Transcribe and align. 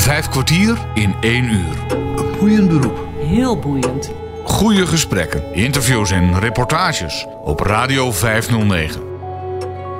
Vijf 0.00 0.28
kwartier 0.28 0.78
in 0.94 1.14
één 1.20 1.44
uur. 1.44 1.84
Een 1.88 2.38
boeiend 2.38 2.68
beroep. 2.68 3.06
Heel 3.18 3.58
boeiend. 3.58 4.10
Goede 4.44 4.86
gesprekken, 4.86 5.54
interviews 5.54 6.10
en 6.10 6.38
reportages 6.38 7.26
op 7.44 7.60
Radio 7.60 8.12
509. 8.12 9.02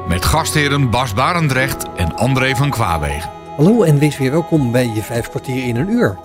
Met 0.08 0.24
gastheren 0.24 0.90
Bas 0.90 1.14
Barendrecht 1.14 1.84
en 1.96 2.16
André 2.16 2.54
van 2.56 2.70
Kwaabegen. 2.70 3.30
Hallo 3.56 3.82
en 3.82 3.98
wees 3.98 4.18
weer 4.18 4.30
welkom 4.30 4.72
bij 4.72 4.90
je 4.94 5.02
vijf 5.02 5.28
kwartier 5.28 5.66
in 5.66 5.76
een 5.76 5.90
uur. 5.90 6.18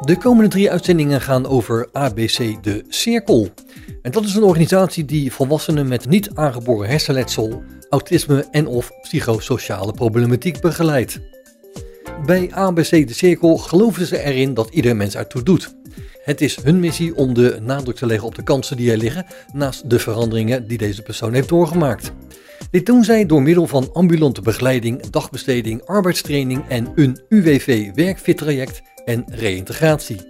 De 0.00 0.16
komende 0.16 0.50
drie 0.50 0.70
uitzendingen 0.70 1.20
gaan 1.20 1.46
over 1.46 1.88
ABC 1.92 2.62
De 2.62 2.84
Cirkel. 2.88 3.48
En 4.02 4.10
dat 4.10 4.24
is 4.24 4.34
een 4.34 4.42
organisatie 4.42 5.04
die 5.04 5.32
volwassenen 5.32 5.88
met 5.88 6.08
niet 6.08 6.30
aangeboren 6.34 6.88
hersenletsel, 6.88 7.62
autisme 7.90 8.46
en 8.50 8.66
of 8.66 8.90
psychosociale 9.02 9.92
problematiek 9.92 10.60
begeleidt. 10.60 11.20
Bij 12.26 12.50
ABC 12.52 12.90
De 12.90 13.14
Cirkel 13.14 13.56
geloven 13.56 14.06
ze 14.06 14.22
erin 14.22 14.54
dat 14.54 14.68
ieder 14.70 14.96
mens 14.96 15.14
ertoe 15.14 15.42
doet. 15.42 15.74
Het 16.24 16.40
is 16.40 16.56
hun 16.62 16.80
missie 16.80 17.16
om 17.16 17.34
de 17.34 17.58
nadruk 17.62 17.96
te 17.96 18.06
leggen 18.06 18.28
op 18.28 18.34
de 18.34 18.42
kansen 18.42 18.76
die 18.76 18.90
er 18.90 18.96
liggen 18.96 19.26
naast 19.52 19.90
de 19.90 19.98
veranderingen 19.98 20.68
die 20.68 20.78
deze 20.78 21.02
persoon 21.02 21.32
heeft 21.32 21.48
doorgemaakt. 21.48 22.12
Dit 22.70 22.86
doen 22.86 23.04
zij 23.04 23.26
door 23.26 23.42
middel 23.42 23.66
van 23.66 23.90
ambulante 23.92 24.40
begeleiding, 24.40 25.06
dagbesteding, 25.06 25.84
arbeidstraining 25.84 26.64
en 26.68 26.92
een 26.94 27.20
UWV 27.28 27.90
werkfit-traject 27.94 28.82
en 29.04 29.24
reïntegratie. 29.28 30.27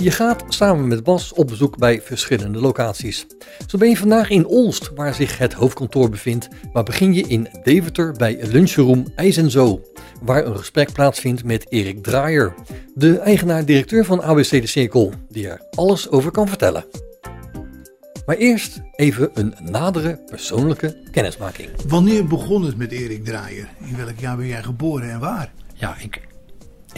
Je 0.00 0.10
gaat 0.10 0.44
samen 0.48 0.88
met 0.88 1.02
Bas 1.04 1.32
op 1.32 1.46
bezoek 1.46 1.78
bij 1.78 2.00
verschillende 2.02 2.60
locaties. 2.60 3.26
Zo 3.66 3.78
ben 3.78 3.88
je 3.88 3.96
vandaag 3.96 4.30
in 4.30 4.46
Olst, 4.46 4.90
waar 4.94 5.14
zich 5.14 5.38
het 5.38 5.52
hoofdkantoor 5.52 6.10
bevindt, 6.10 6.48
maar 6.72 6.82
begin 6.82 7.14
je 7.14 7.20
in 7.26 7.48
Deventer 7.62 8.12
bij 8.12 8.38
Lunchroom 8.46 9.06
IJs 9.14 9.36
en 9.36 9.50
Zo, 9.50 9.82
waar 10.20 10.46
een 10.46 10.56
gesprek 10.56 10.92
plaatsvindt 10.92 11.44
met 11.44 11.66
Erik 11.68 12.02
Draaier, 12.02 12.54
de 12.94 13.18
eigenaar-directeur 13.18 14.04
van 14.04 14.22
ABC 14.22 14.50
De 14.50 14.66
Cirkel, 14.66 15.12
die 15.28 15.48
er 15.48 15.62
alles 15.70 16.10
over 16.10 16.30
kan 16.30 16.48
vertellen. 16.48 16.84
Maar 18.26 18.36
eerst 18.36 18.80
even 18.96 19.30
een 19.34 19.54
nadere 19.60 20.20
persoonlijke 20.26 20.96
kennismaking. 21.10 21.68
Wanneer 21.86 22.26
begon 22.26 22.64
het 22.64 22.76
met 22.76 22.92
Erik 22.92 23.24
Draaier? 23.24 23.68
In 23.78 23.96
welk 23.96 24.18
jaar 24.18 24.36
ben 24.36 24.46
jij 24.46 24.62
geboren 24.62 25.10
en 25.10 25.20
waar? 25.20 25.52
Ja, 25.74 25.96
ik, 25.98 26.27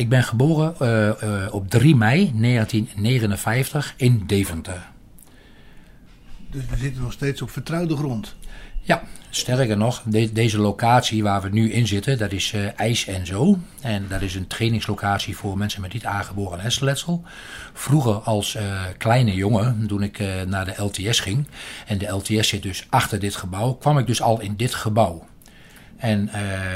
ik 0.00 0.08
ben 0.08 0.24
geboren 0.24 0.74
uh, 0.82 1.06
uh, 1.22 1.54
op 1.54 1.70
3 1.70 1.96
mei 1.96 2.32
1959 2.34 3.94
in 3.96 4.22
Deventer. 4.26 4.88
Dus 6.50 6.62
we 6.70 6.76
zitten 6.76 7.02
nog 7.02 7.12
steeds 7.12 7.42
op 7.42 7.50
vertrouwde 7.50 7.96
grond. 7.96 8.36
Ja, 8.80 9.02
sterker 9.30 9.76
nog, 9.76 10.02
de, 10.04 10.32
deze 10.32 10.58
locatie 10.58 11.22
waar 11.22 11.42
we 11.42 11.48
nu 11.48 11.72
in 11.72 11.86
zitten, 11.86 12.18
dat 12.18 12.32
is 12.32 12.52
uh, 12.52 12.78
IJs 12.78 13.06
en 13.06 13.26
Zo. 13.26 13.58
En 13.80 14.06
dat 14.08 14.22
is 14.22 14.34
een 14.34 14.46
trainingslocatie 14.46 15.36
voor 15.36 15.58
mensen 15.58 15.80
met 15.80 15.92
niet 15.92 16.04
aangeboren 16.04 16.60
hersenletsel. 16.60 17.22
Vroeger 17.72 18.14
als 18.14 18.54
uh, 18.54 18.82
kleine 18.96 19.34
jongen, 19.34 19.86
toen 19.86 20.02
ik 20.02 20.18
uh, 20.18 20.42
naar 20.42 20.64
de 20.64 20.82
LTS 20.82 21.20
ging, 21.20 21.46
en 21.86 21.98
de 21.98 22.06
LTS 22.06 22.48
zit 22.48 22.62
dus 22.62 22.86
achter 22.88 23.18
dit 23.18 23.36
gebouw, 23.36 23.72
kwam 23.72 23.98
ik 23.98 24.06
dus 24.06 24.22
al 24.22 24.40
in 24.40 24.56
dit 24.56 24.74
gebouw. 24.74 25.28
En 26.00 26.30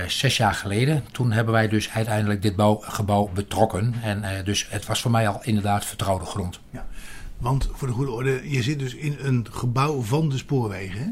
zes 0.09 0.37
jaar 0.37 0.55
geleden, 0.55 1.05
toen 1.13 1.33
hebben 1.33 1.55
wij 1.55 1.69
dus 1.69 1.91
uiteindelijk 1.91 2.43
dit 2.43 2.57
bouw, 2.57 2.77
gebouw 2.81 3.31
betrokken. 3.35 3.95
En 4.03 4.45
dus 4.45 4.67
het 4.69 4.87
was 4.87 5.01
voor 5.01 5.11
mij 5.11 5.29
al 5.29 5.41
inderdaad 5.43 5.85
vertrouwde 5.85 6.25
grond. 6.25 6.61
Ja, 6.71 6.87
want 7.39 7.69
voor 7.73 7.89
de 7.89 7.95
goede 7.95 8.11
orde, 8.11 8.51
je 8.51 8.63
zit 8.63 8.79
dus 8.79 8.95
in 8.95 9.17
een 9.21 9.47
gebouw 9.51 10.03
van 10.03 10.29
de 10.29 10.37
spoorwegen, 10.37 10.99
hè? 10.99 11.09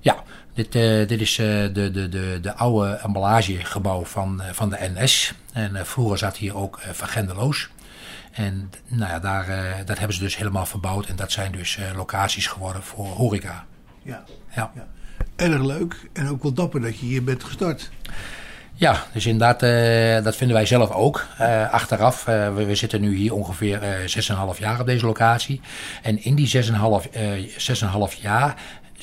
Ja, 0.00 0.22
dit, 0.54 0.74
uh, 0.74 1.08
dit 1.08 1.20
is 1.20 1.38
uh, 1.38 1.46
de, 1.46 1.90
de, 1.90 2.08
de, 2.08 2.38
de 2.42 2.54
oude 2.54 2.90
emballagegebouw 2.92 4.04
van, 4.04 4.40
uh, 4.40 4.48
van 4.52 4.70
de 4.70 4.90
NS. 4.94 5.34
En 5.52 5.86
vroeger 5.86 6.18
zat 6.18 6.36
hier 6.36 6.56
ook 6.56 6.80
Van 6.80 7.08
Gendeloos. 7.08 7.70
En 8.32 8.70
nou 8.86 9.10
ja, 9.10 9.18
daar, 9.18 9.46
dat 9.84 9.98
hebben 9.98 10.16
ze 10.16 10.22
dus 10.22 10.36
helemaal 10.36 10.66
verbouwd. 10.66 11.06
En 11.06 11.16
dat 11.16 11.32
zijn 11.32 11.52
dus 11.52 11.78
locaties 11.94 12.46
geworden 12.46 12.82
voor 12.82 13.06
horeca. 13.06 13.66
Ja, 14.02 14.24
ja. 14.54 14.70
ja. 14.74 14.86
Erg 15.36 15.62
leuk 15.62 15.96
en 16.12 16.28
ook 16.28 16.42
wel 16.42 16.52
dapper 16.52 16.80
dat 16.80 16.98
je 16.98 17.06
hier 17.06 17.24
bent 17.24 17.44
gestart. 17.44 17.90
Ja, 18.74 19.06
dus 19.12 19.26
inderdaad, 19.26 19.62
uh, 19.62 20.24
dat 20.24 20.36
vinden 20.36 20.56
wij 20.56 20.66
zelf 20.66 20.90
ook. 20.90 21.26
Uh, 21.40 21.72
achteraf, 21.72 22.28
uh, 22.28 22.54
we, 22.54 22.64
we, 22.64 22.74
zitten 22.74 23.00
nu 23.00 23.16
hier 23.16 23.34
ongeveer 23.34 23.80
6,5 24.54 24.58
jaar 24.58 24.80
op 24.80 24.86
deze 24.86 25.06
locatie. 25.06 25.60
En 26.02 26.24
in 26.24 26.34
die 26.34 26.64
6,5 28.12 28.20
jaar 28.20 28.54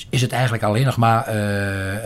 is 0.09 0.21
het 0.21 0.31
eigenlijk 0.31 0.63
alleen 0.63 0.85
nog 0.85 0.97
maar 0.97 1.29
uh, 1.29 1.93
uh, 1.93 1.99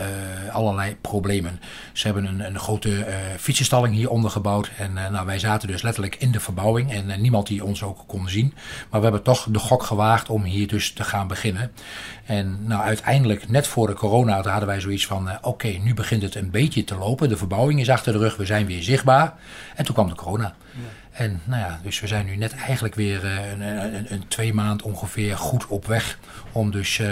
allerlei 0.52 0.96
problemen. 1.00 1.60
Ze 1.92 2.06
hebben 2.06 2.24
een, 2.24 2.46
een 2.46 2.58
grote 2.58 2.90
uh, 2.90 3.14
fietsenstalling 3.38 3.94
hieronder 3.94 4.30
gebouwd. 4.30 4.70
En 4.78 4.92
nou, 4.92 5.26
wij 5.26 5.38
zaten 5.38 5.68
dus 5.68 5.82
letterlijk 5.82 6.16
in 6.16 6.32
de 6.32 6.40
verbouwing. 6.40 6.92
En 6.92 7.20
niemand 7.20 7.46
die 7.46 7.64
ons 7.64 7.82
ook 7.82 8.04
kon 8.06 8.28
zien. 8.28 8.54
Maar 8.90 9.00
we 9.00 9.06
hebben 9.06 9.22
toch 9.22 9.46
de 9.50 9.58
gok 9.58 9.82
gewaagd 9.82 10.28
om 10.28 10.42
hier 10.42 10.66
dus 10.66 10.92
te 10.92 11.04
gaan 11.04 11.28
beginnen. 11.28 11.72
En 12.26 12.58
nou, 12.66 12.82
uiteindelijk, 12.82 13.48
net 13.48 13.66
voor 13.66 13.86
de 13.86 13.94
corona, 13.94 14.42
hadden 14.42 14.66
wij 14.66 14.80
zoiets 14.80 15.06
van... 15.06 15.28
oké, 15.42 15.68
nu 15.68 15.94
begint 15.94 16.22
het 16.22 16.34
een 16.34 16.50
beetje 16.50 16.84
te 16.84 16.96
lopen. 16.96 17.28
De 17.28 17.36
verbouwing 17.36 17.80
is 17.80 17.90
achter 17.90 18.12
de 18.12 18.18
rug, 18.18 18.36
we 18.36 18.46
zijn 18.46 18.66
weer 18.66 18.82
zichtbaar. 18.82 19.34
En 19.74 19.84
toen 19.84 19.94
kwam 19.94 20.08
de 20.08 20.14
corona. 20.14 20.54
En 21.14 21.40
nou 21.44 21.60
ja, 21.60 21.80
dus 21.82 22.00
we 22.00 22.06
zijn 22.06 22.26
nu 22.26 22.36
net 22.36 22.54
eigenlijk 22.54 22.94
weer 22.94 23.24
uh, 23.24 23.50
een, 23.50 23.60
een, 23.60 24.12
een, 24.12 24.28
twee 24.28 24.54
maand 24.54 24.82
ongeveer 24.82 25.36
goed 25.36 25.66
op 25.66 25.86
weg 25.86 26.18
om 26.52 26.70
dus 26.70 26.98
uh, 26.98 27.08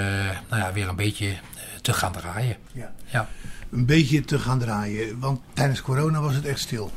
nou 0.49 0.63
ja, 0.63 0.73
weer 0.73 0.89
een 0.89 0.97
beetje 0.97 1.27
uh, 1.27 1.37
te 1.83 1.93
gaan 1.93 2.13
draaien. 2.13 2.57
Ja. 2.73 2.93
ja. 3.05 3.29
Een 3.71 3.87
beetje 3.87 4.25
te 4.25 4.39
gaan 4.39 4.59
draaien, 4.59 5.19
want 5.19 5.41
tijdens 5.53 5.83
corona 5.83 6.21
was 6.21 6.35
het 6.35 6.47
echt 6.47 6.59
stil. 6.59 6.93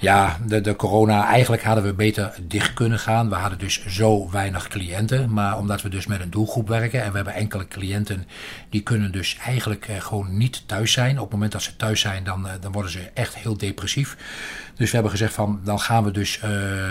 Ja, 0.00 0.38
de, 0.46 0.60
de 0.60 0.76
corona, 0.76 1.26
eigenlijk 1.26 1.62
hadden 1.62 1.84
we 1.84 1.92
beter 1.92 2.34
dicht 2.42 2.74
kunnen 2.74 2.98
gaan. 2.98 3.28
We 3.28 3.34
hadden 3.34 3.58
dus 3.58 3.86
zo 3.86 4.30
weinig 4.30 4.68
cliënten. 4.68 5.32
Maar 5.32 5.58
omdat 5.58 5.82
we 5.82 5.88
dus 5.88 6.06
met 6.06 6.20
een 6.20 6.30
doelgroep 6.30 6.68
werken 6.68 7.02
en 7.02 7.10
we 7.10 7.16
hebben 7.16 7.34
enkele 7.34 7.68
cliënten 7.68 8.26
die 8.70 8.82
kunnen 8.82 9.12
dus 9.12 9.36
eigenlijk 9.44 9.88
eh, 9.88 10.00
gewoon 10.00 10.36
niet 10.36 10.62
thuis 10.66 10.92
zijn. 10.92 11.16
Op 11.16 11.22
het 11.22 11.32
moment 11.32 11.52
dat 11.52 11.62
ze 11.62 11.76
thuis 11.76 12.00
zijn, 12.00 12.24
dan, 12.24 12.48
eh, 12.48 12.52
dan 12.60 12.72
worden 12.72 12.90
ze 12.90 13.10
echt 13.14 13.36
heel 13.36 13.56
depressief. 13.56 14.16
Dus 14.78 14.88
we 14.88 14.94
hebben 14.94 15.10
gezegd 15.10 15.34
van, 15.34 15.60
dan 15.64 15.80
gaan 15.80 16.04
we 16.04 16.10
dus 16.10 16.40
uh, 16.44 16.50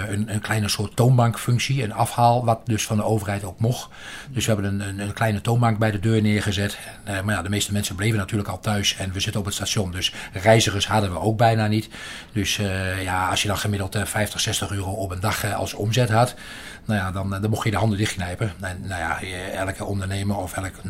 een, 0.09 0.33
een 0.33 0.39
kleine 0.39 0.69
soort 0.69 0.95
toonbankfunctie, 0.95 1.83
een 1.83 1.93
afhaal, 1.93 2.45
wat 2.45 2.65
dus 2.65 2.85
van 2.85 2.97
de 2.97 3.03
overheid 3.03 3.43
ook 3.43 3.59
mocht. 3.59 3.89
Dus 4.29 4.45
we 4.45 4.53
hebben 4.53 4.73
een, 4.73 4.87
een, 4.87 4.99
een 4.99 5.13
kleine 5.13 5.41
toonbank 5.41 5.77
bij 5.77 5.91
de 5.91 5.99
deur 5.99 6.21
neergezet. 6.21 6.77
Uh, 7.07 7.21
maar 7.21 7.35
ja, 7.35 7.41
de 7.41 7.49
meeste 7.49 7.71
mensen 7.71 7.95
bleven 7.95 8.17
natuurlijk 8.17 8.49
al 8.49 8.59
thuis 8.59 8.95
en 8.95 9.11
we 9.11 9.19
zitten 9.19 9.39
op 9.39 9.45
het 9.45 9.55
station. 9.55 9.91
Dus 9.91 10.13
reizigers 10.33 10.87
hadden 10.87 11.11
we 11.11 11.19
ook 11.19 11.37
bijna 11.37 11.67
niet. 11.67 11.89
Dus 12.31 12.57
uh, 12.57 13.03
ja, 13.03 13.29
als 13.29 13.41
je 13.41 13.47
dan 13.47 13.57
gemiddeld 13.57 13.97
50, 14.03 14.39
60 14.39 14.71
euro 14.71 14.91
op 14.91 15.11
een 15.11 15.19
dag 15.19 15.53
als 15.53 15.73
omzet 15.73 16.09
had, 16.09 16.35
nou 16.85 16.99
ja, 16.99 17.11
dan, 17.11 17.29
dan 17.29 17.49
mocht 17.49 17.63
je 17.63 17.71
de 17.71 17.77
handen 17.77 17.97
dichtknijpen. 17.97 18.53
En 18.59 18.81
nou 18.81 19.01
ja, 19.01 19.21
elke 19.51 19.85
ondernemer 19.85 20.37
of 20.37 20.53
elke 20.53 20.81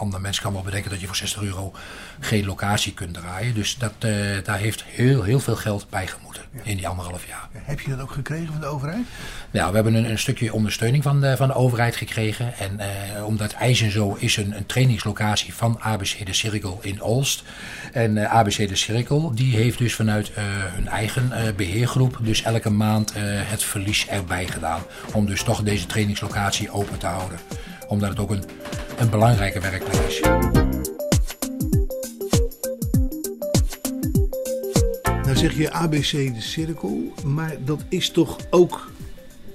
ander 0.00 0.20
mens 0.20 0.40
kan 0.40 0.52
wel 0.52 0.62
bedenken 0.62 0.90
dat 0.90 1.00
je 1.00 1.06
voor 1.06 1.16
60 1.16 1.42
euro 1.42 1.72
geen 2.20 2.44
locatie 2.44 2.94
kunt 2.94 3.14
draaien. 3.14 3.54
Dus 3.54 3.78
dat, 3.78 3.92
uh, 4.04 4.14
daar 4.44 4.58
heeft 4.58 4.84
heel, 4.84 5.22
heel 5.22 5.40
veel 5.40 5.56
geld 5.56 5.86
bij 5.90 6.06
gemoeten 6.06 6.42
ja. 6.52 6.60
in 6.62 6.76
die 6.76 6.88
anderhalf 6.88 7.26
jaar. 7.26 7.48
Ja, 7.52 7.60
heb 7.62 7.80
je 7.80 7.90
dat 7.90 8.00
ook 8.00 8.12
gekregen 8.12 8.46
van 8.46 8.60
de 8.60 8.66
overheid? 8.66 9.06
Ja, 9.50 9.68
we 9.68 9.74
hebben 9.74 9.94
een, 9.94 10.10
een 10.10 10.18
stukje 10.18 10.52
ondersteuning 10.52 11.02
van 11.02 11.20
de, 11.20 11.36
van 11.36 11.48
de 11.48 11.54
overheid 11.54 11.96
gekregen. 11.96 12.58
En 12.58 12.80
uh, 13.16 13.24
omdat 13.24 13.52
IJs 13.52 13.88
Zo 13.88 14.14
is 14.18 14.36
een, 14.36 14.56
een 14.56 14.66
trainingslocatie 14.66 15.54
van 15.54 15.80
ABC 15.80 16.26
De 16.26 16.32
Cirkel 16.32 16.78
in 16.82 17.02
Olst. 17.02 17.42
En 17.92 18.16
uh, 18.16 18.34
ABC 18.34 18.68
De 18.68 18.76
Cirkel 18.76 19.34
die 19.34 19.56
heeft 19.56 19.78
dus 19.78 19.94
vanuit 19.94 20.30
hun 20.74 20.88
eigen 20.88 21.32
beheergroep 21.56 22.18
dus 22.20 22.42
elke 22.42 22.70
maand 22.70 23.12
het 23.16 23.62
verlies 23.62 24.06
erbij 24.08 24.46
gedaan. 24.46 24.80
Om 25.12 25.26
dus 25.26 25.42
toch 25.42 25.62
deze 25.62 25.86
trainingslocatie 25.86 26.70
open 26.70 26.98
te 26.98 27.06
houden 27.06 27.38
omdat 27.90 28.08
het 28.08 28.18
ook 28.18 28.30
een, 28.30 28.44
een 28.98 29.10
belangrijke 29.10 29.60
werkplek 29.60 30.00
is. 30.00 30.20
Nou 35.04 35.36
zeg 35.36 35.56
je 35.56 35.72
ABC 35.72 36.10
de 36.10 36.40
cirkel, 36.40 37.12
maar 37.24 37.56
dat 37.64 37.80
is 37.88 38.10
toch 38.10 38.36
ook 38.50 38.90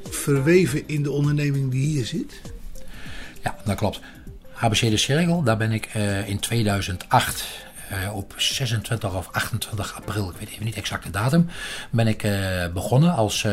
verweven 0.09 0.87
in 0.87 1.03
de 1.03 1.11
onderneming 1.11 1.71
die 1.71 1.87
hier 1.87 2.05
zit? 2.05 2.41
Ja, 3.43 3.55
dat 3.65 3.75
klopt. 3.75 3.99
ABC 4.55 4.79
de 4.79 4.97
cirkel, 4.97 5.43
daar 5.43 5.57
ben 5.57 5.71
ik 5.71 5.95
uh, 5.95 6.29
in 6.29 6.39
2008 6.39 7.45
uh, 7.91 8.15
op 8.15 8.33
26 8.37 9.15
of 9.15 9.29
28 9.31 9.95
april, 9.95 10.29
ik 10.29 10.35
weet 10.39 10.49
even 10.49 10.65
niet 10.65 10.75
exact 10.75 11.03
de 11.03 11.09
datum, 11.09 11.47
ben 11.89 12.07
ik 12.07 12.23
uh, 12.23 12.67
begonnen 12.73 13.15
als 13.15 13.47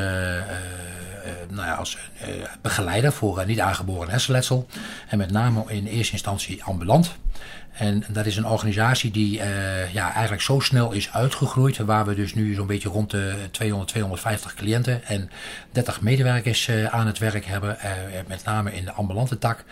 nou 1.50 1.66
ja, 1.66 1.74
als 1.74 1.98
begeleider 2.60 3.12
voor 3.12 3.46
niet 3.46 3.60
aangeboren 3.60 4.10
hersenletsel. 4.10 4.66
En 5.08 5.18
met 5.18 5.30
name 5.30 5.64
in 5.66 5.86
eerste 5.86 6.12
instantie 6.12 6.64
ambulant. 6.64 7.16
En 7.72 8.04
dat 8.08 8.26
is 8.26 8.36
een 8.36 8.46
organisatie 8.46 9.10
die 9.10 9.38
uh, 9.38 9.92
ja, 9.92 10.12
eigenlijk 10.12 10.42
zo 10.42 10.60
snel 10.60 10.92
is 10.92 11.12
uitgegroeid. 11.12 11.76
Waar 11.76 12.06
we 12.06 12.14
dus 12.14 12.34
nu 12.34 12.54
zo'n 12.54 12.66
beetje 12.66 12.88
rond 12.88 13.10
de 13.10 13.34
200, 13.50 13.90
250 13.90 14.54
cliënten 14.54 15.04
en 15.04 15.30
30 15.70 16.00
medewerkers 16.00 16.68
uh, 16.68 16.84
aan 16.84 17.06
het 17.06 17.18
werk 17.18 17.44
hebben. 17.44 17.76
Uh, 17.84 17.90
met 18.26 18.44
name 18.44 18.72
in 18.72 18.84
de 18.84 18.92
ambulante 18.92 19.38
tak. 19.38 19.64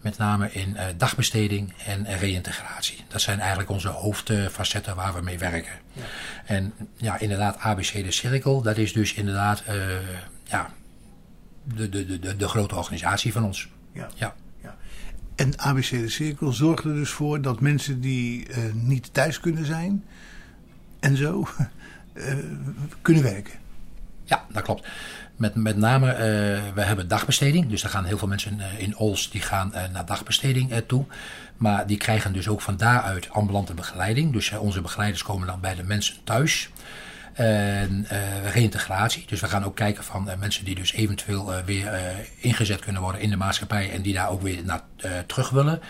met 0.00 0.18
name 0.18 0.52
in 0.52 0.76
dagbesteding 0.96 1.72
en 1.86 2.18
reïntegratie. 2.18 3.04
Dat 3.08 3.20
zijn 3.20 3.38
eigenlijk 3.40 3.70
onze 3.70 3.88
hoofdfacetten 3.88 4.96
waar 4.96 5.14
we 5.14 5.20
mee 5.20 5.38
werken. 5.38 5.72
Ja. 5.92 6.02
En 6.44 6.72
ja, 6.96 7.18
inderdaad, 7.18 7.58
ABC 7.58 7.92
de 7.92 8.12
Cirkel, 8.12 8.62
dat 8.62 8.76
is 8.76 8.92
dus 8.92 9.14
inderdaad 9.14 9.62
ja, 10.44 10.70
de, 11.64 11.88
de, 11.88 12.18
de, 12.18 12.36
de 12.36 12.48
grote 12.48 12.74
organisatie 12.74 13.32
van 13.32 13.44
ons. 13.44 13.68
Ja. 13.92 14.08
ja. 14.14 14.34
En 15.34 15.58
ABC 15.58 15.90
de 15.90 16.08
Cirkel 16.08 16.52
zorgt 16.52 16.84
er 16.84 16.94
dus 16.94 17.10
voor 17.10 17.42
dat 17.42 17.60
mensen 17.60 18.00
die 18.00 18.46
niet 18.72 19.14
thuis 19.14 19.40
kunnen 19.40 19.66
zijn 19.66 20.04
en 21.00 21.16
zo 21.16 21.48
kunnen 23.02 23.22
werken. 23.22 23.54
Ja, 24.24 24.44
dat 24.52 24.62
klopt. 24.62 24.88
Met, 25.36 25.54
met 25.54 25.76
name, 25.76 26.12
uh, 26.12 26.18
we 26.74 26.82
hebben 26.82 27.08
dagbesteding. 27.08 27.68
Dus 27.68 27.82
daar 27.82 27.90
gaan 27.90 28.04
heel 28.04 28.18
veel 28.18 28.28
mensen 28.28 28.60
in 28.78 28.96
Ols 28.96 29.30
die 29.30 29.40
gaan 29.40 29.72
naar 29.92 30.06
dagbesteding 30.06 30.82
toe. 30.86 31.04
Maar 31.56 31.86
die 31.86 31.96
krijgen 31.96 32.32
dus 32.32 32.48
ook 32.48 32.60
van 32.60 32.76
daaruit 32.76 33.30
ambulante 33.30 33.74
begeleiding. 33.74 34.32
Dus 34.32 34.52
onze 34.52 34.80
begeleiders 34.80 35.22
komen 35.22 35.46
dan 35.46 35.60
bij 35.60 35.74
de 35.74 35.82
mensen 35.82 36.16
thuis. 36.24 36.70
En 37.32 38.06
reïntegratie. 38.52 39.24
Dus 39.26 39.40
we 39.40 39.46
gaan 39.46 39.64
ook 39.64 39.76
kijken 39.76 40.04
van 40.04 40.28
mensen 40.38 40.64
die 40.64 40.74
dus 40.74 40.92
eventueel 40.92 41.52
weer 41.64 41.90
ingezet 42.36 42.80
kunnen 42.80 43.02
worden 43.02 43.20
in 43.20 43.30
de 43.30 43.36
maatschappij. 43.36 43.92
En 43.92 44.02
die 44.02 44.14
daar 44.14 44.30
ook 44.30 44.42
weer 44.42 44.64
naar 44.64 44.80
terug 45.26 45.50
willen. 45.50 45.80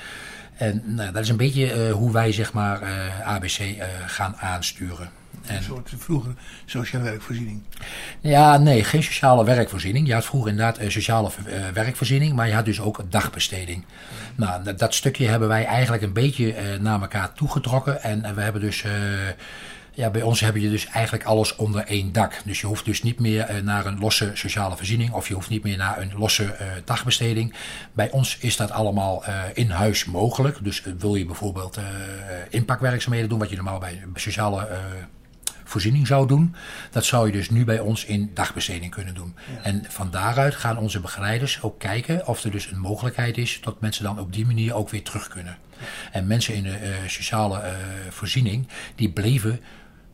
En 0.57 0.83
nou, 0.85 1.13
dat 1.13 1.23
is 1.23 1.29
een 1.29 1.37
beetje 1.37 1.91
hoe 1.91 2.13
wij 2.13 2.33
zeg 2.33 2.53
maar 2.53 2.81
ABC 3.25 3.61
gaan 4.07 4.37
aansturen. 4.37 5.11
En, 5.47 5.57
een 5.57 5.63
soort 5.63 5.93
vroeger 5.97 6.35
sociale 6.65 7.05
werkvoorziening? 7.05 7.63
Ja, 8.21 8.59
nee, 8.59 8.85
geen 8.85 9.03
sociale 9.03 9.45
werkvoorziening. 9.45 10.07
Je 10.07 10.15
had 10.15 10.25
vroeger 10.25 10.51
inderdaad 10.51 10.79
sociale 10.87 11.31
werkvoorziening, 11.73 12.35
maar 12.35 12.47
je 12.47 12.55
had 12.55 12.65
dus 12.65 12.81
ook 12.81 13.03
dagbesteding. 13.09 13.85
Nou, 14.35 14.65
dat, 14.65 14.79
dat, 14.79 14.95
stukje 14.95 15.29
hebben 15.29 15.49
wij 15.49 15.65
eigenlijk 15.65 16.03
een 16.03 16.13
beetje 16.13 16.79
naar 16.81 17.01
elkaar 17.01 17.33
toegetrokken. 17.33 18.03
En 18.03 18.35
we 18.35 18.41
hebben 18.41 18.61
dus 18.61 18.85
ja, 19.95 20.11
bij 20.11 20.23
ons 20.23 20.41
heb 20.41 20.57
je 20.57 20.71
dus 20.71 20.87
eigenlijk 20.87 21.25
alles 21.25 21.57
onder 21.57 21.85
één 21.85 22.13
dak. 22.13 22.41
Dus 22.45 22.61
je 22.61 22.67
hoeft 22.67 22.85
dus 22.85 23.03
niet 23.03 23.21
meer 23.21 23.61
naar 23.65 23.87
een 23.87 23.99
losse 23.99 24.31
sociale 24.35 24.77
voorziening 24.77 25.13
of 25.13 25.29
je 25.29 25.35
hoeft 25.35 25.49
niet 25.49 25.63
meer 25.63 25.77
naar 25.77 26.01
een 26.01 26.13
losse 26.17 26.57
dagbesteding. 26.85 27.55
Bij 27.93 28.11
ons 28.11 28.37
is 28.39 28.57
dat 28.57 28.71
allemaal 28.71 29.25
in 29.55 29.71
huis 29.71 30.05
mogelijk. 30.05 30.59
Dus 30.65 30.83
wil 30.99 31.15
je 31.15 31.27
bijvoorbeeld 31.27 31.79
inpakwerkzaamheden 32.51 33.29
doen, 33.29 33.39
wat 33.39 33.51
je 33.51 33.57
normaal 33.57 33.79
bij 33.79 34.03
sociale 34.15 34.69
voorziening 35.65 36.07
zou 36.07 36.27
doen. 36.27 36.55
Dat 36.91 37.05
zou 37.05 37.27
je 37.27 37.33
dus 37.33 37.51
nu 37.51 37.65
bij 37.65 37.79
ons 37.81 38.05
in 38.05 38.31
dagbesteding 38.35 38.91
kunnen 38.91 39.15
doen. 39.15 39.35
En 39.63 39.85
van 39.89 40.11
daaruit 40.11 40.55
gaan 40.55 40.79
onze 40.79 41.01
begeleiders 41.01 41.63
ook 41.63 41.79
kijken 41.79 42.27
of 42.27 42.45
er 42.45 42.51
dus 42.51 42.71
een 42.71 42.79
mogelijkheid 42.79 43.39
is 43.39 43.61
dat 43.63 43.81
mensen 43.81 44.05
dan 44.05 44.19
op 44.19 44.33
die 44.33 44.47
manier 44.47 44.75
ook 44.75 44.91
weer 44.91 45.03
terug 45.03 45.29
kunnen. 45.29 45.57
En 46.13 46.27
mensen 46.27 46.55
in 46.55 46.63
de 46.63 46.69
uh, 46.83 46.95
sociale 47.07 47.59
uh, 47.59 47.69
voorziening, 48.11 48.69
die 48.95 49.11
bleven 49.11 49.61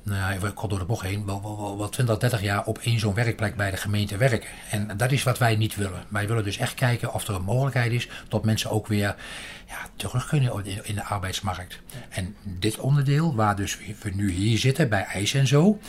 nou, 0.09 0.47
ik 0.47 0.55
kom 0.55 0.69
door 0.69 0.79
de 0.79 0.85
bocht 0.85 1.07
heen, 1.07 1.27
wel, 1.27 1.43
wel, 1.43 1.79
wel 1.79 1.89
20, 1.89 2.19
30 2.19 2.43
jaar 2.43 2.65
op 2.65 2.79
één 2.79 2.99
zo'n 2.99 3.15
werkplek 3.15 3.57
bij 3.57 3.71
de 3.71 3.77
gemeente 3.77 4.17
werken. 4.17 4.49
En 4.71 4.97
dat 4.97 5.13
is 5.13 5.23
wat 5.23 5.39
wij 5.39 5.57
niet 5.57 5.77
willen. 5.77 6.05
Wij 6.09 6.29
willen 6.29 6.45
dus 6.45 6.57
echt 6.57 6.75
kijken 6.75 7.13
of 7.13 7.29
er 7.29 7.35
een 7.35 7.43
mogelijkheid 7.43 7.93
is 7.93 8.09
dat 8.29 8.45
mensen 8.45 8.71
ook 8.71 8.87
weer 8.87 9.15
ja, 9.69 9.77
terug 9.97 10.27
kunnen 10.27 10.65
in 10.83 10.95
de 10.95 11.05
arbeidsmarkt. 11.05 11.81
En 12.09 12.37
dit 12.43 12.79
onderdeel, 12.79 13.35
waar 13.35 13.57
dus 13.57 13.79
we 14.03 14.11
nu 14.15 14.31
hier 14.31 14.59
zitten 14.59 14.89
bij 14.89 15.03
IJs 15.03 15.35
en 15.35 15.47
zo, 15.47 15.81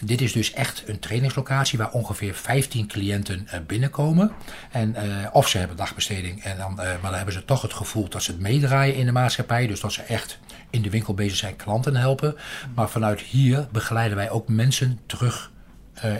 dit 0.00 0.20
is 0.20 0.32
dus 0.32 0.52
echt 0.52 0.82
een 0.86 0.98
trainingslocatie 0.98 1.78
waar 1.78 1.90
ongeveer 1.90 2.34
15 2.34 2.86
cliënten 2.86 3.48
eh, 3.48 3.60
binnenkomen. 3.66 4.32
En, 4.70 4.96
uh, 5.04 5.28
of 5.32 5.48
ze 5.48 5.58
hebben 5.58 5.76
dagbesteding, 5.76 6.42
en 6.42 6.56
dan, 6.56 6.70
uh, 6.70 6.76
maar 6.76 6.98
dan 7.00 7.14
hebben 7.14 7.34
ze 7.34 7.44
toch 7.44 7.62
het 7.62 7.72
gevoel 7.72 8.08
dat 8.08 8.22
ze 8.22 8.30
het 8.30 8.40
meedraaien 8.40 8.94
in 8.94 9.06
de 9.06 9.12
maatschappij. 9.12 9.66
Dus 9.66 9.80
dat 9.80 9.92
ze 9.92 10.02
echt 10.02 10.38
in 10.70 10.82
de 10.82 10.90
winkel 10.90 11.14
bezig 11.14 11.36
zijn 11.36 11.56
klanten 11.56 11.96
helpen. 11.96 12.36
Maar 12.74 12.88
vanuit 12.88 13.20
hier 13.20 13.68
begeleiden 13.72 14.16
wij 14.16 14.30
ook 14.30 14.48
mensen 14.48 15.00
terug 15.06 15.52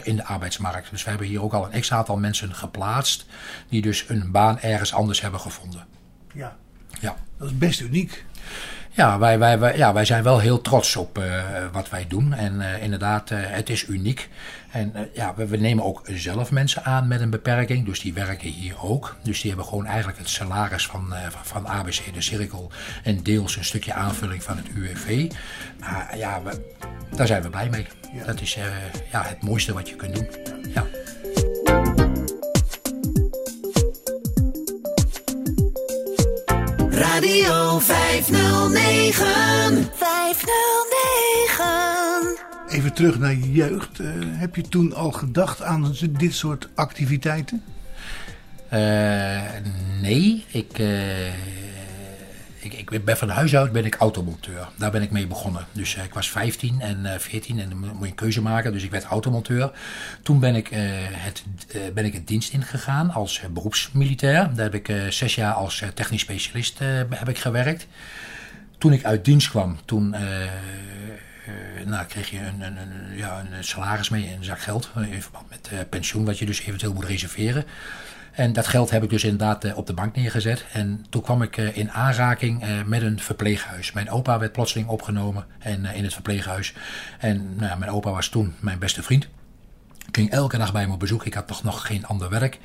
in 0.03 0.15
de 0.15 0.25
arbeidsmarkt. 0.25 0.89
Dus 0.89 1.03
we 1.03 1.09
hebben 1.09 1.27
hier 1.27 1.41
ook 1.41 1.53
al 1.53 1.67
een 1.71 1.81
x 1.81 1.91
aantal 1.91 2.17
mensen 2.17 2.53
geplaatst 2.53 3.25
die 3.69 3.81
dus 3.81 4.05
een 4.07 4.31
baan 4.31 4.59
ergens 4.59 4.93
anders 4.93 5.21
hebben 5.21 5.39
gevonden. 5.39 5.85
Ja, 6.33 6.57
ja. 7.01 7.15
dat 7.37 7.47
is 7.47 7.57
best 7.57 7.79
uniek. 7.79 8.25
Ja, 8.95 9.19
wij, 9.19 9.39
wij, 9.39 9.59
wij, 9.59 9.77
ja, 9.77 9.93
wij 9.93 10.05
zijn 10.05 10.23
wel 10.23 10.39
heel 10.39 10.61
trots 10.61 10.95
op 10.95 11.17
uh, 11.17 11.43
wat 11.71 11.89
wij 11.89 12.05
doen. 12.07 12.33
En 12.33 12.53
uh, 12.55 12.83
inderdaad, 12.83 13.31
uh, 13.31 13.37
het 13.41 13.69
is 13.69 13.87
uniek. 13.87 14.29
En 14.71 14.93
ja, 15.13 15.33
we, 15.35 15.47
we, 15.47 15.57
nemen 15.57 15.83
ook 15.83 16.01
zelf 16.05 16.51
mensen 16.51 16.83
aan 16.83 17.07
met 17.07 17.21
een 17.21 17.29
beperking. 17.29 17.85
Dus 17.85 17.99
die 17.99 18.13
werken 18.13 18.49
hier 18.49 18.81
ook. 18.81 19.15
Dus 19.21 19.41
die 19.41 19.49
hebben 19.49 19.67
gewoon 19.67 19.85
eigenlijk 19.85 20.17
het 20.17 20.29
salaris 20.29 20.87
van, 20.87 21.13
van 21.43 21.67
ABC 21.67 22.13
de 22.13 22.21
Cirkel. 22.21 22.71
En 23.03 23.23
deels 23.23 23.57
een 23.57 23.65
stukje 23.65 23.93
aanvulling 23.93 24.43
van 24.43 24.57
het 24.57 24.67
UWV. 24.75 25.31
Maar 25.79 26.17
ja, 26.17 26.41
we, 26.43 26.73
daar 27.15 27.27
zijn 27.27 27.41
we 27.41 27.49
blij 27.49 27.69
mee. 27.69 27.87
Ja. 28.13 28.25
Dat 28.25 28.41
is 28.41 28.57
ja, 29.11 29.23
het 29.23 29.43
mooiste 29.43 29.73
wat 29.73 29.89
je 29.89 29.95
kunt 29.95 30.15
doen. 30.15 30.27
Ja. 30.73 30.85
Radio 36.95 37.79
509. 37.79 39.89
509. 39.93 42.37
Even 42.69 42.93
terug 42.93 43.19
naar 43.19 43.33
je 43.33 43.51
jeugd. 43.51 43.99
Uh, 43.99 44.07
heb 44.19 44.55
je 44.55 44.61
toen 44.61 44.93
al 44.93 45.11
gedacht 45.11 45.61
aan 45.61 45.95
dit 46.09 46.33
soort 46.33 46.69
activiteiten? 46.75 47.63
Uh, 48.73 49.41
nee, 50.01 50.45
ik, 50.47 50.79
uh, 50.79 50.87
ik, 52.73 52.91
ik 52.91 53.05
ben 53.05 53.17
van 53.17 53.29
huis 53.29 53.55
uit 53.55 53.71
ben 53.71 53.85
ik 53.85 53.95
automonteur. 53.95 54.67
Daar 54.75 54.91
ben 54.91 55.01
ik 55.01 55.11
mee 55.11 55.27
begonnen. 55.27 55.65
Dus 55.71 55.95
uh, 55.95 56.03
ik 56.03 56.13
was 56.13 56.29
15 56.29 56.81
en 56.81 56.99
uh, 57.03 57.17
14 57.17 57.59
en 57.59 57.69
dan 57.69 57.77
moet 57.77 57.99
je 57.99 58.05
een 58.05 58.15
keuze 58.15 58.41
maken. 58.41 58.71
Dus 58.73 58.83
ik 58.83 58.91
werd 58.91 59.03
automonteur. 59.03 59.71
Toen 60.23 60.39
ben 60.39 60.55
ik, 60.55 60.71
uh, 60.71 60.79
het, 61.11 61.43
ben 61.93 62.05
ik 62.05 62.13
het 62.13 62.27
dienst 62.27 62.53
ingegaan 62.53 63.11
als 63.11 63.41
beroepsmilitair. 63.51 64.55
Daar 64.55 64.71
heb 64.71 64.75
ik 64.75 64.93
zes 65.09 65.35
jaar 65.35 65.53
als 65.53 65.83
technisch 65.93 66.21
specialist 66.21 66.79
heb 67.09 67.29
ik 67.29 67.37
gewerkt. 67.37 67.87
Toen 68.77 68.93
ik 68.93 69.05
uit 69.05 69.25
dienst 69.25 69.49
kwam, 69.49 69.77
toen 69.85 70.15
nou, 71.85 72.05
kreeg 72.05 72.29
je 72.29 72.39
een, 72.39 72.61
een, 72.61 73.17
ja, 73.17 73.39
een 73.39 73.63
salaris 73.63 74.09
mee 74.09 74.27
en 74.27 74.37
een 74.37 74.43
zak 74.43 74.59
geld. 74.59 74.91
In 75.11 75.21
verband 75.21 75.49
met 75.49 75.89
pensioen, 75.89 76.25
wat 76.25 76.39
je 76.39 76.45
dus 76.45 76.59
eventueel 76.59 76.93
moet 76.93 77.05
reserveren. 77.05 77.65
En 78.35 78.53
dat 78.53 78.67
geld 78.67 78.89
heb 78.89 79.03
ik 79.03 79.09
dus 79.09 79.23
inderdaad 79.23 79.63
eh, 79.63 79.77
op 79.77 79.87
de 79.87 79.93
bank 79.93 80.15
neergezet. 80.15 80.65
En 80.71 81.05
toen 81.09 81.21
kwam 81.21 81.41
ik 81.41 81.57
eh, 81.57 81.77
in 81.77 81.91
aanraking 81.91 82.63
eh, 82.63 82.83
met 82.85 83.01
een 83.01 83.19
verpleeghuis. 83.19 83.91
Mijn 83.91 84.09
opa 84.09 84.39
werd 84.39 84.51
plotseling 84.51 84.87
opgenomen 84.87 85.45
en, 85.59 85.85
in 85.85 86.03
het 86.03 86.13
verpleeghuis. 86.13 86.73
En 87.19 87.55
nou, 87.55 87.79
mijn 87.79 87.91
opa 87.91 88.11
was 88.11 88.29
toen 88.29 88.53
mijn 88.59 88.79
beste 88.79 89.03
vriend. 89.03 89.23
Ik 90.07 90.15
ging 90.15 90.31
elke 90.31 90.57
dag 90.57 90.71
bij 90.71 90.87
me 90.87 90.93
op 90.93 90.99
bezoek. 90.99 91.25
Ik 91.25 91.33
had 91.33 91.47
toch 91.47 91.63
nog 91.63 91.87
geen 91.87 92.05
ander 92.05 92.29
werk. 92.29 92.59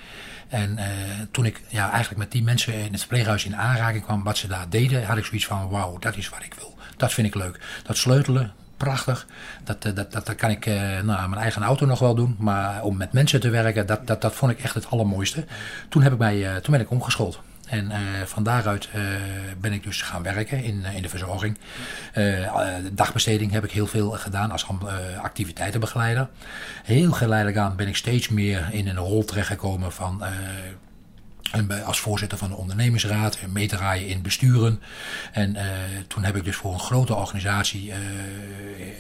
En 0.48 0.78
toen 1.30 1.44
ik 1.44 1.60
ja, 1.68 1.90
eigenlijk 1.90 2.18
met 2.18 2.32
die 2.32 2.42
mensen 2.42 2.74
in 2.74 2.92
het 2.92 3.00
verpleeghuis 3.00 3.44
in 3.44 3.56
aanraking 3.56 4.04
kwam, 4.04 4.22
wat 4.22 4.36
ze 4.36 4.46
daar 4.46 4.68
deden, 4.68 5.04
had 5.04 5.16
ik 5.16 5.24
zoiets 5.24 5.46
van: 5.46 5.68
wauw, 5.68 5.98
dat 5.98 6.16
is 6.16 6.28
wat 6.28 6.42
ik 6.42 6.54
wil. 6.54 6.74
Dat 6.96 7.12
vind 7.12 7.26
ik 7.26 7.34
leuk. 7.34 7.60
Dat 7.82 7.96
sleutelen, 7.96 8.52
prachtig. 8.84 9.26
Dat, 9.64 9.82
dat, 9.82 9.96
dat, 9.96 10.12
dat 10.12 10.34
kan 10.34 10.50
ik 10.50 10.66
uh, 10.66 10.74
nou, 11.00 11.28
mijn 11.28 11.42
eigen 11.42 11.62
auto 11.62 11.86
nog 11.86 11.98
wel 11.98 12.14
doen. 12.14 12.36
Maar 12.38 12.82
om 12.82 12.96
met 12.96 13.12
mensen 13.12 13.40
te 13.40 13.50
werken, 13.50 13.86
dat, 13.86 14.06
dat, 14.06 14.20
dat 14.20 14.34
vond 14.34 14.52
ik 14.52 14.60
echt 14.60 14.74
het 14.74 14.90
allermooiste. 14.90 15.44
Toen, 15.88 16.02
heb 16.02 16.12
ik 16.12 16.18
mij, 16.18 16.36
uh, 16.36 16.56
toen 16.56 16.72
ben 16.72 16.80
ik 16.80 16.90
omgeschoold. 16.90 17.40
En 17.68 17.92
van 18.26 18.42
daaruit 18.42 18.88
ben 19.60 19.72
ik 19.72 19.82
dus 19.82 20.02
gaan 20.02 20.22
werken 20.22 20.62
in, 20.64 20.84
in 20.84 21.02
de 21.02 21.08
verzorging. 21.08 21.58
Uh, 22.14 22.50
dagbesteding 22.92 23.52
heb 23.52 23.64
ik 23.64 23.70
heel 23.70 23.86
veel 23.86 24.10
gedaan 24.10 24.50
als 24.50 24.66
activiteitenbegeleider. 25.22 26.28
Heel 26.84 27.12
geleidelijk 27.12 27.58
aan 27.58 27.76
ben 27.76 27.88
ik 27.88 27.96
steeds 27.96 28.28
meer 28.28 28.68
in 28.70 28.88
een 28.88 28.96
rol 28.96 29.24
terechtgekomen 29.24 29.92
van 29.92 30.22
en 31.50 31.84
als 31.84 32.00
voorzitter 32.00 32.38
van 32.38 32.48
de 32.48 32.56
ondernemersraad 32.56 33.38
en 33.42 33.52
meedraaien 33.52 34.08
in 34.08 34.22
besturen. 34.22 34.80
En 35.32 35.54
uh, 35.54 35.62
toen 36.06 36.24
heb 36.24 36.36
ik 36.36 36.44
dus 36.44 36.56
voor 36.56 36.72
een 36.72 36.80
grote 36.80 37.14
organisatie 37.14 37.88
uh, 37.88 37.94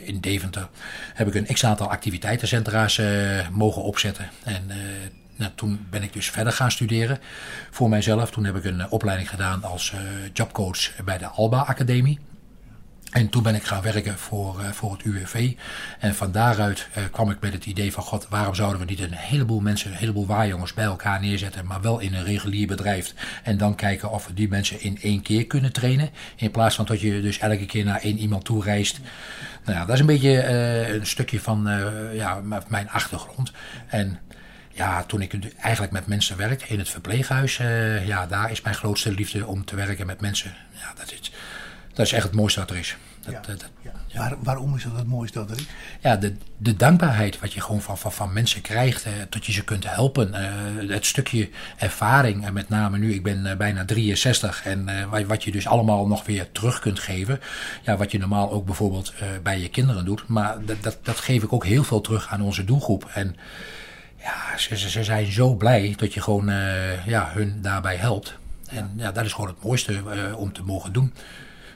in 0.08 0.20
Deventer 0.20 0.68
heb 1.14 1.26
ik 1.28 1.34
een 1.34 1.54
x-aantal 1.54 1.90
activiteitencentra's 1.90 3.00
mogen 3.50 3.82
opzetten. 3.82 4.30
En 4.44 4.70
nou, 5.36 5.52
toen 5.54 5.86
ben 5.90 6.02
ik 6.02 6.12
dus 6.12 6.30
verder 6.30 6.52
gaan 6.52 6.70
studeren 6.70 7.18
voor 7.70 7.88
mijzelf. 7.88 8.30
Toen 8.30 8.44
heb 8.44 8.56
ik 8.56 8.64
een 8.64 8.90
opleiding 8.90 9.30
gedaan 9.30 9.64
als 9.64 9.94
jobcoach 10.32 11.04
bij 11.04 11.18
de 11.18 11.26
Alba 11.26 11.58
Academie. 11.58 12.18
En 13.10 13.28
toen 13.28 13.42
ben 13.42 13.54
ik 13.54 13.62
gaan 13.62 13.82
werken 13.82 14.18
voor, 14.18 14.60
uh, 14.60 14.68
voor 14.70 14.92
het 14.92 15.02
UWV. 15.02 15.52
En 15.98 16.14
van 16.14 16.32
daaruit 16.32 16.88
uh, 16.98 17.04
kwam 17.10 17.30
ik 17.30 17.40
met 17.40 17.52
het 17.52 17.66
idee 17.66 17.92
van... 17.92 18.02
God, 18.02 18.26
waarom 18.28 18.54
zouden 18.54 18.80
we 18.80 18.86
niet 18.86 19.00
een 19.00 19.12
heleboel 19.12 19.60
mensen, 19.60 19.90
een 19.90 19.96
heleboel 19.96 20.26
waarjongens 20.26 20.74
bij 20.74 20.84
elkaar 20.84 21.20
neerzetten... 21.20 21.66
maar 21.66 21.80
wel 21.80 21.98
in 21.98 22.14
een 22.14 22.24
regulier 22.24 22.66
bedrijf. 22.66 23.14
En 23.42 23.56
dan 23.58 23.74
kijken 23.74 24.10
of 24.10 24.26
we 24.26 24.34
die 24.34 24.48
mensen 24.48 24.80
in 24.80 24.98
één 25.02 25.22
keer 25.22 25.46
kunnen 25.46 25.72
trainen. 25.72 26.10
In 26.36 26.50
plaats 26.50 26.74
van 26.76 26.84
dat 26.84 27.00
je 27.00 27.20
dus 27.20 27.38
elke 27.38 27.66
keer 27.66 27.84
naar 27.84 28.00
één 28.00 28.18
iemand 28.18 28.44
toe 28.44 28.62
reist. 28.62 29.00
Nou 29.64 29.78
ja, 29.78 29.84
dat 29.84 29.94
is 29.94 30.00
een 30.00 30.06
beetje 30.06 30.32
uh, 30.32 30.88
een 30.94 31.06
stukje 31.06 31.40
van 31.40 31.68
ja, 32.12 32.40
mijn 32.68 32.90
achtergrond. 32.90 33.52
En 33.86 34.18
ja, 34.68 35.02
toen 35.04 35.20
ik 35.20 35.54
eigenlijk 35.60 35.92
met 35.92 36.06
mensen 36.06 36.36
werkte 36.36 36.66
in 36.66 36.78
het 36.78 36.88
verpleeghuis, 36.88 37.56
ja, 38.04 38.26
daar 38.26 38.50
is 38.50 38.60
mijn 38.60 38.74
grootste 38.74 39.12
liefde 39.12 39.46
om 39.46 39.64
te 39.64 39.76
werken 39.76 40.06
met 40.06 40.20
mensen. 40.20 40.54
Ja, 40.72 40.92
dat 40.96 41.12
is, 41.12 41.32
dat 41.92 42.06
is 42.06 42.12
echt 42.12 42.24
het 42.24 42.34
mooiste 42.34 42.60
wat 42.60 42.70
er 42.70 42.76
is. 42.76 42.96
Dat, 43.20 43.64
ja. 43.82 43.90
ja. 44.06 44.18
Waar, 44.18 44.36
waarom 44.42 44.76
is 44.76 44.82
dat 44.82 44.96
het 44.96 45.06
mooiste 45.06 45.38
dat 45.38 45.50
er 45.50 45.56
is? 45.56 45.66
Ja, 46.00 46.16
de, 46.16 46.34
de 46.56 46.76
dankbaarheid 46.76 47.40
wat 47.40 47.52
je 47.52 47.60
gewoon 47.60 47.80
van, 47.80 47.98
van, 47.98 48.12
van 48.12 48.32
mensen 48.32 48.60
krijgt, 48.60 49.04
eh, 49.04 49.12
tot 49.28 49.46
je 49.46 49.52
ze 49.52 49.64
kunt 49.64 49.90
helpen. 49.90 50.34
Uh, 50.34 50.90
het 50.90 51.06
stukje 51.06 51.48
ervaring, 51.76 52.44
en 52.46 52.52
met 52.52 52.68
name 52.68 52.98
nu, 52.98 53.14
ik 53.14 53.22
ben 53.22 53.46
uh, 53.46 53.54
bijna 53.54 53.84
63, 53.84 54.64
en 54.64 55.08
wat 55.26 55.44
je 55.44 55.50
dus 55.50 55.66
allemaal 55.66 56.06
nog 56.06 56.24
weer 56.24 56.52
terug 56.52 56.78
kunt 56.78 56.98
geven. 56.98 57.40
Ja, 57.82 57.96
wat 57.96 58.10
je 58.10 58.18
normaal 58.18 58.50
ook 58.50 58.64
bijvoorbeeld 58.64 59.14
bij 59.42 59.60
je 59.60 59.68
kinderen 59.68 60.04
doet. 60.04 60.28
Maar 60.28 60.64
dat, 60.64 60.82
dat, 60.82 60.98
dat 61.02 61.18
geef 61.18 61.42
ik 61.42 61.52
ook 61.52 61.64
heel 61.64 61.84
veel 61.84 62.00
terug 62.00 62.28
aan 62.28 62.42
onze 62.42 62.64
doelgroep. 62.64 63.10
En 63.14 63.36
ja, 64.16 64.56
ze, 64.56 64.76
ze 64.76 65.04
zijn 65.04 65.32
zo 65.32 65.54
blij 65.54 65.94
dat 65.96 66.14
je 66.14 66.20
gewoon 66.20 66.46
ja, 67.06 67.30
hun 67.32 67.58
daarbij 67.62 67.96
helpt. 67.96 68.34
En 68.68 68.92
ja, 68.96 69.12
dat 69.12 69.24
is 69.24 69.32
gewoon 69.32 69.50
het 69.50 69.62
mooiste 69.62 70.02
om 70.36 70.52
te 70.52 70.62
mogen 70.62 70.92
doen. 70.92 71.12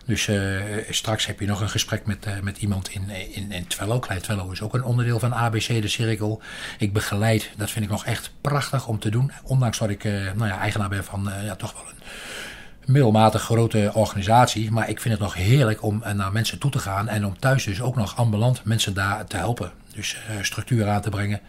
Dus 0.05 0.27
uh, 0.27 0.63
straks 0.91 1.27
heb 1.27 1.41
je 1.41 1.47
nog 1.47 1.61
een 1.61 1.69
gesprek 1.69 2.07
met, 2.07 2.27
uh, 2.27 2.33
met 2.41 2.59
iemand 2.59 2.89
in, 2.89 3.11
in, 3.11 3.53
in 3.53 3.67
Twello. 3.67 3.99
Klein 3.99 4.21
Twello 4.21 4.51
is 4.51 4.63
ook 4.63 4.75
een 4.75 4.85
onderdeel 4.85 5.19
van 5.19 5.35
ABC, 5.35 5.67
de 5.67 5.89
cirkel. 5.89 6.43
Ik 6.79 6.93
begeleid, 6.93 7.51
dat 7.57 7.71
vind 7.71 7.85
ik 7.85 7.91
nog 7.91 8.05
echt 8.05 8.33
prachtig 8.41 8.87
om 8.87 8.99
te 8.99 9.11
doen. 9.11 9.33
Ondanks 9.43 9.79
dat 9.79 9.89
ik 9.89 10.05
uh, 10.05 10.13
nou 10.13 10.49
ja, 10.49 10.59
eigenaar 10.59 10.89
ben 10.89 11.05
van 11.05 11.31
ja, 11.45 11.55
toch 11.57 11.73
wel 11.73 11.83
een 11.87 12.93
middelmatig 12.93 13.43
grote 13.43 13.91
organisatie. 13.95 14.71
Maar 14.71 14.89
ik 14.89 15.01
vind 15.01 15.15
het 15.15 15.23
nog 15.23 15.35
heerlijk 15.35 15.83
om 15.83 16.03
naar 16.15 16.33
mensen 16.33 16.59
toe 16.59 16.71
te 16.71 16.79
gaan. 16.79 17.09
En 17.09 17.27
om 17.27 17.39
thuis 17.39 17.65
dus 17.65 17.81
ook 17.81 17.97
nog 17.97 18.17
ambulant 18.17 18.65
mensen 18.65 18.95
daar 18.95 19.27
te 19.27 19.37
helpen. 19.37 19.73
Dus 19.95 20.17
structuur 20.41 20.89
aan 20.89 21.01
te 21.01 21.11
brengen. 21.11 21.41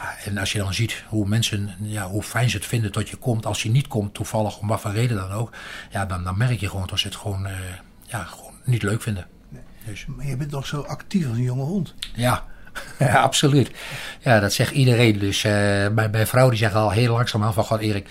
Ja, 0.00 0.16
en 0.24 0.38
als 0.38 0.52
je 0.52 0.58
dan 0.58 0.74
ziet 0.74 1.04
hoe 1.08 1.28
mensen, 1.28 1.74
ja, 1.80 2.08
hoe 2.08 2.22
fijn 2.22 2.50
ze 2.50 2.56
het 2.56 2.66
vinden 2.66 2.92
dat 2.92 3.08
je 3.08 3.16
komt. 3.16 3.46
Als 3.46 3.62
je 3.62 3.70
niet 3.70 3.88
komt, 3.88 4.14
toevallig, 4.14 4.58
om 4.58 4.68
wat 4.68 4.80
voor 4.80 4.92
reden 4.92 5.16
dan 5.16 5.30
ook. 5.30 5.52
Ja, 5.90 6.06
dan, 6.06 6.24
dan 6.24 6.38
merk 6.38 6.60
je 6.60 6.68
gewoon 6.68 6.86
dat 6.86 6.98
ze 6.98 7.06
het 7.06 7.16
gewoon, 7.16 7.46
uh, 7.46 7.52
ja, 8.06 8.24
gewoon 8.24 8.52
niet 8.64 8.82
leuk 8.82 9.02
vinden. 9.02 9.26
Nee. 9.48 9.62
Dus. 9.84 10.06
Maar 10.06 10.26
je 10.26 10.36
bent 10.36 10.50
toch 10.50 10.66
zo 10.66 10.80
actief 10.80 11.28
als 11.28 11.36
een 11.36 11.42
jonge 11.42 11.62
hond? 11.62 11.94
Ja, 12.14 12.44
ja 12.98 13.20
absoluut. 13.20 13.70
Ja, 14.20 14.40
dat 14.40 14.52
zegt 14.52 14.72
iedereen. 14.72 15.18
Dus 15.18 15.44
uh, 15.44 15.52
bij, 15.88 16.10
bij 16.10 16.26
vrouwen 16.26 16.54
die 16.54 16.64
zeggen 16.64 16.80
al 16.80 16.90
heel 16.90 17.12
langzaam 17.12 17.52
van... 17.52 17.64
God 17.64 17.80
Erik, 17.80 18.08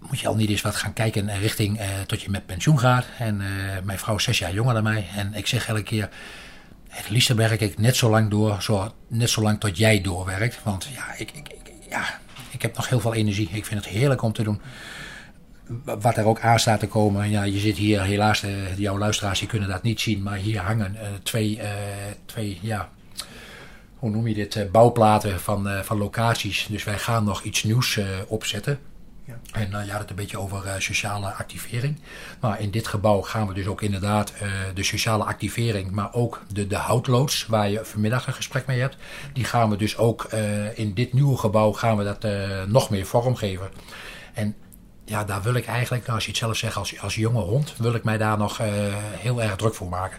moet 0.00 0.20
je 0.20 0.28
al 0.28 0.36
niet 0.36 0.50
eens 0.50 0.62
wat 0.62 0.76
gaan 0.76 0.92
kijken 0.92 1.38
richting 1.38 1.80
uh, 1.80 1.86
tot 2.06 2.22
je 2.22 2.30
met 2.30 2.46
pensioen 2.46 2.78
gaat. 2.78 3.04
En 3.18 3.42
mijn 3.84 3.98
vrouw 3.98 4.16
is 4.16 4.24
zes 4.24 4.38
jaar 4.38 4.52
jonger 4.52 4.74
dan 4.74 4.82
mij. 4.82 5.08
En 5.16 5.34
ik 5.34 5.46
zeg 5.46 5.68
elke 5.68 5.82
keer 5.82 6.08
het 6.96 7.08
liefst 7.10 7.28
werk 7.28 7.60
ik 7.60 7.78
net 7.78 7.96
zo 7.96 8.10
lang 8.10 8.30
door, 8.30 8.62
zo, 8.62 8.92
net 9.08 9.30
zo 9.30 9.42
lang 9.42 9.60
tot 9.60 9.78
jij 9.78 10.00
doorwerkt. 10.00 10.58
Want 10.62 10.88
ja 10.94 11.14
ik, 11.16 11.30
ik, 11.30 11.48
ja, 11.90 12.20
ik 12.50 12.62
heb 12.62 12.76
nog 12.76 12.88
heel 12.88 13.00
veel 13.00 13.14
energie. 13.14 13.48
Ik 13.52 13.66
vind 13.66 13.84
het 13.84 13.94
heerlijk 13.94 14.22
om 14.22 14.32
te 14.32 14.42
doen. 14.42 14.60
Wat 15.84 16.16
er 16.16 16.24
ook 16.24 16.40
aan 16.40 16.58
staat 16.58 16.80
te 16.80 16.86
komen. 16.86 17.30
Ja, 17.30 17.42
je 17.42 17.58
zit 17.58 17.76
hier, 17.76 18.02
helaas, 18.02 18.44
uh, 18.44 18.78
jouw 18.78 18.98
luisteraars 18.98 19.38
die 19.38 19.48
kunnen 19.48 19.68
dat 19.68 19.82
niet 19.82 20.00
zien. 20.00 20.22
Maar 20.22 20.36
hier 20.36 20.60
hangen 20.60 20.94
uh, 20.94 21.00
twee, 21.22 21.56
uh, 21.56 21.64
twee, 22.26 22.58
ja, 22.62 22.88
hoe 23.96 24.10
noem 24.10 24.26
je 24.26 24.34
dit? 24.34 24.68
bouwplaten 24.72 25.40
van, 25.40 25.68
van 25.84 25.98
locaties. 25.98 26.66
Dus 26.70 26.84
wij 26.84 26.98
gaan 26.98 27.24
nog 27.24 27.42
iets 27.42 27.62
nieuws 27.62 28.00
opzetten. 28.26 28.78
En 29.52 29.70
uh, 29.72 29.84
je 29.84 29.90
had 29.90 30.00
het 30.00 30.10
een 30.10 30.16
beetje 30.16 30.38
over 30.38 30.66
uh, 30.66 30.72
sociale 30.78 31.32
activering. 31.32 32.00
Maar 32.40 32.60
in 32.60 32.70
dit 32.70 32.86
gebouw 32.86 33.20
gaan 33.20 33.46
we 33.46 33.54
dus 33.54 33.66
ook 33.66 33.82
inderdaad 33.82 34.32
uh, 34.42 34.48
de 34.74 34.82
sociale 34.82 35.24
activering, 35.24 35.90
maar 35.90 36.12
ook 36.12 36.42
de, 36.52 36.66
de 36.66 36.76
houtloods, 36.76 37.46
waar 37.46 37.70
je 37.70 37.84
vanmiddag 37.84 38.26
een 38.26 38.32
gesprek 38.32 38.66
mee 38.66 38.80
hebt, 38.80 38.96
die 39.32 39.44
gaan 39.44 39.70
we 39.70 39.76
dus 39.76 39.96
ook 39.96 40.24
in 40.74 40.94
dit 40.94 41.12
nieuwe 41.12 41.36
gebouw 41.36 41.72
gaan 41.72 41.96
we 41.96 42.04
dat 42.04 42.26
nog 42.68 42.90
meer 42.90 43.06
vormgeven. 43.06 43.70
En 44.34 44.54
ja, 45.04 45.24
daar 45.24 45.42
wil 45.42 45.54
ik 45.54 45.66
eigenlijk, 45.66 46.02
nou, 46.02 46.14
als 46.14 46.24
je 46.24 46.30
het 46.30 46.40
zelf 46.40 46.56
zegt 46.56 46.76
als, 46.76 47.00
als 47.00 47.14
jonge 47.14 47.40
hond, 47.40 47.74
wil 47.76 47.94
ik 47.94 48.04
mij 48.04 48.18
daar 48.18 48.38
nog 48.38 48.60
heel 49.18 49.42
erg 49.42 49.56
druk 49.56 49.74
voor 49.74 49.88
maken. 49.88 50.18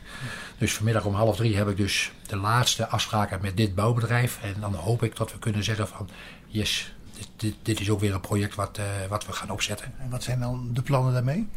Dus 0.58 0.74
vanmiddag 0.74 1.06
om 1.06 1.14
half 1.14 1.36
drie 1.36 1.58
heb 1.58 1.70
ik 1.70 1.78
dus 1.78 2.12
de 2.28 2.38
laatste 2.38 2.88
afspraken 2.88 3.40
met 3.42 3.58
dit 3.58 3.76
bouwbedrijf. 3.76 4.40
En 4.42 4.56
dan 4.60 4.74
hoop 4.74 5.04
ik 5.04 5.16
dat 5.16 5.32
we 5.32 5.40
kunnen 5.40 5.64
zeggen 5.64 5.88
van, 5.88 6.10
yes, 6.48 6.96
dit, 7.36 7.54
dit, 7.62 7.80
is 7.80 7.90
ook 7.90 8.00
weer 8.00 8.14
een 8.14 8.22
project 8.22 8.56
wat, 8.56 8.78
uh, 8.78 8.86
wat 9.10 9.26
we 9.26 9.32
gaan 9.32 9.50
opzetten. 9.50 9.94
En 10.00 10.10
wat 10.10 10.24
zijn 10.24 10.40
dan 10.40 10.70
de 10.74 10.82
plannen 10.82 11.14
daarmee? 11.14 11.48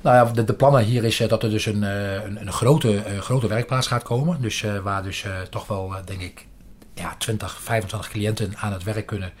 Nou 0.00 0.16
ja, 0.16 0.32
de, 0.32 0.44
de 0.44 0.54
plannen 0.54 0.84
hier 0.84 1.04
is 1.04 1.20
uh, 1.20 1.28
dat 1.28 1.42
er 1.42 1.50
dus 1.50 1.66
een, 1.66 1.82
uh, 1.82 2.12
een, 2.12 2.40
een, 2.40 2.52
grote, 2.52 3.02
grote 3.20 3.46
werkplaats 3.46 3.86
gaat 3.86 4.02
komen. 4.02 4.40
Dus 4.40 4.64
waar 4.82 5.02
dus 5.02 5.24
toch 5.50 5.66
wel, 5.66 5.94
denk 6.04 6.20
ik, 6.20 6.46
ja, 6.94 7.14
20, 7.18 7.60
25 7.60 8.10
cliënten 8.10 8.56
aan 8.56 8.72
het 8.72 8.82
werk 8.82 9.06
kunnen 9.06 9.32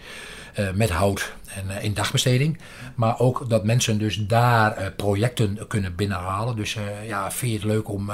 met 0.74 0.90
hout 0.90 1.32
en 1.44 1.82
in 1.82 1.94
dagbesteding. 1.94 2.58
Maar 2.94 3.18
ook 3.18 3.48
dat 3.50 3.64
mensen 3.64 3.98
dus 3.98 4.26
daar 4.26 4.92
projecten 4.92 5.66
kunnen 5.66 5.94
binnenhalen. 5.94 6.56
Dus 6.56 6.76
ja, 7.06 7.30
vind 7.30 7.52
je 7.52 7.58
het 7.58 7.66
leuk 7.66 7.88
om 7.88 8.10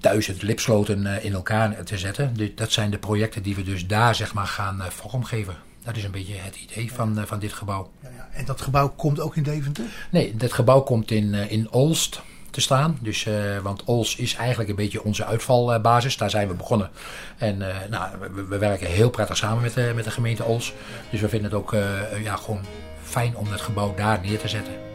duizend 0.00 0.42
lipsloten 0.42 1.22
in 1.22 1.32
elkaar 1.32 1.84
te 1.84 1.98
zetten. 1.98 2.36
Dat 2.54 2.72
zijn 2.72 2.90
de 2.90 2.98
projecten 2.98 3.42
die 3.42 3.54
we 3.54 3.62
dus 3.62 3.86
daar 3.86 4.14
zeg 4.14 4.34
maar 4.34 4.46
gaan 4.46 4.82
vormgeven. 4.88 5.56
Dat 5.88 5.96
is 5.96 6.04
een 6.04 6.10
beetje 6.10 6.34
het 6.34 6.56
idee 6.56 6.92
van, 6.92 7.18
uh, 7.18 7.24
van 7.24 7.38
dit 7.38 7.52
gebouw. 7.52 7.90
Ja, 8.02 8.08
ja. 8.16 8.28
En 8.32 8.44
dat 8.44 8.60
gebouw 8.60 8.88
komt 8.88 9.20
ook 9.20 9.36
in 9.36 9.42
Deventer? 9.42 9.84
Nee, 10.10 10.36
dat 10.36 10.52
gebouw 10.52 10.80
komt 10.80 11.10
in, 11.10 11.34
uh, 11.34 11.50
in 11.50 11.70
Olst 11.70 12.20
te 12.50 12.60
staan. 12.60 12.98
Dus, 13.00 13.24
uh, 13.24 13.58
want 13.58 13.84
Olst 13.84 14.18
is 14.18 14.34
eigenlijk 14.34 14.70
een 14.70 14.76
beetje 14.76 15.04
onze 15.04 15.24
uitvalbasis. 15.24 16.16
Daar 16.16 16.30
zijn 16.30 16.48
we 16.48 16.54
begonnen. 16.54 16.90
En 17.38 17.58
nou, 17.90 18.18
we, 18.34 18.44
we, 18.44 18.58
werken 18.58 18.86
heel 18.86 19.10
prettig 19.10 19.36
samen 19.36 19.62
met, 19.62 19.94
met 19.94 20.04
de 20.04 20.10
gemeente 20.10 20.44
Olst. 20.44 20.72
Dus 21.10 21.20
we 21.20 21.28
vinden 21.28 21.50
het 21.50 21.60
ook 21.60 21.76
ja, 22.22 22.36
gewoon 22.36 22.64
fijn 23.02 23.36
om 23.36 23.46
het 23.46 23.60
gebouw 23.60 23.94
daar 23.94 24.20
neer 24.20 24.38
te 24.38 24.48
zetten. 24.48 24.87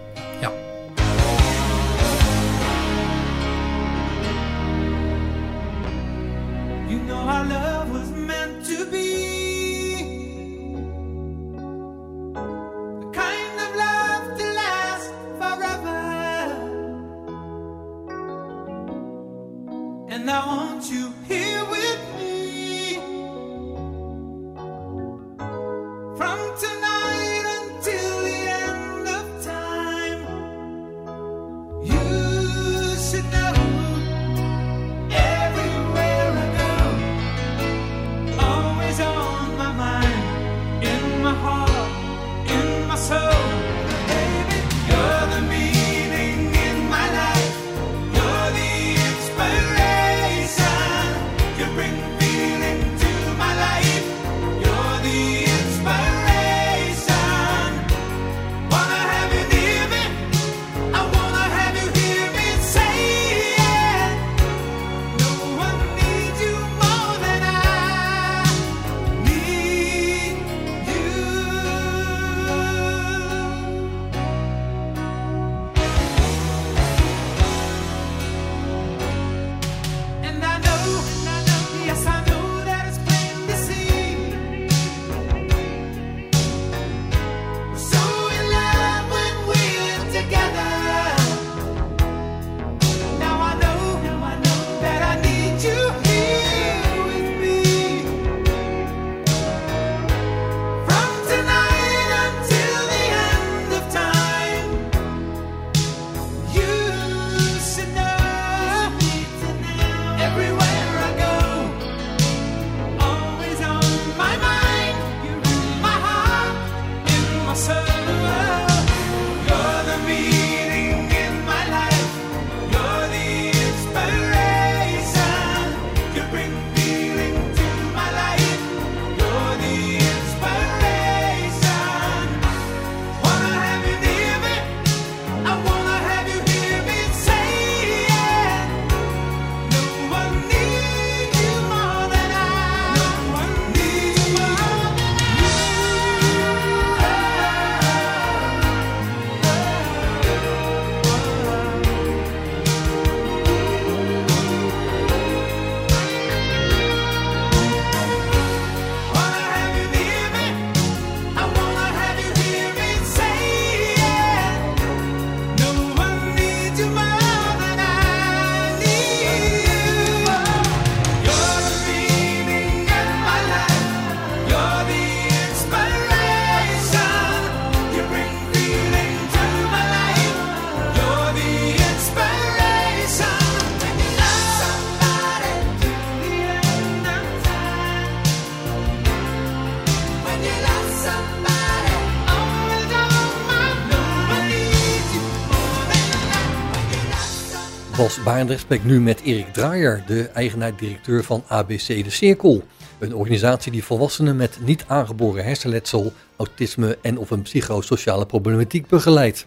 Barendrecht 198.23 198.61
spreekt 198.61 198.85
nu 198.85 199.01
met 199.01 199.21
Erik 199.21 199.53
Draaier, 199.53 200.03
de 200.07 200.27
eigenaar-directeur 200.27 201.23
van 201.23 201.43
ABC 201.47 201.87
De 201.87 202.09
Cirkel. 202.09 202.63
Een 202.99 203.15
organisatie 203.15 203.71
die 203.71 203.83
volwassenen 203.83 204.35
met 204.35 204.57
niet 204.61 204.85
aangeboren 204.87 205.43
hersenletsel, 205.43 206.13
autisme 206.35 206.97
en 207.01 207.17
of 207.17 207.29
een 207.29 207.41
psychosociale 207.41 208.25
problematiek 208.25 208.87
begeleidt. 208.87 209.45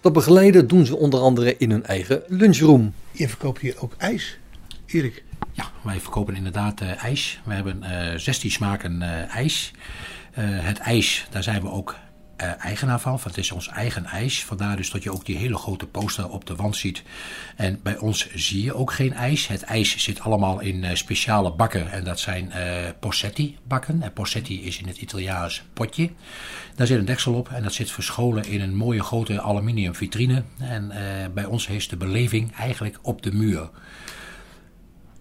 Dat 0.00 0.12
begeleiden 0.12 0.68
doen 0.68 0.86
ze 0.86 0.96
onder 0.96 1.20
andere 1.20 1.56
in 1.56 1.70
hun 1.70 1.84
eigen 1.84 2.22
lunchroom. 2.26 2.94
Je 3.10 3.28
verkoopt 3.28 3.60
hier 3.60 3.74
ook 3.78 3.94
ijs, 3.98 4.38
Erik. 4.86 5.24
Ja, 5.52 5.70
wij 5.82 6.00
verkopen 6.00 6.34
inderdaad 6.34 6.80
uh, 6.80 7.04
ijs. 7.04 7.40
We 7.44 7.54
hebben 7.54 7.82
uh, 7.82 8.18
16 8.18 8.50
smaken 8.50 9.00
uh, 9.02 9.34
ijs. 9.34 9.72
het 10.40 10.78
ijs, 10.78 11.26
daar 11.30 11.42
zijn 11.42 11.62
we 11.62 11.70
ook 11.70 11.94
uh, 12.42 12.64
eigenaar 12.64 13.00
van. 13.00 13.12
Want 13.12 13.24
het 13.24 13.36
is 13.36 13.52
ons 13.52 13.68
eigen 13.68 14.04
ijs. 14.04 14.44
Vandaar 14.44 14.76
dus 14.76 14.90
dat 14.90 15.02
je 15.02 15.12
ook 15.12 15.26
die 15.26 15.36
hele 15.36 15.56
grote 15.56 15.86
poster 15.86 16.28
op 16.28 16.46
de 16.46 16.56
wand 16.56 16.76
ziet. 16.76 17.02
En 17.56 17.80
bij 17.82 17.98
ons 17.98 18.30
zie 18.34 18.62
je 18.62 18.74
ook 18.74 18.92
geen 18.92 19.12
ijs. 19.12 19.46
Het 19.46 19.62
ijs 19.62 19.96
zit 19.96 20.20
allemaal 20.20 20.60
in 20.60 20.82
uh, 20.82 20.94
speciale 20.94 21.52
bakken. 21.52 21.90
En 21.90 22.04
dat 22.04 22.20
zijn 22.20 22.52
uh, 22.56 22.56
Possetti 23.00 23.58
bakken. 23.66 24.02
En 24.02 24.12
Possetti 24.12 24.64
is 24.64 24.78
in 24.78 24.86
het 24.86 24.96
Italiaans 24.96 25.62
potje. 25.72 26.10
Daar 26.74 26.86
zit 26.86 26.98
een 26.98 27.04
deksel 27.04 27.34
op. 27.34 27.48
En 27.48 27.62
dat 27.62 27.72
zit 27.72 27.90
verscholen 27.90 28.44
in 28.44 28.60
een 28.60 28.76
mooie 28.76 29.02
grote 29.02 29.40
aluminium 29.40 29.94
vitrine. 29.94 30.42
En 30.58 30.92
bij 31.34 31.44
ons 31.44 31.66
heeft 31.66 31.90
de 31.90 31.96
beleving 31.96 32.56
eigenlijk 32.56 32.98
op 33.02 33.22
de 33.22 33.32
muur 33.32 33.70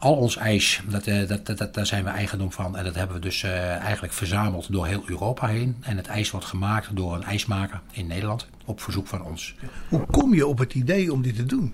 al 0.01 0.15
ons 0.15 0.35
ijs, 0.35 0.81
dat, 0.89 1.05
dat, 1.27 1.57
dat, 1.57 1.73
daar 1.73 1.85
zijn 1.85 2.03
we 2.03 2.09
eigendom 2.09 2.51
van. 2.51 2.77
En 2.77 2.83
dat 2.83 2.95
hebben 2.95 3.15
we 3.15 3.21
dus 3.21 3.43
uh, 3.43 3.75
eigenlijk 3.75 4.13
verzameld 4.13 4.71
door 4.71 4.87
heel 4.87 5.03
Europa 5.05 5.47
heen. 5.47 5.77
En 5.81 5.97
het 5.97 6.07
ijs 6.07 6.31
wordt 6.31 6.45
gemaakt 6.45 6.95
door 6.95 7.15
een 7.15 7.23
ijsmaker 7.23 7.81
in 7.91 8.07
Nederland 8.07 8.47
op 8.65 8.81
verzoek 8.81 9.07
van 9.07 9.23
ons. 9.23 9.55
Hoe 9.89 10.05
kom 10.05 10.33
je 10.33 10.47
op 10.47 10.57
het 10.57 10.73
idee 10.73 11.13
om 11.13 11.21
dit 11.21 11.35
te 11.35 11.45
doen? 11.45 11.73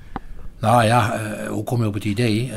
Nou 0.59 0.83
ja, 0.83 1.19
uh, 1.19 1.47
hoe 1.47 1.63
kom 1.63 1.81
je 1.81 1.87
op 1.87 1.93
het 1.93 2.03
idee? 2.03 2.51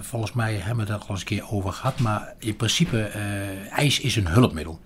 Volgens 0.00 0.32
mij 0.32 0.54
hebben 0.54 0.86
we 0.86 0.92
het 0.92 1.02
er 1.02 1.08
al 1.08 1.10
eens 1.14 1.20
een 1.20 1.26
keer 1.26 1.50
over 1.50 1.72
gehad. 1.72 1.98
Maar 1.98 2.34
in 2.38 2.56
principe, 2.56 3.10
ijs 3.70 4.00
is 4.00 4.16
een 4.16 4.28
hulpmiddel. 4.28 4.80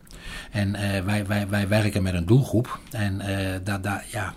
En 0.50 0.72
wij, 1.04 1.26
wij, 1.26 1.48
wij 1.48 1.68
werken 1.68 2.02
met 2.02 2.14
een 2.14 2.26
doelgroep. 2.26 2.80
En 2.90 3.20
daar, 3.64 3.80
daar, 3.80 4.04
ja, 4.10 4.34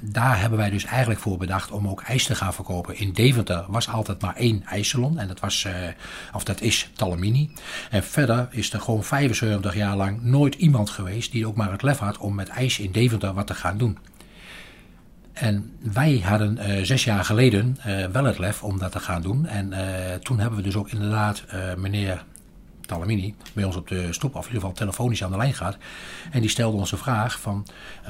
daar 0.00 0.40
hebben 0.40 0.58
wij 0.58 0.70
dus 0.70 0.84
eigenlijk 0.84 1.20
voor 1.20 1.36
bedacht 1.36 1.70
om 1.70 1.88
ook 1.88 2.02
ijs 2.02 2.24
te 2.24 2.34
gaan 2.34 2.54
verkopen. 2.54 2.98
In 2.98 3.12
Deventer 3.12 3.64
was 3.68 3.88
altijd 3.88 4.20
maar 4.20 4.36
één 4.36 4.64
ijssalon 4.64 5.18
en 5.18 5.28
dat, 5.28 5.40
was, 5.40 5.64
uh, 5.64 5.72
of 6.32 6.44
dat 6.44 6.60
is 6.60 6.90
Talamini. 6.94 7.50
En 7.90 8.04
verder 8.04 8.48
is 8.50 8.72
er 8.72 8.80
gewoon 8.80 9.04
75 9.04 9.74
jaar 9.74 9.96
lang 9.96 10.22
nooit 10.22 10.54
iemand 10.54 10.90
geweest 10.90 11.32
die 11.32 11.46
ook 11.46 11.56
maar 11.56 11.72
het 11.72 11.82
lef 11.82 11.98
had 11.98 12.18
om 12.18 12.34
met 12.34 12.48
ijs 12.48 12.78
in 12.78 12.92
Deventer 12.92 13.32
wat 13.32 13.46
te 13.46 13.54
gaan 13.54 13.78
doen. 13.78 13.98
En 15.32 15.72
wij 15.78 16.22
hadden 16.24 16.58
uh, 16.58 16.84
zes 16.84 17.04
jaar 17.04 17.24
geleden 17.24 17.76
uh, 17.86 18.06
wel 18.06 18.24
het 18.24 18.38
lef 18.38 18.62
om 18.62 18.78
dat 18.78 18.92
te 18.92 19.00
gaan 19.00 19.22
doen. 19.22 19.46
En 19.46 19.72
toen 20.22 20.38
hebben 20.38 20.58
we 20.58 20.64
dus 20.64 20.76
ook 20.76 20.90
inderdaad 20.90 21.44
meneer 21.76 22.24
Talamini 22.92 23.34
bij 23.52 23.64
ons 23.64 23.76
op 23.76 23.88
de 23.88 24.12
stoep, 24.12 24.34
of 24.34 24.40
in 24.40 24.46
ieder 24.46 24.60
geval 24.60 24.76
telefonisch 24.76 25.24
aan 25.24 25.30
de 25.30 25.36
lijn 25.36 25.54
gaat. 25.54 25.76
En 26.30 26.40
die 26.40 26.50
stelde 26.50 26.76
ons 26.76 26.90
de 26.90 26.96
vraag 26.96 27.40
van, 27.40 27.66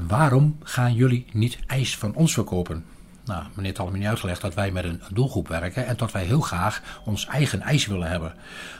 waarom 0.06 0.58
gaan 0.62 0.94
jullie 0.94 1.26
niet 1.32 1.58
ijs 1.66 1.96
van 1.96 2.14
ons 2.14 2.32
verkopen? 2.32 2.84
Nou, 3.24 3.44
meneer 3.54 3.74
Talamini 3.74 4.06
uitgelegd 4.06 4.40
dat 4.40 4.54
wij 4.54 4.70
met 4.70 4.84
een 4.84 5.00
doelgroep 5.10 5.48
werken 5.48 5.86
en 5.86 5.96
dat 5.96 6.12
wij 6.12 6.24
heel 6.24 6.40
graag 6.40 7.00
ons 7.04 7.26
eigen 7.26 7.60
ijs 7.60 7.86
willen 7.86 8.10
hebben. 8.10 8.34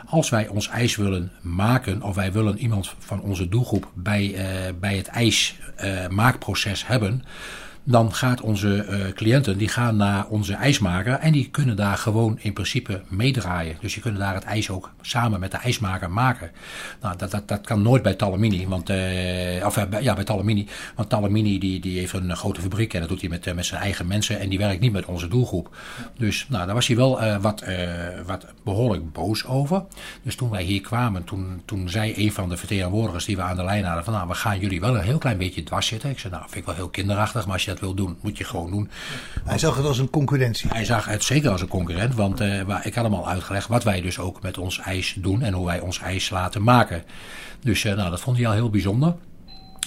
Als 0.06 0.30
wij 0.30 0.48
ons 0.48 0.68
ijs 0.68 0.96
willen 0.96 1.32
maken 1.40 2.02
of 2.02 2.14
wij 2.14 2.32
willen 2.32 2.58
iemand 2.58 2.94
van 2.98 3.20
onze 3.20 3.48
doelgroep 3.48 3.90
bij, 3.94 4.24
uh, 4.24 4.72
bij 4.80 4.96
het 4.96 5.06
ijsmaakproces 5.06 6.82
uh, 6.82 6.88
hebben, 6.88 7.24
dan 7.84 8.14
gaat 8.14 8.40
onze 8.40 8.86
uh, 8.88 9.12
cliënten 9.12 9.58
die 9.58 9.68
gaan 9.68 9.96
naar 9.96 10.26
onze 10.26 10.54
ijsmaker 10.54 11.12
en 11.12 11.32
die 11.32 11.48
kunnen 11.50 11.76
daar 11.76 11.96
gewoon 11.96 12.38
in 12.40 12.52
principe 12.52 13.02
meedraaien. 13.08 13.76
Dus 13.80 13.94
je 13.94 14.00
kunnen 14.00 14.20
daar 14.20 14.34
het 14.34 14.44
ijs 14.44 14.70
ook 14.70 14.90
samen 15.00 15.40
met 15.40 15.50
de 15.50 15.56
ijsmaker 15.56 16.10
maken. 16.10 16.50
Nou, 17.00 17.16
dat, 17.16 17.30
dat, 17.30 17.48
dat 17.48 17.60
kan 17.60 17.82
nooit 17.82 18.02
bij 18.02 18.14
Talamini, 18.14 18.68
want, 18.68 18.90
uh, 18.90 19.66
of 19.66 19.86
ja, 20.00 20.14
bij 20.14 20.24
Talamini, 20.24 20.68
want 20.94 21.08
Talamini 21.08 21.58
die, 21.58 21.80
die 21.80 21.98
heeft 21.98 22.12
een 22.12 22.36
grote 22.36 22.60
fabriek 22.60 22.94
en 22.94 23.00
dat 23.00 23.08
doet 23.08 23.20
hij 23.20 23.30
met, 23.30 23.54
met 23.54 23.66
zijn 23.66 23.82
eigen 23.82 24.06
mensen 24.06 24.40
en 24.40 24.48
die 24.48 24.58
werkt 24.58 24.80
niet 24.80 24.92
met 24.92 25.06
onze 25.06 25.28
doelgroep. 25.28 25.76
Dus 26.18 26.46
nou, 26.48 26.66
daar 26.66 26.74
was 26.74 26.86
hij 26.86 26.96
wel 26.96 27.38
wat, 27.40 27.64
wat 28.26 28.46
behoorlijk 28.64 29.12
boos 29.12 29.46
over. 29.46 29.84
Dus 30.22 30.36
toen 30.36 30.50
wij 30.50 30.62
hier 30.62 30.80
kwamen, 30.80 31.24
toen, 31.24 31.62
toen 31.64 31.88
zei 31.88 32.12
een 32.16 32.32
van 32.32 32.48
de 32.48 32.56
vertegenwoordigers 32.56 33.24
die 33.24 33.36
we 33.36 33.42
aan 33.42 33.56
de 33.56 33.64
lijn 33.64 33.84
hadden 33.84 34.04
van 34.04 34.12
nou, 34.12 34.28
we 34.28 34.34
gaan 34.34 34.58
jullie 34.58 34.80
wel 34.80 34.96
een 34.96 35.04
heel 35.04 35.18
klein 35.18 35.38
beetje 35.38 35.62
dwars 35.62 35.86
zitten. 35.86 36.10
Ik 36.10 36.18
zei 36.18 36.32
nou, 36.32 36.44
vind 36.44 36.56
ik 36.56 36.64
wel 36.64 36.74
heel 36.74 36.88
kinderachtig, 36.88 37.46
maar 37.46 37.62
je 37.64 37.71
dat 37.72 37.80
wil 37.80 37.94
doen, 37.94 38.16
moet 38.20 38.38
je 38.38 38.44
gewoon 38.44 38.70
doen. 38.70 38.90
Hij 39.44 39.58
zag 39.58 39.76
het 39.76 39.86
als 39.86 39.98
een 39.98 40.10
concurrentie. 40.10 40.70
Hij 40.72 40.84
zag 40.84 41.04
het 41.04 41.24
zeker 41.24 41.50
als 41.50 41.60
een 41.60 41.68
concurrent, 41.68 42.14
want 42.14 42.40
uh, 42.40 42.60
ik 42.82 42.94
had 42.94 43.04
hem 43.04 43.14
al 43.14 43.28
uitgelegd 43.28 43.68
wat 43.68 43.84
wij 43.84 44.00
dus 44.00 44.18
ook 44.18 44.42
met 44.42 44.58
ons 44.58 44.78
ijs 44.78 45.14
doen 45.18 45.42
en 45.42 45.52
hoe 45.52 45.66
wij 45.66 45.80
ons 45.80 46.00
ijs 46.00 46.30
laten 46.30 46.62
maken. 46.62 47.02
Dus 47.60 47.84
uh, 47.84 47.94
nou, 47.94 48.10
dat 48.10 48.20
vond 48.20 48.36
hij 48.36 48.46
al 48.46 48.52
heel 48.52 48.70
bijzonder. 48.70 49.14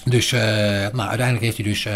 Dus 0.06 0.32
uh, 0.32 0.40
nou, 0.40 1.00
uiteindelijk 1.00 1.42
heeft 1.42 1.58
hij 1.58 1.66
dus 1.66 1.86
uh, 1.86 1.94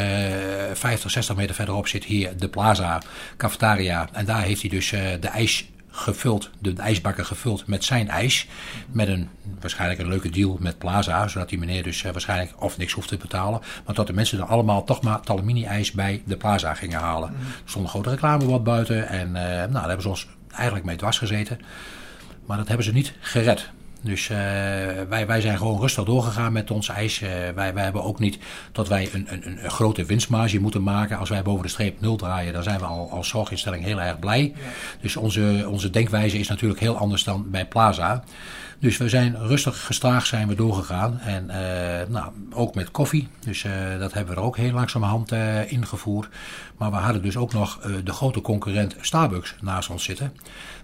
50, 0.74 1.12
60 1.12 1.36
meter 1.36 1.56
verderop 1.56 1.88
zit 1.88 2.04
hier 2.04 2.38
de 2.38 2.48
Plaza 2.48 3.02
Cafetaria. 3.38 4.10
En 4.12 4.26
daar 4.26 4.42
heeft 4.42 4.62
hij 4.62 4.70
dus 4.70 4.92
uh, 4.92 5.02
de 5.20 5.28
ijs 5.28 5.70
gevuld, 6.00 6.50
de 6.60 6.74
ijsbakker 6.78 7.26
gevuld 7.26 7.68
met 7.68 7.84
zijn 7.84 8.10
ijs. 8.10 8.48
Met 8.92 9.08
een 9.08 9.30
waarschijnlijk 9.60 10.00
een 10.00 10.08
leuke 10.08 10.30
deal 10.30 10.58
met 10.60 10.78
Plaza, 10.78 11.28
zodat 11.28 11.50
die 11.50 11.60
meneer 11.60 11.84
dus 11.84 12.04
uh, 12.04 12.12
waarschijnlijk 12.12 12.54
of 12.58 12.78
niks 12.78 12.94
hoeft 12.94 13.08
te 13.08 13.18
betalen. 13.18 13.62
Maar 13.86 13.96
dat 13.96 14.08
de 14.08 14.14
mensen 14.14 14.40
er 14.40 14.46
allemaal 14.46 14.84
toch 14.84 15.02
maar 15.02 15.22
Talamini 15.22 15.66
ijs 15.66 15.92
bij 15.92 16.22
de 16.26 16.38
Plaza 16.38 16.74
gingen 16.74 17.00
halen. 17.00 17.30
Mm. 17.30 17.38
Er 17.40 17.62
stond 17.66 17.84
een 17.84 17.92
grote 17.92 18.10
reclamebord 18.10 18.64
buiten 18.64 19.08
en 19.08 19.28
uh, 19.28 19.34
nou, 19.34 19.72
daar 19.72 19.88
hebben 19.88 20.02
ze 20.02 20.10
ons 20.10 20.28
eigenlijk 20.52 20.86
mee 20.86 20.96
dwars 20.96 21.18
gezeten. 21.18 21.60
Maar 22.46 22.58
dat 22.58 22.68
hebben 22.68 22.86
ze 22.86 22.92
niet 22.92 23.14
gered. 23.20 23.70
Dus 24.02 24.30
uh, 24.30 24.38
wij, 25.10 25.28
wij 25.28 25.42
zijn 25.42 25.58
gewoon 25.58 25.80
rustig 25.80 26.04
doorgegaan 26.04 26.54
met 26.54 26.72
ons 26.72 26.90
ijs. 26.90 27.22
Uh, 27.22 27.30
wij, 27.56 27.74
wij 27.74 27.84
hebben 27.84 28.04
ook 28.04 28.20
niet 28.20 28.38
dat 28.72 28.88
wij 28.88 29.10
een, 29.14 29.28
een, 29.30 29.64
een 29.64 29.70
grote 29.70 30.06
winstmarge 30.06 30.60
moeten 30.60 30.84
maken. 30.84 31.18
Als 31.18 31.30
wij 31.30 31.42
boven 31.42 31.64
de 31.64 31.70
streep 31.70 32.02
nul 32.02 32.16
draaien, 32.16 32.54
dan 32.54 32.64
zijn 32.64 32.80
we 32.80 32.86
al 32.86 33.12
als 33.12 33.28
zorginstelling 33.28 33.84
heel 33.84 34.02
erg 34.02 34.20
blij. 34.20 34.54
Ja. 34.56 34.62
Dus 35.02 35.16
onze, 35.16 35.66
onze 35.70 35.90
denkwijze 35.90 36.40
is 36.40 36.48
natuurlijk 36.48 36.80
heel 36.80 36.98
anders 36.98 37.24
dan 37.24 37.50
bij 37.50 37.66
Plaza. 37.66 38.24
Dus 38.80 38.98
we 38.98 39.10
zijn 39.10 39.48
rustig 39.48 39.86
gestaag 39.86 40.26
zijn 40.26 40.48
we 40.48 40.56
doorgegaan. 40.56 41.20
En 41.20 41.44
uh, 41.44 41.56
nou, 42.14 42.32
ook 42.54 42.76
met 42.76 42.92
koffie. 42.92 43.28
Dus 43.40 43.64
uh, 43.64 44.00
dat 44.00 44.14
hebben 44.14 44.34
we 44.34 44.40
er 44.40 44.46
ook 44.46 44.58
heel 44.58 44.72
langzamerhand 44.72 45.32
uh, 45.32 45.72
ingevoerd. 45.72 46.30
Maar 46.78 46.92
we 46.92 46.98
hadden 46.98 47.22
dus 47.22 47.38
ook 47.38 47.54
nog 47.54 47.80
de 48.04 48.14
grote 48.14 48.42
concurrent 48.42 48.96
Starbucks 49.02 49.56
naast 49.62 49.90
ons 49.90 50.04
zitten. 50.04 50.34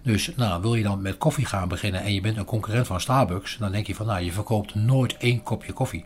Dus 0.01 0.31
nou, 0.35 0.61
wil 0.61 0.75
je 0.75 0.83
dan 0.83 1.01
met 1.01 1.17
koffie 1.17 1.45
gaan 1.45 1.67
beginnen 1.67 2.01
en 2.01 2.13
je 2.13 2.21
bent 2.21 2.37
een 2.37 2.45
concurrent 2.45 2.87
van 2.87 3.01
Starbucks. 3.01 3.57
Dan 3.57 3.71
denk 3.71 3.87
je 3.87 3.95
van 3.95 4.05
nou, 4.05 4.23
je 4.23 4.31
verkoopt 4.31 4.75
nooit 4.75 5.17
één 5.17 5.43
kopje 5.43 5.73
koffie. 5.73 6.05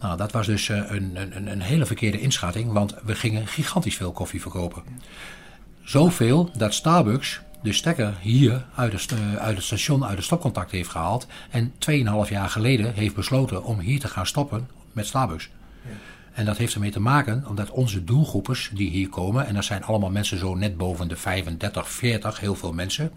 Nou, 0.00 0.16
dat 0.16 0.32
was 0.32 0.46
dus 0.46 0.68
een, 0.68 1.10
een, 1.14 1.50
een 1.50 1.60
hele 1.60 1.86
verkeerde 1.86 2.20
inschatting. 2.20 2.72
Want 2.72 2.94
we 3.04 3.14
gingen 3.14 3.46
gigantisch 3.46 3.96
veel 3.96 4.12
koffie 4.12 4.40
verkopen. 4.40 4.82
Zoveel 5.82 6.50
dat 6.56 6.74
Starbucks 6.74 7.40
de 7.64 7.72
stekker 7.72 8.14
hier 8.20 8.64
uit, 8.74 9.08
de, 9.08 9.38
uit 9.38 9.56
het 9.56 9.64
station, 9.64 10.04
uit 10.04 10.16
het 10.16 10.24
stopcontact 10.24 10.70
heeft 10.70 10.88
gehaald. 10.88 11.26
En 11.50 11.72
2,5 11.90 12.30
jaar 12.30 12.48
geleden 12.48 12.94
heeft 12.94 13.14
besloten 13.14 13.64
om 13.64 13.78
hier 13.78 14.00
te 14.00 14.08
gaan 14.08 14.26
stoppen 14.26 14.68
met 14.92 15.06
Starbucks. 15.06 15.50
Ja. 15.82 15.90
En 16.32 16.44
dat 16.44 16.56
heeft 16.56 16.74
ermee 16.74 16.90
te 16.90 17.00
maken 17.00 17.44
omdat 17.48 17.70
onze 17.70 18.04
doelgroepers 18.04 18.70
die 18.74 18.90
hier 18.90 19.08
komen, 19.08 19.46
en 19.46 19.54
dat 19.54 19.64
zijn 19.64 19.84
allemaal 19.84 20.10
mensen 20.10 20.38
zo 20.38 20.54
net 20.54 20.76
boven 20.76 21.08
de 21.08 21.16
35, 21.16 21.90
40, 21.90 22.40
heel 22.40 22.54
veel 22.54 22.72
mensen, 22.72 23.10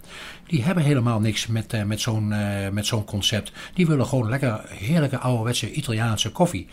die 0.46 0.64
hebben 0.64 0.84
helemaal 0.84 1.20
niks 1.20 1.48
met, 1.48 1.74
uh, 1.74 1.84
met 1.84 2.02
zo'n 2.02 2.32
uh, 2.32 2.70
met 2.70 2.86
zo'n 2.86 3.06
concept. 3.06 3.52
Die 3.74 3.88
willen 3.88 4.06
gewoon 4.06 4.30
lekker 4.30 4.62
heerlijke 4.68 5.18
ouderwetse 5.18 5.72
Italiaanse 5.72 6.32
koffie. 6.32 6.68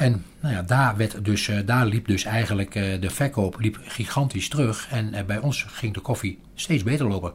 En 0.00 0.24
nou 0.40 0.54
ja, 0.54 0.62
daar, 0.62 0.96
werd 0.96 1.24
dus, 1.24 1.48
uh, 1.48 1.58
daar 1.64 1.86
liep 1.86 2.06
dus 2.06 2.24
eigenlijk 2.24 2.74
uh, 2.74 3.00
de 3.00 3.10
verkoop 3.10 3.56
liep 3.58 3.80
gigantisch 3.82 4.48
terug. 4.48 4.88
En 4.90 5.14
uh, 5.14 5.22
bij 5.22 5.38
ons 5.38 5.66
ging 5.68 5.94
de 5.94 6.00
koffie 6.00 6.38
steeds 6.54 6.82
beter 6.82 7.08
lopen. 7.08 7.32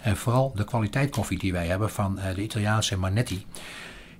En 0.00 0.16
vooral 0.16 0.52
de 0.54 0.64
kwaliteit 0.64 1.10
koffie 1.10 1.38
die 1.38 1.52
wij 1.52 1.66
hebben 1.66 1.90
van 1.90 2.18
de 2.34 2.42
Italiaanse 2.42 2.96
Manetti. 2.96 3.46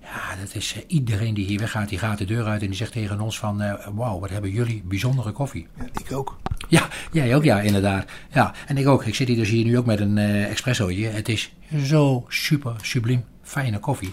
Ja, 0.02 0.36
dat 0.40 0.54
is 0.54 0.76
iedereen 0.86 1.34
die 1.34 1.46
hier 1.46 1.58
weggaat, 1.58 1.88
die 1.88 1.98
gaat 1.98 2.18
de 2.18 2.24
deur 2.24 2.44
uit 2.44 2.60
en 2.60 2.66
die 2.66 2.76
zegt 2.76 2.92
tegen 2.92 3.20
ons 3.20 3.38
van... 3.38 3.62
wauw, 3.94 4.20
wat 4.20 4.30
hebben 4.30 4.50
jullie 4.50 4.82
bijzondere 4.84 5.32
koffie. 5.32 5.66
Ja, 5.78 5.84
ik 6.04 6.12
ook. 6.12 6.38
Ja, 6.68 6.88
jij 7.12 7.34
ook, 7.34 7.44
ja, 7.44 7.60
inderdaad. 7.60 8.10
Ja, 8.32 8.54
en 8.66 8.76
ik 8.76 8.86
ook. 8.86 9.04
Ik 9.04 9.14
zit 9.14 9.28
hier 9.28 9.36
dus 9.36 9.48
hier 9.48 9.64
nu 9.64 9.78
ook 9.78 9.86
met 9.86 10.00
een 10.00 10.18
espressootje. 10.18 11.06
Het 11.06 11.28
is 11.28 11.52
zo 11.84 12.24
super, 12.28 12.74
subliem, 12.82 13.24
fijne 13.42 13.78
koffie. 13.78 14.12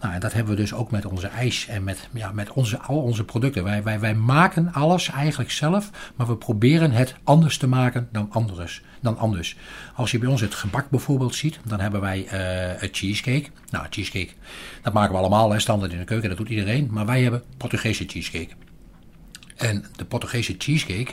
Nou, 0.00 0.18
dat 0.18 0.32
hebben 0.32 0.54
we 0.54 0.60
dus 0.60 0.74
ook 0.74 0.90
met 0.90 1.04
onze 1.04 1.26
ijs 1.26 1.66
en 1.66 1.84
met, 1.84 2.08
ja, 2.12 2.32
met 2.32 2.52
onze, 2.52 2.78
al 2.78 3.02
onze 3.02 3.24
producten. 3.24 3.64
Wij, 3.64 3.82
wij, 3.82 4.00
wij 4.00 4.14
maken 4.14 4.72
alles 4.72 5.10
eigenlijk 5.10 5.50
zelf, 5.50 5.90
maar 6.16 6.26
we 6.26 6.36
proberen 6.36 6.90
het 6.90 7.14
anders 7.24 7.58
te 7.58 7.66
maken 7.66 8.08
dan, 8.12 8.26
anders, 8.30 8.82
dan 9.00 9.18
anders. 9.18 9.56
Als 9.94 10.10
je 10.10 10.18
bij 10.18 10.28
ons 10.28 10.40
het 10.40 10.54
gebak 10.54 10.90
bijvoorbeeld 10.90 11.34
ziet, 11.34 11.58
dan 11.64 11.80
hebben 11.80 12.00
wij 12.00 12.24
uh, 12.24 12.30
het 12.80 12.96
cheesecake. 12.96 13.48
Nou, 13.70 13.86
cheesecake, 13.90 14.32
dat 14.82 14.92
maken 14.92 15.12
we 15.12 15.18
allemaal, 15.18 15.52
hè, 15.52 15.58
standaard 15.58 15.92
in 15.92 15.98
de 15.98 16.04
keuken, 16.04 16.28
dat 16.28 16.38
doet 16.38 16.48
iedereen. 16.48 16.88
Maar 16.90 17.06
wij 17.06 17.22
hebben 17.22 17.42
Portugese 17.56 18.04
cheesecake. 18.06 18.54
En 19.56 19.84
de 19.96 20.04
Portugese 20.04 20.54
cheesecake, 20.58 21.12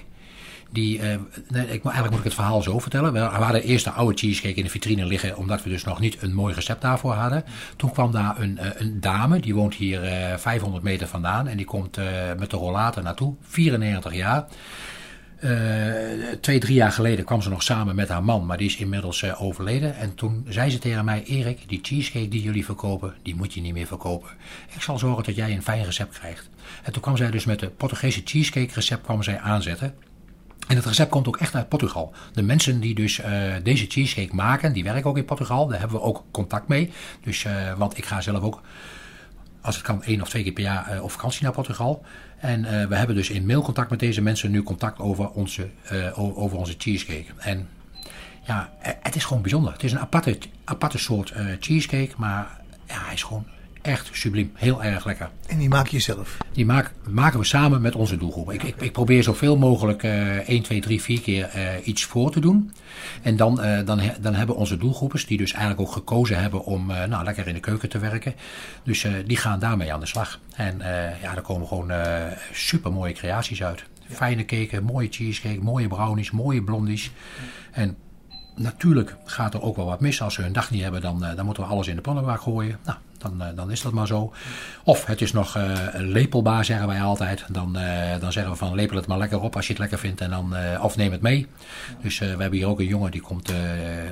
die, 0.73 0.97
uh, 0.97 1.03
nee, 1.47 1.63
ik, 1.63 1.83
eigenlijk 1.83 2.09
moet 2.09 2.17
ik 2.17 2.23
het 2.23 2.33
verhaal 2.33 2.61
zo 2.61 2.79
vertellen. 2.79 3.13
We 3.13 3.19
hadden 3.19 3.63
eerst 3.63 3.85
de 3.85 3.91
oude 3.91 4.17
cheesecake 4.17 4.55
in 4.55 4.63
de 4.63 4.69
vitrine 4.69 5.05
liggen, 5.05 5.37
omdat 5.37 5.63
we 5.63 5.69
dus 5.69 5.83
nog 5.83 5.99
niet 5.99 6.21
een 6.21 6.33
mooi 6.33 6.53
recept 6.53 6.81
daarvoor 6.81 7.13
hadden. 7.13 7.43
Toen 7.75 7.91
kwam 7.91 8.11
daar 8.11 8.39
een, 8.39 8.59
een 8.77 8.99
dame, 8.99 9.39
die 9.39 9.55
woont 9.55 9.73
hier 9.73 9.99
500 10.37 10.83
meter 10.83 11.07
vandaan 11.07 11.47
en 11.47 11.57
die 11.57 11.65
komt 11.65 11.97
met 12.37 12.49
de 12.49 12.57
rollator 12.57 13.03
naartoe, 13.03 13.35
94 13.41 14.13
jaar. 14.13 14.45
Twee, 16.41 16.59
drie 16.59 16.75
jaar 16.75 16.91
geleden 16.91 17.25
kwam 17.25 17.41
ze 17.41 17.49
nog 17.49 17.63
samen 17.63 17.95
met 17.95 18.09
haar 18.09 18.23
man, 18.23 18.45
maar 18.45 18.57
die 18.57 18.67
is 18.67 18.77
inmiddels 18.77 19.35
overleden. 19.35 19.95
En 19.95 20.15
toen 20.15 20.45
zei 20.49 20.69
ze 20.69 20.79
tegen 20.79 21.05
mij: 21.05 21.23
Erik, 21.23 21.69
die 21.69 21.79
cheesecake 21.81 22.27
die 22.27 22.41
jullie 22.41 22.65
verkopen, 22.65 23.13
die 23.21 23.35
moet 23.35 23.53
je 23.53 23.61
niet 23.61 23.73
meer 23.73 23.87
verkopen. 23.87 24.29
Ik 24.75 24.81
zal 24.81 24.97
zorgen 24.97 25.23
dat 25.23 25.35
jij 25.35 25.51
een 25.51 25.63
fijn 25.63 25.83
recept 25.83 26.17
krijgt. 26.17 26.49
En 26.83 26.91
toen 26.93 27.01
kwam 27.01 27.17
zij 27.17 27.31
dus 27.31 27.45
met 27.45 27.59
de 27.59 27.69
Portugese 27.69 28.21
cheesecake 28.25 28.73
recept 28.73 29.03
kwam 29.03 29.23
zij 29.23 29.39
aanzetten. 29.39 29.93
En 30.67 30.75
het 30.75 30.85
recept 30.85 31.09
komt 31.09 31.27
ook 31.27 31.37
echt 31.37 31.55
uit 31.55 31.69
Portugal. 31.69 32.13
De 32.33 32.41
mensen 32.41 32.79
die 32.79 32.95
dus 32.95 33.19
uh, 33.19 33.53
deze 33.63 33.85
cheesecake 33.87 34.35
maken, 34.35 34.73
die 34.73 34.83
werken 34.83 35.09
ook 35.09 35.17
in 35.17 35.25
Portugal. 35.25 35.67
Daar 35.67 35.79
hebben 35.79 35.97
we 35.97 36.03
ook 36.03 36.23
contact 36.31 36.67
mee. 36.67 36.91
Dus, 37.23 37.45
want 37.77 37.97
ik 37.97 38.05
ga 38.05 38.21
zelf 38.21 38.43
ook 38.43 38.61
als 39.61 39.75
het 39.75 39.85
kan 39.85 40.03
één 40.03 40.21
of 40.21 40.29
twee 40.29 40.43
keer 40.43 40.51
per 40.51 40.63
jaar 40.63 41.01
op 41.01 41.11
vakantie 41.11 41.43
naar 41.43 41.51
Portugal. 41.51 42.03
En 42.43 42.59
uh, 42.63 42.85
we 42.85 42.95
hebben 42.95 43.15
dus 43.15 43.29
in 43.29 43.45
mailcontact 43.45 43.89
met 43.89 43.99
deze 43.99 44.21
mensen 44.21 44.51
nu 44.51 44.63
contact 44.63 44.99
over 44.99 45.29
onze, 45.29 45.69
uh, 45.91 46.19
over 46.19 46.57
onze 46.57 46.75
cheesecake. 46.77 47.25
En 47.37 47.69
ja, 48.45 48.73
het 48.79 49.15
is 49.15 49.25
gewoon 49.25 49.41
bijzonder. 49.41 49.73
Het 49.73 49.83
is 49.83 49.91
een 49.91 49.99
aparte, 49.99 50.37
aparte 50.63 50.97
soort 50.97 51.33
uh, 51.37 51.45
cheesecake, 51.59 52.11
maar 52.17 52.61
ja, 52.87 53.03
hij 53.03 53.13
is 53.13 53.23
gewoon 53.23 53.45
echt 53.83 54.09
subliem. 54.11 54.51
Heel 54.53 54.83
erg 54.83 55.05
lekker. 55.05 55.29
En 55.47 55.57
die 55.57 55.69
maak 55.69 55.87
je 55.87 55.99
zelf? 55.99 56.37
Die 56.51 56.65
maak, 56.65 56.91
maken 57.09 57.39
we 57.39 57.45
samen 57.45 57.81
met 57.81 57.95
onze 57.95 58.17
doelgroep. 58.17 58.51
Ik, 58.51 58.63
ik, 58.63 58.81
ik 58.81 58.91
probeer 58.91 59.23
zoveel 59.23 59.57
mogelijk 59.57 60.03
uh, 60.03 60.35
1, 60.35 60.61
2, 60.61 60.81
3, 60.81 61.01
4 61.01 61.21
keer 61.21 61.51
uh, 61.55 61.87
iets 61.87 62.03
voor 62.03 62.31
te 62.31 62.39
doen. 62.39 62.71
En 63.21 63.35
dan, 63.35 63.65
uh, 63.65 63.85
dan, 63.85 64.01
dan 64.21 64.33
hebben 64.33 64.55
onze 64.55 64.77
doelgroepers, 64.77 65.25
die 65.25 65.37
dus 65.37 65.51
eigenlijk 65.51 65.81
ook 65.81 65.91
gekozen 65.91 66.41
hebben 66.41 66.65
om 66.65 66.89
uh, 66.89 67.03
nou, 67.03 67.23
lekker 67.23 67.47
in 67.47 67.53
de 67.53 67.59
keuken 67.59 67.89
te 67.89 67.99
werken. 67.99 68.33
Dus 68.83 69.07
die 69.25 69.37
gaan 69.37 69.59
daarmee 69.59 69.93
aan 69.93 69.99
de 69.99 70.05
slag. 70.05 70.39
En 70.55 70.77
ja, 71.21 71.35
er 71.35 71.41
komen 71.41 71.67
gewoon 71.67 71.91
super 72.51 72.91
mooie 72.91 73.13
creaties 73.13 73.63
uit. 73.63 73.83
Fijne 74.09 74.45
cake, 74.45 74.81
mooie 74.81 75.07
cheesecake, 75.11 75.61
mooie 75.61 75.87
brownies, 75.87 76.31
mooie 76.31 76.63
blondies. 76.63 77.11
En 77.71 77.97
natuurlijk 78.55 79.15
gaat 79.25 79.53
er 79.53 79.61
ook 79.61 79.75
wel 79.75 79.85
wat 79.85 79.99
mis. 79.99 80.21
Als 80.21 80.33
ze 80.33 80.41
hun 80.41 80.53
dag 80.53 80.71
niet 80.71 80.81
hebben, 80.81 81.01
dan, 81.01 81.19
dan 81.35 81.45
moeten 81.45 81.63
we 81.63 81.69
alles 81.69 81.87
in 81.87 81.95
de 81.95 82.01
pannenbak 82.01 82.41
gooien. 82.41 82.79
Nou, 82.83 82.97
dan, 83.23 83.41
uh, 83.41 83.47
dan 83.55 83.71
is 83.71 83.81
dat 83.81 83.91
maar 83.91 84.07
zo. 84.07 84.33
Of 84.83 85.05
het 85.05 85.21
is 85.21 85.31
nog 85.31 85.57
uh, 85.57 85.73
lepelbaar, 85.93 86.65
zeggen 86.65 86.87
wij 86.87 87.01
altijd. 87.01 87.45
Dan, 87.49 87.77
uh, 87.77 88.19
dan 88.19 88.31
zeggen 88.31 88.51
we 88.51 88.57
van 88.57 88.75
lepel 88.75 88.95
het 88.95 89.07
maar 89.07 89.17
lekker 89.17 89.41
op 89.41 89.55
als 89.55 89.65
je 89.65 89.71
het 89.71 89.81
lekker 89.81 89.99
vindt. 89.99 90.21
En 90.21 90.29
dan, 90.29 90.55
of 90.81 90.95
neem 90.95 91.11
het 91.11 91.21
mee. 91.21 91.47
Dus 92.01 92.19
we 92.19 92.25
hebben 92.25 92.51
hier 92.51 92.67
ook 92.67 92.79
een 92.79 92.85
jongen 92.85 93.11
die 93.11 93.21
komt, 93.21 93.53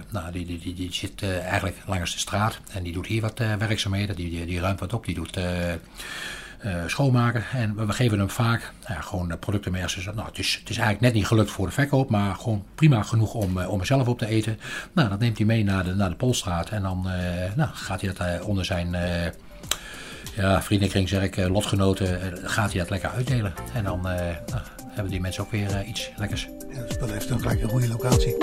nou, 0.09 0.31
die, 0.31 0.45
die, 0.45 0.59
die, 0.59 0.73
die 0.73 0.93
zit 0.93 1.23
eigenlijk 1.41 1.77
langs 1.85 2.13
de 2.13 2.19
straat. 2.19 2.59
En 2.71 2.83
die 2.83 2.93
doet 2.93 3.07
hier 3.07 3.21
wat 3.21 3.39
werkzaamheden. 3.57 4.15
Die, 4.15 4.29
die, 4.29 4.45
die 4.45 4.59
ruimt 4.59 4.79
wat 4.79 4.93
op. 4.93 5.05
Die 5.05 5.15
doet 5.15 5.37
schoonmaken. 6.85 7.43
En 7.53 7.87
we, 7.87 7.93
geven 7.93 8.19
hem 8.19 8.29
vaak 8.29 8.71
ja, 8.87 9.01
gewoon 9.01 9.39
producten 9.39 9.71
mee. 9.71 9.83
Als 9.83 9.95
nou, 9.95 10.27
het, 10.27 10.37
is, 10.37 10.57
het 10.59 10.69
is 10.69 10.77
eigenlijk 10.77 11.01
net 11.01 11.13
niet 11.13 11.27
gelukt 11.27 11.51
voor 11.51 11.65
de 11.65 11.71
verkoop, 11.71 12.09
maar 12.09 12.35
gewoon 12.35 12.65
prima 12.75 13.03
genoeg 13.03 13.33
om, 13.33 13.57
uh, 13.57 13.69
om 13.69 13.79
er 13.79 13.85
zelf 13.85 14.07
op 14.07 14.17
te 14.17 14.27
eten. 14.27 14.59
Nou, 14.91 15.09
dat 15.09 15.19
neemt 15.19 15.37
hij 15.37 15.45
mee 15.45 15.63
naar 15.63 15.83
de, 15.83 15.95
naar 15.95 16.09
de 16.09 16.15
Polstraat. 16.15 16.69
En 16.69 16.81
dan 16.81 17.03
uh, 17.07 17.13
nou, 17.55 17.69
gaat 17.73 18.01
hij 18.01 18.13
dat 18.13 18.41
onder 18.41 18.65
zijn 18.65 18.95
ja, 20.35 20.61
vriendenkring, 20.61 21.09
zeg 21.09 21.23
ik, 21.23 21.35
lotgenoten, 21.35 22.19
gaat 22.43 22.71
hij 22.71 22.79
dat 22.79 22.89
lekker 22.89 23.09
uitdelen. 23.09 23.53
En 23.73 23.83
dan 23.83 24.01
nou, 24.01 24.35
hebben 24.87 25.11
die 25.11 25.21
mensen 25.21 25.43
ook 25.43 25.51
weer 25.51 25.83
iets 25.83 26.11
lekkers. 26.17 26.47
Ja, 26.73 26.81
dus 26.81 26.97
dat 26.97 27.11
heeft 27.11 27.27
dan 27.27 27.39
gelijk 27.39 27.61
een 27.61 27.69
goede 27.69 27.87
locatie. 27.87 28.37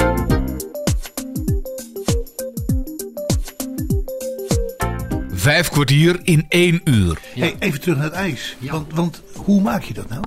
Vijf 5.49 5.69
kwartier 5.69 6.21
in 6.23 6.47
één 6.49 6.81
uur. 6.85 7.19
Ja. 7.35 7.41
Hey, 7.45 7.57
even 7.59 7.81
terug 7.81 7.97
naar 7.97 8.05
het 8.05 8.15
ijs. 8.15 8.57
Ja. 8.59 8.73
Want, 8.73 8.95
want, 8.95 9.23
hoe 9.35 9.61
maak 9.61 9.83
je 9.83 9.95
dat 9.95 10.09
nou? 10.09 10.25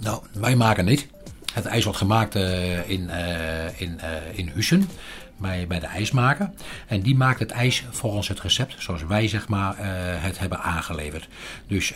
Nou, 0.00 0.22
wij 0.32 0.56
maken 0.56 0.84
niet. 0.84 1.06
Het 1.52 1.64
ijs 1.64 1.84
wordt 1.84 1.98
gemaakt 1.98 2.36
uh, 2.36 2.90
in, 2.90 3.00
uh, 3.00 3.80
in, 3.80 4.00
uh, 4.02 4.38
in 4.38 4.48
Hussen. 4.54 4.88
Bij, 5.36 5.66
bij 5.66 5.80
de 5.80 5.86
ijsmaker. 5.86 6.50
En 6.86 7.00
die 7.00 7.14
maakt 7.16 7.38
het 7.38 7.50
ijs 7.50 7.84
volgens 7.90 8.28
het 8.28 8.40
recept, 8.40 8.74
zoals 8.78 9.04
wij 9.04 9.28
zeg 9.28 9.48
maar 9.48 9.74
het 10.22 10.38
hebben 10.38 10.60
aangeleverd. 10.60 11.28
Dus 11.66 11.92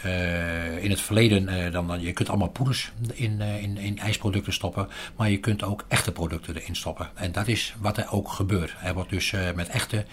in 0.81 0.91
het 0.91 1.01
verleden, 1.01 1.73
dan, 1.73 1.87
dan, 1.87 2.01
je 2.01 2.13
kunt 2.13 2.29
allemaal 2.29 2.49
poeders 2.49 2.93
in, 3.13 3.41
in, 3.41 3.77
in 3.77 3.99
ijsproducten 3.99 4.53
stoppen. 4.53 4.89
Maar 5.17 5.31
je 5.31 5.39
kunt 5.39 5.63
ook 5.63 5.85
echte 5.89 6.13
producten 6.13 6.57
erin 6.57 6.77
stoppen. 6.77 7.09
En 7.15 7.33
dat 7.33 7.49
is 7.49 7.75
wat 7.79 7.97
er 7.97 8.07
ook 8.11 8.29
gebeurt. 8.29 8.75
Er 8.83 8.95
wordt 8.95 9.11
dus 9.11 9.35
met 9.55 9.69
echte 9.69 10.05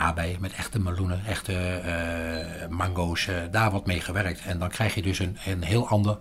aardbeien 0.00 0.40
met 0.40 0.52
echte 0.52 0.80
meloenen, 0.80 1.24
echte 1.26 1.82
uh, 1.84 2.68
mango's, 2.68 3.26
uh, 3.26 3.36
daar 3.50 3.70
wordt 3.70 3.86
mee 3.86 4.00
gewerkt. 4.00 4.40
En 4.40 4.58
dan 4.58 4.68
krijg 4.68 4.94
je 4.94 5.02
dus 5.02 5.18
een, 5.18 5.36
een 5.46 5.62
heel 5.62 5.88
ander 5.88 6.16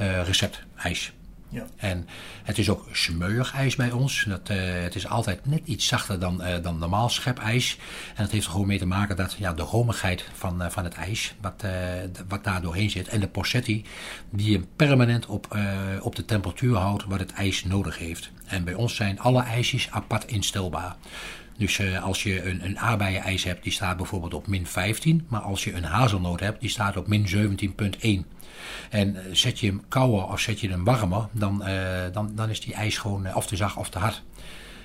uh, 0.00 0.24
recept 0.24 0.62
ijs. 0.76 1.12
Ja. 1.48 1.64
En 1.76 2.08
het 2.42 2.58
is 2.58 2.70
ook 2.70 2.86
smeuig 2.92 3.54
ijs 3.54 3.76
bij 3.76 3.90
ons. 3.90 4.24
Dat, 4.28 4.48
het 4.82 4.94
is 4.94 5.06
altijd 5.06 5.46
net 5.46 5.60
iets 5.64 5.86
zachter 5.86 6.20
dan, 6.20 6.42
dan 6.62 6.78
normaal 6.78 7.08
schepijs. 7.08 7.78
En 8.14 8.22
dat 8.22 8.30
heeft 8.30 8.44
er 8.44 8.50
gewoon 8.50 8.66
mee 8.66 8.78
te 8.78 8.86
maken 8.86 9.16
dat 9.16 9.32
ja, 9.38 9.52
de 9.52 9.62
romigheid 9.62 10.24
van, 10.32 10.70
van 10.70 10.84
het 10.84 10.94
ijs, 10.94 11.34
wat, 11.40 11.64
wat 12.28 12.44
daar 12.44 12.62
doorheen 12.62 12.90
zit. 12.90 13.08
En 13.08 13.20
de 13.20 13.28
porcetti, 13.28 13.84
die 14.30 14.50
je 14.50 14.66
permanent 14.76 15.26
op, 15.26 15.58
op 16.00 16.16
de 16.16 16.24
temperatuur 16.24 16.76
houdt 16.76 17.04
wat 17.04 17.20
het 17.20 17.32
ijs 17.32 17.64
nodig 17.64 17.98
heeft. 17.98 18.30
En 18.46 18.64
bij 18.64 18.74
ons 18.74 18.96
zijn 18.96 19.20
alle 19.20 19.42
ijsjes 19.42 19.90
apart 19.90 20.24
instelbaar. 20.24 20.96
Dus 21.56 21.78
uh, 21.78 22.02
als 22.02 22.22
je 22.22 22.48
een, 22.48 22.64
een 22.64 22.78
aardbeienijs 22.78 23.44
hebt, 23.44 23.62
die 23.62 23.72
staat 23.72 23.96
bijvoorbeeld 23.96 24.34
op 24.34 24.46
min 24.46 24.66
15. 24.66 25.26
Maar 25.28 25.40
als 25.40 25.64
je 25.64 25.72
een 25.72 25.84
hazelnoot 25.84 26.40
hebt, 26.40 26.60
die 26.60 26.70
staat 26.70 26.96
op 26.96 27.06
min 27.06 27.26
17,1. 27.28 28.40
En 28.90 29.14
uh, 29.14 29.20
zet 29.32 29.60
je 29.60 29.66
hem 29.66 29.82
kouder 29.88 30.26
of 30.26 30.40
zet 30.40 30.60
je 30.60 30.68
hem 30.68 30.84
warmer, 30.84 31.28
dan, 31.32 31.68
uh, 31.68 32.02
dan, 32.12 32.32
dan 32.34 32.50
is 32.50 32.60
die 32.60 32.74
ijs 32.74 32.98
gewoon 32.98 33.34
of 33.34 33.46
te 33.46 33.56
zacht 33.56 33.76
of 33.76 33.90
te 33.90 33.98
hard. 33.98 34.22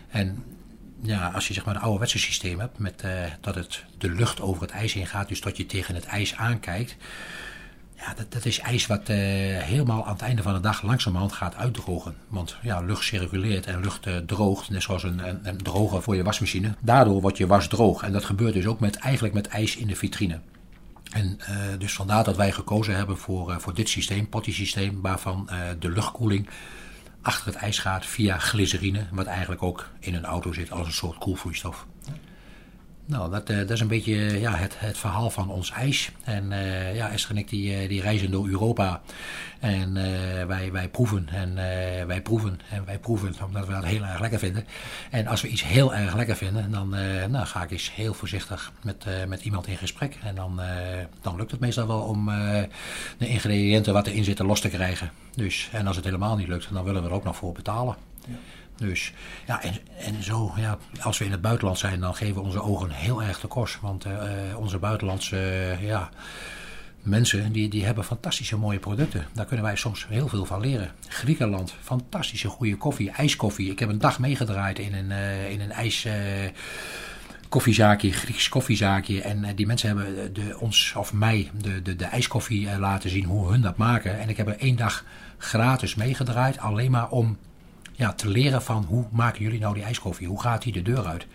En 0.07 0.43
ja, 1.01 1.27
als 1.29 1.47
je 1.47 1.53
zeg 1.53 1.65
maar 1.65 1.75
een 1.75 1.81
ouderwetse 1.81 2.19
systeem 2.19 2.59
hebt, 2.59 2.79
met, 2.79 3.03
dat 3.41 3.55
het, 3.55 3.83
de 3.97 4.09
lucht 4.09 4.41
over 4.41 4.61
het 4.61 4.71
ijs 4.71 4.93
heen 4.93 5.07
gaat, 5.07 5.27
dus 5.27 5.41
dat 5.41 5.57
je 5.57 5.65
tegen 5.65 5.95
het 5.95 6.05
ijs 6.05 6.35
aankijkt 6.35 6.95
ja, 7.97 8.13
dat, 8.13 8.31
dat 8.31 8.45
is 8.45 8.59
ijs 8.59 8.87
wat 8.87 9.09
uh, 9.09 9.15
helemaal 9.61 10.05
aan 10.05 10.13
het 10.13 10.21
einde 10.21 10.41
van 10.41 10.53
de 10.53 10.59
dag 10.59 10.81
langzamerhand 10.81 11.33
gaat 11.33 11.55
uitdrogen. 11.55 12.15
Want 12.27 12.57
ja, 12.61 12.81
lucht 12.81 13.03
circuleert 13.03 13.65
en 13.65 13.81
lucht 13.81 14.07
uh, 14.07 14.17
droogt, 14.17 14.69
net 14.69 14.81
zoals 14.83 15.03
een, 15.03 15.27
een, 15.27 15.39
een, 15.43 15.57
droger 15.57 16.01
voor 16.01 16.15
je 16.15 16.23
wasmachine. 16.23 16.75
Daardoor 16.79 17.21
wordt 17.21 17.37
je 17.37 17.47
was 17.47 17.67
droog. 17.67 18.03
En 18.03 18.11
dat 18.11 18.25
gebeurt 18.25 18.53
dus 18.53 18.65
ook 18.65 18.79
met, 18.79 18.95
eigenlijk 18.95 19.33
met 19.33 19.47
ijs 19.47 19.75
in 19.75 19.87
de 19.87 19.95
vitrine. 19.95 20.39
En 21.11 21.39
uh, 21.49 21.55
dus 21.77 21.93
vandaar 21.93 22.23
dat 22.23 22.35
wij 22.35 22.51
gekozen 22.51 22.95
hebben 22.95 23.17
voor, 23.17 23.61
voor 23.61 23.73
dit 23.73 23.89
systeem, 23.89 24.29
potty-systeem, 24.29 25.01
waarvan 25.01 25.49
de 25.79 25.89
luchtkoeling 25.89 26.49
achter 27.21 27.45
het 27.45 27.55
ijs 27.55 27.79
gaat 27.79 28.05
via 28.05 28.37
glycerine, 28.37 29.05
wat 29.11 29.25
eigenlijk 29.25 29.63
ook 29.63 29.89
in 29.99 30.15
een 30.15 30.25
auto 30.25 30.53
zit 30.53 30.71
als 30.71 30.87
een 30.87 30.93
soort 30.93 31.17
koelvloeistof. 31.17 31.85
Nou, 33.07 33.31
dat, 33.31 33.49
uh, 33.49 33.57
dat 33.57 33.69
is 33.69 33.79
een 33.79 33.87
beetje 33.87 34.39
ja, 34.39 34.55
het, 34.55 34.79
het 34.79 34.97
verhaal 34.97 35.29
van 35.29 35.49
ons 35.49 35.71
ijs. 35.71 36.11
En 36.23 36.51
uh, 36.51 36.95
ja, 36.95 37.09
Esther 37.09 37.31
en 37.31 37.37
ik 37.37 37.49
die, 37.49 37.87
die 37.87 38.01
reizen 38.01 38.31
door 38.31 38.47
Europa. 38.47 39.01
En 39.59 39.93
wij, 40.47 40.71
wij 40.71 40.87
proeven 40.89 41.29
en 41.29 41.55
wij 42.07 42.21
proeven 42.21 42.59
en 42.69 42.85
wij 42.85 42.99
proeven, 42.99 43.35
omdat 43.45 43.67
we 43.67 43.73
dat 43.73 43.85
heel 43.85 44.03
erg 44.03 44.19
lekker 44.19 44.39
vinden. 44.39 44.65
En 45.11 45.27
als 45.27 45.41
we 45.41 45.47
iets 45.47 45.63
heel 45.63 45.95
erg 45.95 46.15
lekker 46.15 46.35
vinden, 46.35 46.71
dan 46.71 46.89
nou, 47.29 47.45
ga 47.45 47.63
ik 47.63 47.71
eens 47.71 47.95
heel 47.95 48.13
voorzichtig 48.13 48.71
met, 48.83 49.05
met 49.27 49.41
iemand 49.41 49.67
in 49.67 49.77
gesprek. 49.77 50.17
En 50.23 50.35
dan, 50.35 50.61
dan 51.21 51.35
lukt 51.35 51.51
het 51.51 51.59
meestal 51.59 51.87
wel 51.87 52.01
om 52.01 52.25
de 53.17 53.27
ingrediënten 53.27 53.93
wat 53.93 54.07
erin 54.07 54.23
zitten 54.23 54.45
los 54.45 54.61
te 54.61 54.69
krijgen. 54.69 55.11
Dus, 55.35 55.69
en 55.71 55.87
als 55.87 55.95
het 55.95 56.05
helemaal 56.05 56.35
niet 56.35 56.47
lukt, 56.47 56.73
dan 56.73 56.83
willen 56.83 57.01
we 57.01 57.07
er 57.07 57.15
ook 57.15 57.23
nog 57.23 57.35
voor 57.35 57.53
betalen. 57.53 57.95
Ja. 58.27 58.35
Dus 58.77 59.13
ja, 59.47 59.63
en, 59.63 59.73
en 59.97 60.23
zo, 60.23 60.53
ja, 60.55 60.77
als 61.01 61.17
we 61.17 61.25
in 61.25 61.31
het 61.31 61.41
buitenland 61.41 61.77
zijn, 61.79 61.99
dan 61.99 62.15
geven 62.15 62.43
onze 62.43 62.61
ogen 62.61 62.91
heel 62.91 63.23
erg 63.23 63.39
de 63.39 63.47
kost. 63.47 63.79
Want 63.81 64.05
uh, 64.05 64.13
onze 64.57 64.77
buitenlandse 64.77 65.35
uh, 65.35 65.87
ja, 65.87 66.09
mensen, 67.01 67.51
die, 67.51 67.69
die 67.69 67.85
hebben 67.85 68.03
fantastische 68.03 68.57
mooie 68.57 68.79
producten. 68.79 69.25
Daar 69.33 69.45
kunnen 69.45 69.65
wij 69.65 69.75
soms 69.75 70.07
heel 70.09 70.27
veel 70.27 70.45
van 70.45 70.59
leren. 70.59 70.91
Griekenland, 71.07 71.73
fantastische 71.81 72.47
goede 72.47 72.75
koffie, 72.75 73.11
ijskoffie. 73.11 73.71
Ik 73.71 73.79
heb 73.79 73.89
een 73.89 73.99
dag 73.99 74.19
meegedraaid 74.19 74.79
in 74.79 74.93
een, 74.93 75.09
uh, 75.09 75.51
in 75.51 75.61
een 75.61 75.71
ijs 75.71 76.07
koffiezaakje, 77.49 78.11
Grieks 78.11 78.49
koffiezaakje. 78.49 79.21
En 79.21 79.55
die 79.55 79.65
mensen 79.65 79.87
hebben 79.87 80.33
de, 80.33 80.57
ons, 80.59 80.93
of 80.97 81.13
mij, 81.13 81.51
de, 81.61 81.81
de, 81.81 81.95
de 81.95 82.05
ijskoffie 82.05 82.79
laten 82.79 83.09
zien 83.09 83.25
hoe 83.25 83.51
hun 83.51 83.61
dat 83.61 83.77
maken. 83.77 84.19
En 84.19 84.29
ik 84.29 84.37
heb 84.37 84.47
er 84.47 84.59
één 84.59 84.75
dag 84.75 85.03
gratis 85.37 85.95
meegedraaid, 85.95 86.57
alleen 86.57 86.91
maar 86.91 87.09
om 87.09 87.37
ja, 87.97 88.13
te 88.13 88.29
leren 88.29 88.61
van 88.61 88.85
hoe 88.87 89.05
maken 89.11 89.43
jullie 89.43 89.59
nou 89.59 89.73
die 89.73 89.83
ijskoffie? 89.83 90.27
Hoe 90.27 90.41
gaat 90.41 90.61
die 90.61 90.73
de 90.73 90.81
deur 90.81 91.05
uit? 91.05 91.27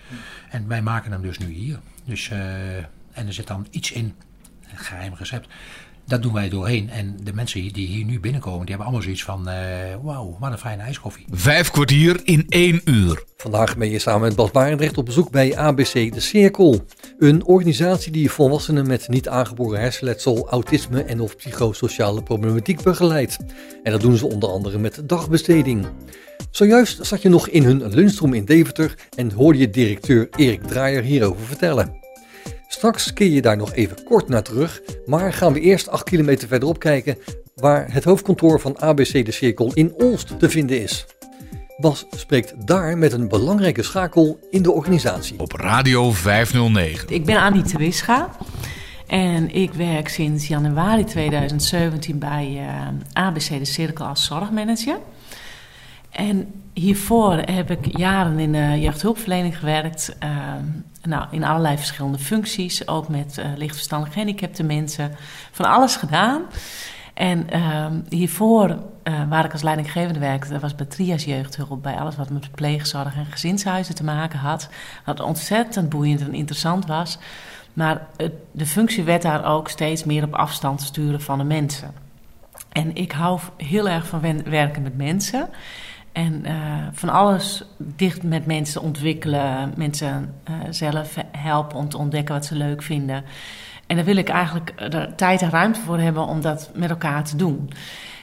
En 0.51 0.69
wij 0.69 0.83
maken 0.83 1.13
hem 1.13 1.23
dus 1.23 1.39
nu 1.39 1.53
hier. 1.53 1.79
Dus, 2.05 2.31
uh, 2.31 2.77
en 3.13 3.27
er 3.27 3.33
zit 3.33 3.47
dan 3.47 3.67
iets 3.71 3.93
in, 3.93 4.15
een 4.71 4.79
geheim 4.79 5.15
recept. 5.15 5.49
dat 6.05 6.23
doen 6.23 6.33
wij 6.33 6.49
doorheen. 6.49 6.91
En 6.91 7.17
de 7.23 7.33
mensen 7.33 7.73
die 7.73 7.87
hier 7.87 8.05
nu 8.05 8.21
binnenkomen, 8.21 8.61
die 8.61 8.69
hebben 8.69 8.87
allemaal 8.87 9.03
zoiets 9.03 9.25
van... 9.25 9.49
Uh, 9.49 9.55
wauw, 10.03 10.37
wat 10.41 10.53
een 10.53 10.59
fijne 10.59 10.83
ijskoffie. 10.83 11.25
Vijf 11.31 11.71
kwartier 11.71 12.21
in 12.25 12.47
één 12.49 12.81
uur. 12.85 13.25
Vandaag 13.37 13.77
ben 13.77 13.91
je 13.91 13.99
samen 13.99 14.21
met 14.21 14.37
Bas 14.37 14.51
Barendrecht 14.51 14.99
op 14.99 15.05
bezoek 15.05 15.31
bij 15.31 15.57
ABC 15.57 15.93
De 15.93 16.21
Cirkel. 16.21 16.87
Een 17.19 17.45
organisatie 17.45 18.13
die 18.13 18.31
volwassenen 18.31 18.87
met 18.87 19.09
niet 19.09 19.29
aangeboren 19.29 19.81
hersenletsel, 19.81 20.49
autisme 20.49 21.03
en 21.03 21.21
of 21.21 21.37
psychosociale 21.37 22.23
problematiek 22.23 22.83
begeleidt. 22.83 23.39
En 23.83 23.93
dat 23.93 24.01
doen 24.01 24.17
ze 24.17 24.27
onder 24.27 24.49
andere 24.49 24.79
met 24.79 25.03
dagbesteding. 25.07 25.87
Zojuist 26.53 27.07
zat 27.07 27.23
je 27.23 27.29
nog 27.29 27.49
in 27.49 27.65
hun 27.65 27.95
lunchroom 27.95 28.35
in 28.35 28.45
Deventer 28.45 28.95
en 29.17 29.31
hoorde 29.31 29.59
je 29.59 29.71
directeur 29.71 30.29
Erik 30.37 30.63
Draaier 30.63 31.03
hierover 31.03 31.47
vertellen. 31.47 31.97
Straks 32.69 33.13
keer 33.13 33.31
je 33.31 33.43
daar 33.43 33.57
nog 33.57 33.73
even 33.73 34.05
kort 34.05 34.29
naar 34.29 34.43
terug, 34.43 34.81
maar 35.07 35.33
gaan 35.33 35.53
we 35.53 35.61
eerst 35.61 35.89
8 35.89 36.05
kilometer 36.05 36.49
verderop 36.49 36.79
kijken 36.79 37.19
waar 37.55 37.93
het 37.93 38.05
hoofdkantoor 38.05 38.61
van 38.61 38.81
ABC 38.81 39.25
de 39.25 39.33
Cirkel 39.33 39.73
in 39.75 39.93
Olst 39.97 40.39
te 40.39 40.51
vinden 40.51 40.83
is. 40.83 41.07
Bas 41.77 42.07
spreekt 42.11 42.67
daar 42.67 42.99
met 42.99 43.13
een 43.13 43.29
belangrijke 43.29 43.83
schakel 43.83 44.39
in 44.51 44.63
de 44.63 44.73
organisatie. 44.73 45.39
Op 45.39 45.53
Radio 45.53 46.11
509. 46.11 47.09
Ik 47.09 47.25
ben 47.25 47.37
Annie 47.37 47.63
Tewischa 47.63 48.31
en 49.07 49.55
ik 49.55 49.73
werk 49.73 50.09
sinds 50.09 50.49
januari 50.49 51.05
2017 51.05 52.19
bij 52.19 52.59
eh, 52.59 53.23
ABC 53.25 53.49
de 53.49 53.65
Cirkel 53.65 54.07
als 54.07 54.25
zorgmanager. 54.25 54.99
En 56.13 56.63
hiervoor 56.73 57.37
heb 57.37 57.71
ik 57.71 57.99
jaren 57.99 58.39
in 58.39 58.53
de 58.53 58.81
jeugdhulpverlening 58.81 59.59
gewerkt. 59.59 60.17
Uh, 60.23 60.31
nou, 61.03 61.27
in 61.31 61.45
allerlei 61.45 61.77
verschillende 61.77 62.19
functies. 62.19 62.89
Ook 62.89 63.09
met 63.09 63.39
uh, 63.39 63.47
lichtverstandig 63.57 64.13
gehandicapte 64.13 64.63
mensen. 64.63 65.15
Van 65.51 65.67
alles 65.67 65.97
gedaan. 65.97 66.43
En 67.15 67.47
uh, 67.53 67.87
hiervoor, 68.09 68.69
uh, 68.69 69.29
waar 69.29 69.45
ik 69.45 69.53
als 69.53 69.63
leidinggevende 69.63 70.19
werkte, 70.19 70.59
was 70.59 70.75
bij 70.75 70.87
Trias 70.87 71.25
Jeugdhulp. 71.25 71.83
Bij 71.83 71.95
alles 71.95 72.17
wat 72.17 72.31
met 72.31 72.51
pleegzorg 72.51 73.17
en 73.17 73.27
gezinshuizen 73.27 73.95
te 73.95 74.05
maken 74.05 74.39
had. 74.39 74.69
Wat 75.05 75.21
ontzettend 75.21 75.89
boeiend 75.89 76.21
en 76.21 76.35
interessant 76.35 76.87
was. 76.87 77.19
Maar 77.73 78.07
de 78.53 78.67
functie 78.67 79.05
werd 79.05 79.23
daar 79.23 79.45
ook 79.45 79.69
steeds 79.69 80.05
meer 80.05 80.25
op 80.25 80.35
afstand 80.35 80.81
sturen 80.81 81.21
van 81.21 81.39
de 81.39 81.45
mensen. 81.45 81.95
En 82.73 82.95
ik 82.97 83.13
hou 83.13 83.41
heel 83.57 83.89
erg 83.89 84.07
van 84.07 84.43
werken 84.45 84.83
met 84.83 84.97
mensen. 84.97 85.49
En 86.13 86.43
uh, 86.47 86.53
van 86.93 87.09
alles 87.09 87.65
dicht 87.77 88.23
met 88.23 88.47
mensen 88.47 88.83
ontwikkelen, 88.83 89.73
mensen 89.77 90.35
uh, 90.51 90.57
zelf 90.71 91.15
helpen 91.31 91.79
om 91.79 91.89
te 91.89 91.99
ontdekken 91.99 92.35
wat 92.35 92.45
ze 92.45 92.55
leuk 92.55 92.83
vinden. 92.83 93.25
En 93.87 93.97
daar 93.97 94.05
wil 94.05 94.17
ik 94.17 94.29
eigenlijk 94.29 94.73
er 94.77 95.15
tijd 95.15 95.43
en 95.43 95.51
ruimte 95.51 95.81
voor 95.81 95.99
hebben 95.99 96.27
om 96.27 96.41
dat 96.41 96.71
met 96.75 96.91
elkaar 96.91 97.25
te 97.25 97.37
doen. 97.37 97.71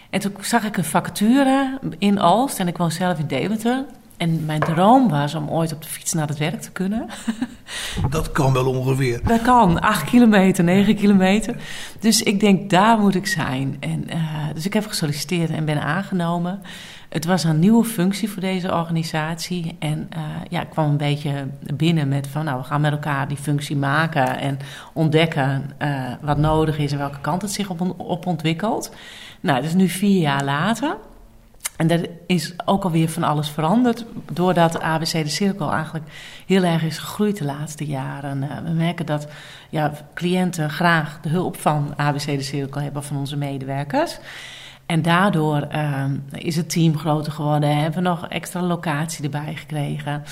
En 0.09 0.19
toen 0.19 0.33
zag 0.41 0.63
ik 0.63 0.77
een 0.77 0.83
vacature 0.83 1.79
in 1.97 2.19
Alst 2.19 2.59
en 2.59 2.67
ik 2.67 2.77
woon 2.77 2.91
zelf 2.91 3.19
in 3.19 3.27
Deventer. 3.27 3.85
En 4.17 4.45
mijn 4.45 4.59
droom 4.59 5.09
was 5.09 5.35
om 5.35 5.49
ooit 5.49 5.73
op 5.73 5.81
de 5.81 5.87
fiets 5.87 6.13
naar 6.13 6.27
het 6.27 6.37
werk 6.37 6.61
te 6.61 6.71
kunnen. 6.71 7.05
Dat 8.09 8.31
kan 8.31 8.53
wel 8.53 8.65
ongeveer. 8.65 9.21
Dat 9.23 9.41
kan, 9.41 9.79
8 9.79 10.03
kilometer, 10.03 10.63
9 10.63 10.95
kilometer. 10.95 11.55
Dus 11.99 12.23
ik 12.23 12.39
denk, 12.39 12.69
daar 12.69 12.99
moet 12.99 13.15
ik 13.15 13.27
zijn. 13.27 13.77
En, 13.79 14.05
uh, 14.09 14.47
dus 14.53 14.65
ik 14.65 14.73
heb 14.73 14.87
gesolliciteerd 14.87 15.49
en 15.49 15.65
ben 15.65 15.81
aangenomen. 15.81 16.61
Het 17.09 17.25
was 17.25 17.43
een 17.43 17.59
nieuwe 17.59 17.83
functie 17.83 18.29
voor 18.29 18.41
deze 18.41 18.73
organisatie. 18.73 19.75
En 19.79 20.09
uh, 20.17 20.23
ja, 20.49 20.61
ik 20.61 20.69
kwam 20.69 20.89
een 20.89 20.97
beetje 20.97 21.47
binnen 21.73 22.07
met 22.07 22.27
van, 22.27 22.45
nou, 22.45 22.59
we 22.59 22.63
gaan 22.63 22.81
met 22.81 22.91
elkaar 22.91 23.27
die 23.27 23.37
functie 23.37 23.75
maken 23.75 24.37
en 24.37 24.59
ontdekken 24.93 25.71
uh, 25.81 26.11
wat 26.21 26.37
nodig 26.37 26.77
is 26.77 26.91
en 26.91 26.97
welke 26.97 27.21
kant 27.21 27.41
het 27.41 27.51
zich 27.51 27.69
op, 27.97 28.27
ontwikkelt. 28.27 28.95
Nou, 29.39 29.57
het 29.57 29.65
is 29.65 29.73
nu 29.73 29.87
vier 29.87 30.21
jaar 30.21 30.43
later. 30.43 30.97
En 31.75 31.91
er 31.91 32.09
is 32.25 32.53
ook 32.65 32.83
alweer 32.83 33.09
van 33.09 33.23
alles 33.23 33.49
veranderd. 33.49 34.05
Doordat 34.31 34.81
ABC 34.81 35.11
de 35.11 35.27
Cirkel 35.27 35.71
eigenlijk 35.71 36.05
heel 36.45 36.63
erg 36.63 36.83
is 36.83 36.97
gegroeid 36.97 37.37
de 37.37 37.45
laatste 37.45 37.85
jaren. 37.85 38.43
Uh, 38.43 38.57
we 38.63 38.73
merken 38.73 39.05
dat 39.05 39.27
ja, 39.69 39.91
cliënten 40.13 40.69
graag 40.69 41.19
de 41.21 41.29
hulp 41.29 41.57
van 41.57 41.93
ABC 41.95 42.25
de 42.25 42.41
Cirkel 42.41 42.81
hebben 42.81 43.03
van 43.03 43.17
onze 43.17 43.37
medewerkers. 43.37 44.19
En 44.89 45.01
daardoor 45.01 45.67
uh, 45.71 46.05
is 46.31 46.55
het 46.55 46.69
team 46.69 46.97
groter 46.97 47.31
geworden. 47.31 47.77
Hebben 47.77 48.03
we 48.03 48.09
nog 48.09 48.27
extra 48.27 48.61
locatie 48.61 49.23
erbij 49.23 49.55
gekregen. 49.55 50.23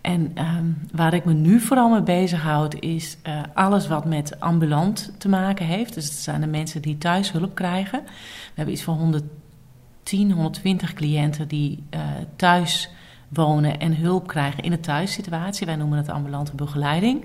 En 0.00 0.32
um, 0.38 0.78
waar 0.92 1.14
ik 1.14 1.24
me 1.24 1.32
nu 1.32 1.60
vooral 1.60 1.90
mee 1.90 2.02
bezighoud 2.02 2.74
is 2.74 3.16
uh, 3.26 3.42
alles 3.54 3.88
wat 3.88 4.04
met 4.04 4.40
ambulant 4.40 5.12
te 5.18 5.28
maken 5.28 5.66
heeft. 5.66 5.94
Dus 5.94 6.04
het 6.04 6.14
zijn 6.14 6.40
de 6.40 6.46
mensen 6.46 6.82
die 6.82 6.98
thuis 6.98 7.32
hulp 7.32 7.54
krijgen. 7.54 8.02
We 8.04 8.52
hebben 8.54 8.74
iets 8.74 8.82
van 8.82 8.96
110, 8.96 10.32
120 10.32 10.92
cliënten 10.92 11.48
die 11.48 11.82
uh, 11.94 12.00
thuis 12.36 12.90
wonen 13.28 13.80
en 13.80 13.96
hulp 13.96 14.26
krijgen 14.26 14.62
in 14.62 14.70
de 14.70 14.80
thuissituatie. 14.80 15.66
Wij 15.66 15.76
noemen 15.76 15.98
het 15.98 16.08
ambulante 16.08 16.54
begeleiding. 16.54 17.24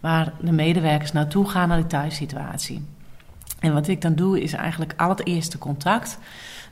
Waar 0.00 0.32
de 0.40 0.52
medewerkers 0.52 1.12
naartoe 1.12 1.48
gaan 1.48 1.68
naar 1.68 1.76
die 1.78 1.86
thuissituatie. 1.86 2.84
En 3.58 3.72
wat 3.72 3.88
ik 3.88 4.00
dan 4.02 4.14
doe 4.14 4.42
is 4.42 4.52
eigenlijk 4.52 4.94
al 4.96 5.08
het 5.08 5.26
eerste 5.26 5.58
contact. 5.58 6.18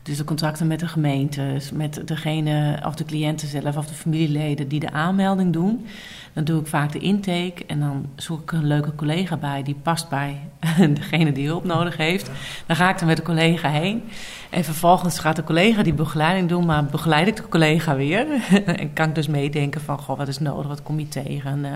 Dus 0.04 0.16
de 0.16 0.24
contacten 0.24 0.66
met 0.66 0.80
de 0.80 0.88
gemeentes, 0.88 1.70
met 1.70 2.02
degene 2.04 2.82
of 2.86 2.94
de 2.94 3.04
cliënten 3.04 3.48
zelf 3.48 3.76
of 3.76 3.86
de 3.86 3.94
familieleden 3.94 4.68
die 4.68 4.80
de 4.80 4.90
aanmelding 4.90 5.52
doen. 5.52 5.86
Dan 6.32 6.44
doe 6.44 6.60
ik 6.60 6.66
vaak 6.66 6.92
de 6.92 6.98
intake 6.98 7.66
en 7.66 7.80
dan 7.80 8.06
zoek 8.16 8.42
ik 8.42 8.52
een 8.52 8.66
leuke 8.66 8.94
collega 8.94 9.36
bij 9.36 9.62
die 9.62 9.76
past 9.82 10.08
bij 10.08 10.40
degene 11.00 11.32
die 11.32 11.46
hulp 11.46 11.64
nodig 11.64 11.96
heeft. 11.96 12.30
Dan 12.66 12.76
ga 12.76 12.90
ik 12.90 13.00
er 13.00 13.06
met 13.06 13.16
de 13.16 13.22
collega 13.22 13.68
heen. 13.68 14.02
En 14.50 14.64
vervolgens 14.64 15.18
gaat 15.18 15.36
de 15.36 15.44
collega 15.44 15.82
die 15.82 15.92
begeleiding 15.92 16.48
doen, 16.48 16.66
maar 16.66 16.84
begeleid 16.84 17.28
ik 17.28 17.36
de 17.36 17.48
collega 17.48 17.96
weer. 17.96 18.26
en 18.66 18.92
kan 18.92 19.08
ik 19.08 19.14
dus 19.14 19.28
meedenken 19.28 19.80
van, 19.80 19.98
goh, 19.98 20.18
wat 20.18 20.28
is 20.28 20.38
nodig, 20.38 20.66
wat 20.66 20.82
kom 20.82 20.98
je 20.98 21.08
tegen? 21.08 21.58
Uh, 21.58 21.70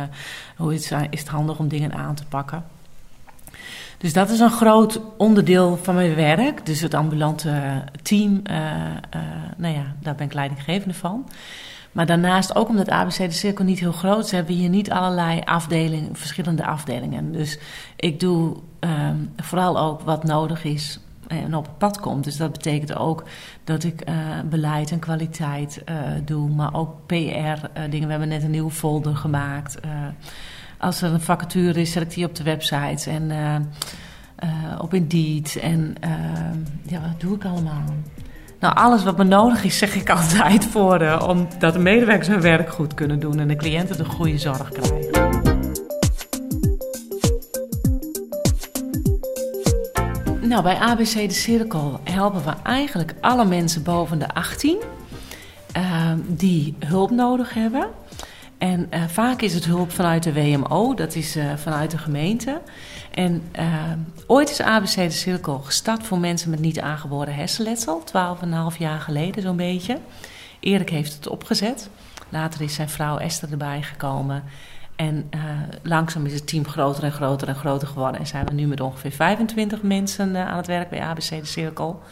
hoe 0.57 0.75
is, 0.75 0.93
is 1.11 1.21
het 1.21 1.29
handig 1.29 1.59
om 1.59 1.69
dingen 1.69 1.95
aan 1.95 2.15
te 2.15 2.25
pakken? 2.29 2.65
Dus 3.99 4.13
dat 4.13 4.31
is 4.31 4.41
een 4.41 4.51
groot 4.51 5.01
onderdeel 5.17 5.79
van 5.83 5.95
mijn 5.95 6.15
werk. 6.15 6.67
Dus 6.67 6.81
het 6.81 6.95
ambulante 6.95 7.85
team, 8.03 8.41
uh, 8.51 8.57
uh, 8.57 9.21
nou 9.57 9.75
ja, 9.75 9.95
daar 10.01 10.15
ben 10.15 10.27
ik 10.27 10.35
leidinggevende 10.35 10.95
van. 10.95 11.29
Maar 11.93 12.07
daarnaast, 12.07 12.57
ook 12.57 12.69
omdat 12.69 12.89
ABC 12.89 13.17
de 13.17 13.31
Cirkel 13.31 13.65
niet 13.65 13.79
heel 13.79 13.93
groot 13.93 14.25
is, 14.25 14.31
hebben 14.31 14.55
we 14.55 14.61
hier 14.61 14.69
niet 14.69 14.91
allerlei 14.91 15.41
afdelingen, 15.45 16.17
verschillende 16.17 16.67
afdelingen. 16.67 17.33
Dus 17.33 17.59
ik 17.97 18.21
doe 18.21 18.57
um, 18.81 19.33
vooral 19.37 19.79
ook 19.79 20.01
wat 20.01 20.25
nodig 20.25 20.65
is 20.65 21.01
en 21.27 21.55
op 21.55 21.67
het 21.67 21.79
pad 21.79 22.01
komt. 22.01 22.25
Dus 22.25 22.37
dat 22.37 22.53
betekent 22.53 22.97
ook 22.97 23.25
dat 23.65 23.85
ik 23.85 24.09
uh, 24.09 24.15
beleid 24.45 24.91
en 24.91 24.99
kwaliteit 24.99 25.83
doe, 26.25 26.49
maar 26.49 26.75
ook 26.75 27.07
PR-dingen. 27.07 28.07
we 28.07 28.11
hebben 28.11 28.29
net 28.29 28.43
een 28.43 28.51
nieuwe 28.51 28.71
folder 28.71 29.17
gemaakt 29.17 29.79
als 30.79 31.03
er 31.03 31.13
een 31.13 31.21
vacature 31.21 31.81
is, 31.81 31.93
zet 31.93 32.03
ik 32.03 32.15
die 32.15 32.25
op 32.25 32.35
de 32.35 32.43
website 32.43 33.11
en 33.11 33.31
uh, 34.45 34.81
op 34.81 34.95
Indeed. 34.95 35.59
En 35.63 35.95
uh, 36.05 36.11
ja, 36.83 37.01
wat 37.01 37.21
doe 37.21 37.35
ik 37.35 37.45
allemaal? 37.45 37.85
Nou, 38.61 38.75
alles 38.75 39.05
wat 39.05 39.17
me 39.17 39.25
nodig 39.25 39.65
is, 39.65 39.79
zeg 39.79 39.95
ik 39.95 40.11
altijd 40.17 40.65
voor 40.65 41.03
uh, 41.03 41.25
om 41.29 41.49
dat 41.59 41.73
de 41.73 41.79
medewerkers 41.79 42.29
hun 42.29 42.41
werk 42.41 42.71
goed 42.71 42.95
kunnen 42.95 43.19
doen 43.19 43.39
en 43.39 43.49
de 43.49 43.57
cliënten 43.57 43.97
de 43.97 44.05
goede 44.05 44.39
zorg 44.39 44.69
krijgen. 44.69 45.27
Nou, 50.41 50.63
bij 50.63 50.77
ABC 50.77 51.13
de 51.13 51.31
Cirkel 51.31 52.01
helpen 52.05 52.45
we 52.45 52.53
eigenlijk 52.63 53.15
alle 53.21 53.45
mensen 53.45 53.83
boven 53.83 54.19
de 54.19 54.35
18 54.35 54.79
die 56.27 56.75
hulp 56.79 57.11
nodig 57.11 57.55
hebben. 57.55 57.87
En 58.59 58.89
uh, 58.95 59.05
vaak 59.07 59.41
is 59.43 59.55
het 59.55 59.65
hulp 59.65 59.91
vanuit 59.91 60.23
de 60.23 60.33
WMO, 60.33 60.95
dat 60.95 61.15
is 61.15 61.37
uh, 61.37 61.57
vanuit 61.57 61.91
de 61.91 61.99
gemeente. 61.99 62.61
En 63.11 63.43
uh, 63.59 63.93
ooit 64.27 64.51
is 64.51 64.61
ABC 64.61 64.95
de 64.95 65.11
Cirkel 65.11 65.59
gestart 65.59 66.07
voor 66.07 66.19
mensen 66.19 66.51
met 66.51 66.61
niet 66.61 66.81
aangeboren 66.81 67.35
hersenletsel, 67.35 68.03
12,5 68.73 68.79
jaar 68.79 69.01
geleden 69.01 69.43
zo'n 69.43 69.57
beetje. 69.57 69.99
Erik 70.61 70.91
heeft 70.91 71.15
het 71.15 71.29
opgezet. 71.29 71.91
Later 72.29 72.61
is 72.61 72.75
zijn 72.75 72.89
vrouw 72.89 73.19
Esther 73.19 73.51
erbij 73.51 73.83
gekomen. 73.83 74.43
En 74.97 75.31
langzaam 75.83 76.27
is 76.27 76.33
het 76.33 76.47
team 76.47 76.67
groter 76.67 77.05
en 77.05 77.13
groter 77.13 77.49
en 77.49 77.55
groter 77.55 77.89
geworden. 77.89 78.21
En 78.21 78.27
zijn 78.27 78.47
we 78.47 78.53
nu 78.53 78.67
met 78.67 78.81
ongeveer 78.81 79.13
25 79.13 79.83
mensen 79.83 80.37
aan 80.37 80.57
het 80.57 80.67
werk 80.67 80.91
bij 80.91 81.01
ABC 81.01 81.29
de 81.29 81.45
Cirkel. 81.45 82.03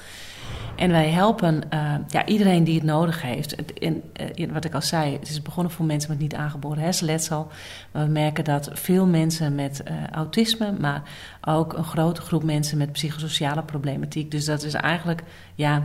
En 0.77 0.91
wij 0.91 1.11
helpen 1.11 1.63
uh, 1.75 1.95
ja, 2.09 2.27
iedereen 2.27 2.65
die 2.65 2.75
het 2.75 2.85
nodig 2.85 3.23
heeft. 3.23 3.73
In, 3.73 4.03
uh, 4.37 4.53
wat 4.53 4.65
ik 4.65 4.75
al 4.75 4.83
zei, 4.83 5.13
het 5.13 5.29
is 5.29 5.43
begonnen 5.43 5.73
voor 5.73 5.85
mensen 5.87 6.11
met 6.11 6.19
niet 6.19 6.35
aangeboren 6.35 6.83
hersenletsel. 6.83 7.49
Maar 7.93 8.05
we 8.05 8.11
merken 8.11 8.45
dat 8.45 8.71
veel 8.73 9.07
mensen 9.07 9.55
met 9.55 9.83
uh, 9.89 10.07
autisme, 10.07 10.73
maar 10.79 11.03
ook 11.41 11.73
een 11.73 11.85
grote 11.85 12.21
groep 12.21 12.43
mensen 12.43 12.79
met 12.79 12.93
psychosociale 12.93 13.63
problematiek. 13.63 14.31
Dus 14.31 14.45
dat 14.45 14.63
is 14.63 14.75
eigenlijk 14.75 15.23
ja, 15.55 15.83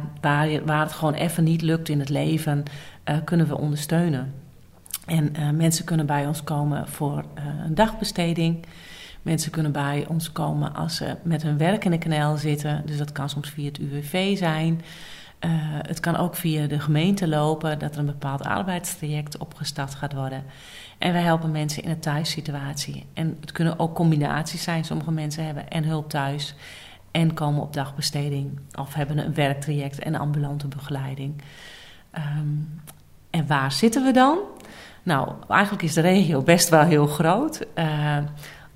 waar 0.65 0.81
het 0.81 0.91
gewoon 0.91 1.13
even 1.13 1.43
niet 1.43 1.61
lukt 1.61 1.89
in 1.89 1.99
het 1.99 2.09
leven, 2.09 2.63
kunnen 3.23 3.47
we 3.47 3.57
ondersteunen. 3.57 4.33
En 5.05 5.55
mensen 5.55 5.85
kunnen 5.85 6.05
bij 6.05 6.27
ons 6.27 6.43
komen 6.43 6.87
voor 6.87 7.23
een 7.65 7.75
dagbesteding. 7.75 8.65
Mensen 9.21 9.51
kunnen 9.51 9.71
bij 9.71 10.05
ons 10.07 10.31
komen 10.31 10.75
als 10.75 10.95
ze 10.95 11.15
met 11.23 11.41
hun 11.41 11.57
werk 11.57 11.85
in 11.85 11.91
de 11.91 11.97
knel 11.97 12.37
zitten. 12.37 12.81
Dus 12.85 12.97
dat 12.97 13.11
kan 13.11 13.29
soms 13.29 13.49
via 13.49 13.65
het 13.65 13.77
UWV 13.77 14.37
zijn. 14.37 14.81
Uh, 15.45 15.51
het 15.81 15.99
kan 15.99 16.15
ook 16.15 16.35
via 16.35 16.67
de 16.67 16.79
gemeente 16.79 17.27
lopen, 17.27 17.79
dat 17.79 17.93
er 17.93 17.99
een 17.99 18.05
bepaald 18.05 18.43
arbeidstraject 18.43 19.37
opgestart 19.37 19.95
gaat 19.95 20.13
worden. 20.13 20.43
En 20.97 21.13
wij 21.13 21.21
helpen 21.21 21.51
mensen 21.51 21.83
in 21.83 21.89
een 21.89 21.99
thuissituatie. 21.99 23.05
En 23.13 23.37
het 23.41 23.51
kunnen 23.51 23.79
ook 23.79 23.95
combinaties 23.95 24.63
zijn. 24.63 24.83
Sommige 24.83 25.11
mensen 25.11 25.45
hebben 25.45 25.69
en 25.69 25.83
hulp 25.83 26.09
thuis 26.09 26.55
en 27.11 27.33
komen 27.33 27.61
op 27.61 27.73
dagbesteding. 27.73 28.59
Of 28.79 28.93
hebben 28.93 29.17
een 29.17 29.33
werktraject 29.33 29.99
en 29.99 30.15
ambulante 30.15 30.67
begeleiding. 30.67 31.41
Um, 32.17 32.81
en 33.29 33.47
waar 33.47 33.71
zitten 33.71 34.03
we 34.03 34.11
dan? 34.11 34.37
Nou, 35.03 35.29
eigenlijk 35.49 35.83
is 35.83 35.93
de 35.93 36.01
regio 36.01 36.41
best 36.41 36.69
wel 36.69 36.83
heel 36.83 37.07
groot. 37.07 37.65
Uh, 37.75 38.17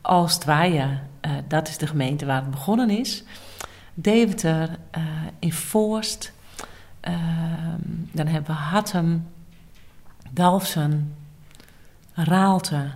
Alstwaaien, 0.06 1.02
uh, 1.22 1.32
dat 1.48 1.68
is 1.68 1.78
de 1.78 1.88
gemeente 1.88 2.26
waar 2.26 2.42
het 2.42 2.52
begonnen 2.52 2.90
is. 2.90 3.24
Deventer, 3.94 4.70
uh, 4.98 5.04
in 5.40 5.54
Voorst. 5.54 6.34
dan 8.12 8.28
hebben 8.28 8.56
we 8.56 8.62
Hattem, 8.62 9.28
Dalfsen, 10.32 11.16
Raalte. 12.14 12.92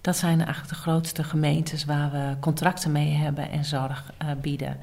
Dat 0.00 0.16
zijn 0.16 0.38
eigenlijk 0.38 0.68
de 0.68 0.74
grootste 0.74 1.24
gemeentes 1.24 1.84
waar 1.84 2.10
we 2.10 2.36
contracten 2.40 2.92
mee 2.92 3.12
hebben 3.12 3.50
en 3.50 3.64
zorg 3.64 4.12
bieden. 4.40 4.76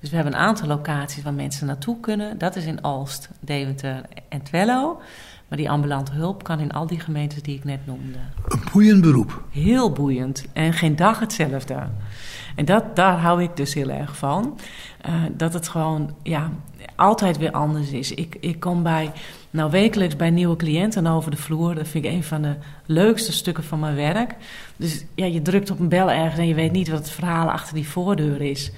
Dus 0.00 0.10
we 0.10 0.16
hebben 0.16 0.34
een 0.34 0.46
aantal 0.46 0.66
locaties 0.68 1.22
waar 1.22 1.34
mensen 1.34 1.66
naartoe 1.66 2.00
kunnen. 2.00 2.38
Dat 2.38 2.56
is 2.56 2.64
in 2.64 2.82
Alst, 2.82 3.28
Deventer 3.40 4.02
en 4.28 4.42
Twello. 4.42 5.00
Maar 5.48 5.58
die 5.58 5.70
ambulante 5.70 6.12
hulp 6.12 6.42
kan 6.42 6.60
in 6.60 6.72
al 6.72 6.86
die 6.86 7.00
gemeentes 7.00 7.42
die 7.42 7.56
ik 7.56 7.64
net 7.64 7.86
noemde. 7.86 8.18
Een 8.44 8.60
boeiend 8.72 9.00
beroep. 9.00 9.42
Heel 9.50 9.92
boeiend. 9.92 10.44
En 10.52 10.72
geen 10.72 10.96
dag 10.96 11.18
hetzelfde. 11.18 11.82
En 12.56 12.64
dat, 12.64 12.96
daar 12.96 13.18
hou 13.18 13.42
ik 13.42 13.56
dus 13.56 13.74
heel 13.74 13.90
erg 13.90 14.16
van. 14.16 14.58
Uh, 15.08 15.14
dat 15.32 15.52
het 15.52 15.68
gewoon 15.68 16.14
ja, 16.22 16.50
altijd 16.96 17.38
weer 17.38 17.50
anders 17.50 17.90
is. 17.90 18.12
Ik, 18.12 18.36
ik 18.40 18.60
kom 18.60 18.82
bij, 18.82 19.12
nou 19.50 19.70
wekelijks 19.70 20.16
bij 20.16 20.30
nieuwe 20.30 20.56
cliënten 20.56 21.06
over 21.06 21.30
de 21.30 21.36
vloer. 21.36 21.74
Dat 21.74 21.88
vind 21.88 22.04
ik 22.04 22.10
een 22.10 22.24
van 22.24 22.42
de 22.42 22.54
leukste 22.86 23.32
stukken 23.32 23.64
van 23.64 23.80
mijn 23.80 23.94
werk. 23.94 24.34
Dus 24.76 25.04
ja, 25.14 25.26
je 25.26 25.42
drukt 25.42 25.70
op 25.70 25.80
een 25.80 25.88
bel 25.88 26.10
ergens 26.10 26.38
en 26.38 26.48
je 26.48 26.54
weet 26.54 26.72
niet 26.72 26.88
wat 26.88 26.98
het 26.98 27.10
verhaal 27.10 27.50
achter 27.50 27.74
die 27.74 27.88
voordeur 27.88 28.40
is. 28.40 28.72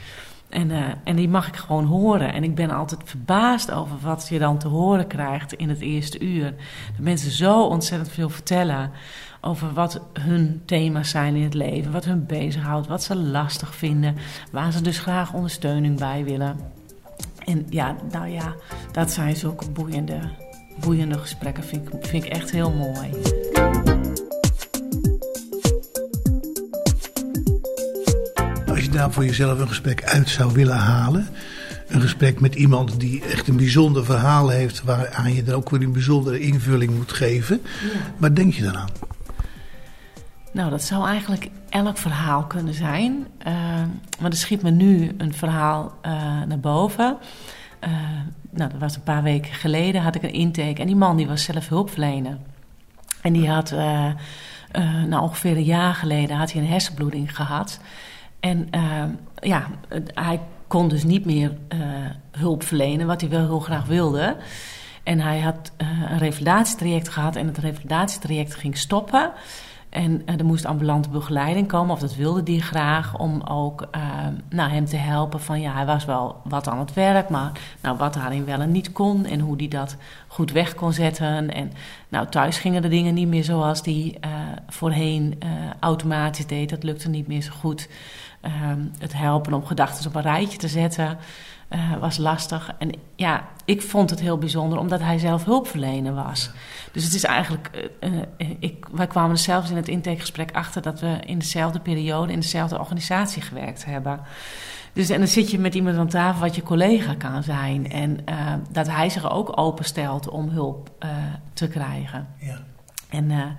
En, 0.48 0.70
uh, 0.70 0.84
en 1.04 1.16
die 1.16 1.28
mag 1.28 1.48
ik 1.48 1.56
gewoon 1.56 1.84
horen. 1.84 2.32
En 2.32 2.44
ik 2.44 2.54
ben 2.54 2.70
altijd 2.70 3.00
verbaasd 3.04 3.70
over 3.70 3.96
wat 4.02 4.26
je 4.28 4.38
dan 4.38 4.58
te 4.58 4.68
horen 4.68 5.06
krijgt 5.06 5.52
in 5.52 5.68
het 5.68 5.80
eerste 5.80 6.20
uur. 6.20 6.54
Dat 6.96 7.04
mensen 7.04 7.30
zo 7.30 7.62
ontzettend 7.62 8.10
veel 8.10 8.28
vertellen 8.28 8.90
over 9.40 9.72
wat 9.72 10.00
hun 10.12 10.62
thema's 10.64 11.10
zijn 11.10 11.34
in 11.34 11.42
het 11.42 11.54
leven, 11.54 11.92
wat 11.92 12.04
hun 12.04 12.26
bezighoudt, 12.26 12.86
wat 12.86 13.02
ze 13.02 13.16
lastig 13.16 13.74
vinden, 13.74 14.16
waar 14.52 14.72
ze 14.72 14.80
dus 14.82 14.98
graag 14.98 15.32
ondersteuning 15.32 15.98
bij 15.98 16.24
willen. 16.24 16.56
En 17.44 17.66
ja, 17.70 17.96
nou 18.10 18.28
ja, 18.28 18.54
dat 18.92 19.10
zijn 19.10 19.36
zulke 19.36 19.70
boeiende, 19.70 20.20
boeiende 20.80 21.18
gesprekken. 21.18 21.64
Vind 21.64 21.92
ik, 21.92 22.06
vind 22.06 22.24
ik 22.24 22.30
echt 22.30 22.50
heel 22.50 22.70
mooi. 22.70 23.10
Daar 28.88 29.12
voor 29.12 29.24
jezelf 29.24 29.58
een 29.58 29.68
gesprek 29.68 30.04
uit 30.04 30.28
zou 30.28 30.52
willen 30.52 30.76
halen. 30.76 31.28
Een 31.88 32.00
gesprek 32.00 32.40
met 32.40 32.54
iemand 32.54 33.00
die 33.00 33.24
echt 33.24 33.48
een 33.48 33.56
bijzonder 33.56 34.04
verhaal 34.04 34.48
heeft, 34.48 34.82
waaraan 34.82 35.34
je 35.34 35.42
dan 35.42 35.54
ook 35.54 35.70
weer 35.70 35.82
een 35.82 35.92
bijzondere 35.92 36.40
invulling 36.40 36.96
moet 36.96 37.12
geven. 37.12 37.60
Ja. 37.62 37.98
Waar 38.16 38.34
denk 38.34 38.54
je 38.54 38.62
dan 38.62 38.76
aan? 38.76 38.88
Nou, 40.52 40.70
dat 40.70 40.82
zou 40.82 41.06
eigenlijk 41.06 41.48
elk 41.68 41.98
verhaal 41.98 42.44
kunnen 42.44 42.74
zijn. 42.74 43.26
Uh, 43.46 43.54
maar 44.20 44.30
er 44.30 44.36
schiet 44.36 44.62
me 44.62 44.70
nu 44.70 45.14
een 45.18 45.34
verhaal 45.34 45.98
uh, 46.06 46.12
naar 46.48 46.60
boven. 46.60 47.16
Uh, 47.84 47.90
nou, 48.50 48.70
dat 48.70 48.80
was 48.80 48.94
een 48.94 49.02
paar 49.02 49.22
weken 49.22 49.54
geleden, 49.54 50.02
had 50.02 50.14
ik 50.14 50.22
een 50.22 50.32
intake. 50.32 50.80
En 50.80 50.86
die 50.86 50.96
man 50.96 51.16
die 51.16 51.26
was 51.26 51.42
zelf 51.42 51.68
hulpverlener. 51.68 52.36
En 53.20 53.32
die 53.32 53.50
had, 53.50 53.74
nou 55.08 55.22
ongeveer 55.22 55.56
een 55.56 55.64
jaar 55.64 55.94
geleden, 55.94 56.36
had 56.36 56.52
hij 56.52 56.62
een 56.62 56.68
hersenbloeding 56.68 57.36
gehad. 57.36 57.80
En 58.40 58.68
uh, 58.74 59.04
ja, 59.40 59.66
hij 60.14 60.40
kon 60.66 60.88
dus 60.88 61.04
niet 61.04 61.24
meer 61.24 61.52
uh, 61.74 61.78
hulp 62.30 62.62
verlenen, 62.62 63.06
wat 63.06 63.20
hij 63.20 63.30
wel 63.30 63.46
heel 63.46 63.60
graag 63.60 63.86
wilde. 63.86 64.36
En 65.02 65.20
hij 65.20 65.40
had 65.40 65.72
uh, 65.78 65.88
een 66.10 66.18
revalidatietraject 66.18 67.08
gehad 67.08 67.36
en 67.36 67.46
het 67.46 67.58
revalidatietraject 67.58 68.54
ging 68.54 68.76
stoppen. 68.76 69.32
En 69.88 70.22
er 70.26 70.44
moest 70.44 70.64
ambulante 70.64 71.08
begeleiding 71.08 71.68
komen, 71.68 71.94
of 71.94 72.00
dat 72.00 72.14
wilde 72.14 72.52
hij 72.52 72.60
graag, 72.60 73.18
om 73.18 73.42
ook 73.42 73.88
nou, 74.48 74.70
hem 74.70 74.84
te 74.84 74.96
helpen. 74.96 75.40
Van 75.40 75.60
ja, 75.60 75.72
hij 75.72 75.86
was 75.86 76.04
wel 76.04 76.40
wat 76.44 76.68
aan 76.68 76.78
het 76.78 76.94
werk, 76.94 77.28
maar 77.28 77.52
nou, 77.80 77.96
wat 77.96 78.14
daarin 78.14 78.44
wel 78.44 78.60
en 78.60 78.72
niet 78.72 78.92
kon 78.92 79.24
en 79.24 79.40
hoe 79.40 79.56
hij 79.56 79.68
dat 79.68 79.96
goed 80.26 80.52
weg 80.52 80.74
kon 80.74 80.92
zetten. 80.92 81.54
En 81.54 81.72
nou, 82.08 82.28
thuis 82.28 82.58
gingen 82.58 82.82
de 82.82 82.88
dingen 82.88 83.14
niet 83.14 83.28
meer 83.28 83.44
zoals 83.44 83.80
hij 83.84 84.18
voorheen 84.68 85.38
automatisch 85.80 86.46
deed. 86.46 86.70
Dat 86.70 86.82
lukte 86.82 87.08
niet 87.08 87.28
meer 87.28 87.42
zo 87.42 87.52
goed. 87.60 87.88
Ehm, 88.40 88.80
het 88.98 89.12
helpen 89.12 89.52
om 89.52 89.66
gedachten 89.66 90.06
op 90.06 90.14
een 90.14 90.22
rijtje 90.22 90.58
te 90.58 90.68
zetten 90.68 91.18
uh, 91.70 91.96
was 91.96 92.16
lastig. 92.16 92.72
En 92.78 92.90
ja, 93.16 93.48
ik 93.64 93.82
vond 93.82 94.10
het 94.10 94.20
heel 94.20 94.38
bijzonder 94.38 94.78
omdat 94.78 95.00
hij 95.00 95.18
zelf 95.18 95.44
hulpverlener 95.44 96.14
was. 96.14 96.50
Dus 96.92 97.04
het 97.04 97.14
is 97.14 97.24
eigenlijk. 97.24 97.90
Uh, 98.00 98.12
ik, 98.58 98.86
wij 98.92 99.06
kwamen 99.06 99.30
er 99.30 99.38
zelfs 99.38 99.70
in 99.70 99.76
het 99.76 99.88
intakegesprek 99.88 100.52
achter 100.52 100.82
dat 100.82 101.00
we 101.00 101.18
in 101.26 101.38
dezelfde 101.38 101.80
periode 101.80 102.32
in 102.32 102.40
dezelfde 102.40 102.78
organisatie 102.78 103.42
gewerkt 103.42 103.84
hebben. 103.84 104.20
Dus 104.92 105.10
en 105.10 105.18
dan 105.18 105.28
zit 105.28 105.50
je 105.50 105.58
met 105.58 105.74
iemand 105.74 105.96
aan 105.96 106.08
tafel 106.08 106.40
wat 106.40 106.54
je 106.54 106.62
collega 106.62 107.14
kan 107.14 107.42
zijn. 107.42 107.90
En 107.90 108.24
dat 108.70 108.88
hij 108.88 109.08
zich 109.08 109.30
ook 109.30 109.58
openstelt 109.58 110.28
om 110.28 110.48
hulp 110.48 110.90
te 111.52 111.68
krijgen. 111.68 112.28
Ja. 112.38 112.58
En 113.08 113.26
nou, 113.26 113.54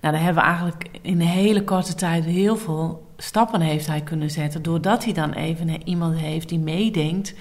daar 0.00 0.22
hebben 0.22 0.42
we 0.42 0.48
eigenlijk 0.48 0.88
in 1.02 1.20
een 1.20 1.26
hele 1.26 1.64
korte 1.64 1.94
tijd 1.94 2.24
heel 2.24 2.56
veel 2.56 3.05
stappen 3.16 3.60
heeft 3.60 3.86
hij 3.86 4.00
kunnen 4.00 4.30
zetten. 4.30 4.62
Doordat 4.62 5.04
hij 5.04 5.12
dan 5.12 5.32
even 5.32 5.88
iemand 5.88 6.18
heeft 6.18 6.48
die 6.48 6.58
meedenkt 6.58 7.34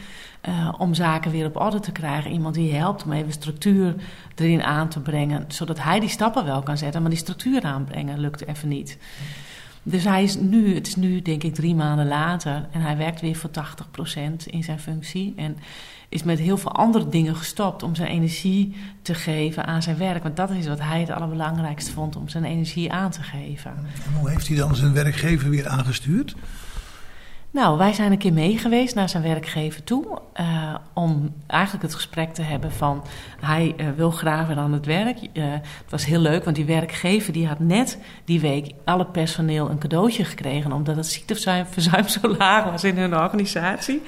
uh, 0.48 0.74
om 0.78 0.94
zaken 0.94 1.32
weer 1.32 1.46
op 1.46 1.60
orde 1.60 1.80
te 1.80 1.92
krijgen. 1.92 2.32
Iemand 2.32 2.56
die 2.56 2.74
helpt 2.74 3.04
om 3.04 3.12
even 3.12 3.32
structuur 3.32 3.96
erin 4.36 4.64
aan 4.64 4.90
te 4.90 5.00
brengen. 5.00 5.46
Zodat 5.48 5.82
hij 5.82 6.00
die 6.00 6.10
stappen 6.10 6.46
wel 6.46 6.64
kan 6.64 6.78
zetten, 6.78 7.02
maar 7.02 7.10
die 7.10 7.20
structuur 7.20 7.64
aanbrengen 7.64 8.20
lukt 8.20 8.48
even 8.48 8.68
niet. 8.68 8.98
Dus 9.84 10.04
hij 10.04 10.24
is 10.24 10.36
nu, 10.36 10.76
het 10.76 10.88
is 10.88 10.96
nu 10.96 11.22
denk 11.22 11.44
ik 11.44 11.54
drie 11.54 11.76
maanden 11.76 12.08
later 12.08 12.68
en 12.72 12.82
hij 12.82 12.98
werkt 12.98 13.22
weer 13.22 13.36
voor 13.36 13.50
80% 13.50 14.46
in 14.46 14.64
zijn 14.64 14.80
functie. 14.80 15.34
En 15.36 15.58
is 16.10 16.24
met 16.24 16.39
heel 16.39 16.58
veel 16.58 16.72
andere 16.72 17.10
dingen 17.10 17.36
gestopt 17.36 17.84
om 17.84 17.95
zijn 17.95 18.10
energie 18.10 18.76
te 19.01 19.14
geven 19.14 19.66
aan 19.66 19.82
zijn 19.82 19.97
werk. 19.97 20.24
Want 20.24 20.36
dat 20.36 20.49
is 20.49 20.68
wat 20.68 20.80
hij 20.80 20.99
het 20.99 21.10
allerbelangrijkste 21.10 21.91
vond, 21.91 22.16
om 22.16 22.30
zijn 22.30 22.43
energie 22.43 22.91
aan 22.91 23.12
te 23.12 23.24
geven. 23.24 23.72
En 24.06 24.14
hoe 24.20 24.30
heeft 24.30 24.47
hij 24.47 24.58
dan 24.58 24.76
zijn 24.76 24.93
werkgever 24.93 25.49
weer 25.49 25.68
aangestuurd? 25.68 26.36
Nou, 27.56 27.78
wij 27.78 27.93
zijn 27.93 28.12
een 28.12 28.18
keer 28.18 28.34
mee 28.34 28.58
geweest 28.58 28.95
naar 28.95 29.10
zijn 29.10 29.24
werkgever 29.24 29.84
toe. 29.84 30.20
Uh, 30.39 30.76
om 30.93 31.34
eigenlijk 31.47 31.84
het 31.84 31.95
gesprek 31.95 32.34
te 32.34 32.41
hebben 32.41 32.72
van... 32.72 33.03
hij 33.39 33.74
uh, 33.78 33.86
wil 33.95 34.12
graag 34.12 34.58
aan 34.58 34.74
het 34.74 34.86
werk. 34.86 35.18
Uh, 35.34 35.43
het 35.62 35.89
was 35.89 36.06
heel 36.06 36.20
leuk, 36.20 36.43
want 36.43 36.56
die 36.56 36.66
werkgever 36.66 37.34
die 37.34 37.47
had 37.47 37.60
net 37.60 37.97
die 38.26 38.39
week... 38.39 38.72
alle 38.86 39.06
personeel 39.06 39.70
een 39.70 39.78
cadeautje 39.78 40.26
gekregen... 40.26 40.72
omdat 40.72 40.95
het 40.95 41.08
ziekteverzuim 41.08 42.08
zo 42.08 42.36
laag 42.38 42.72
was 42.72 42.84
in 42.84 42.97
hun 42.97 43.18
organisatie. 43.18 44.01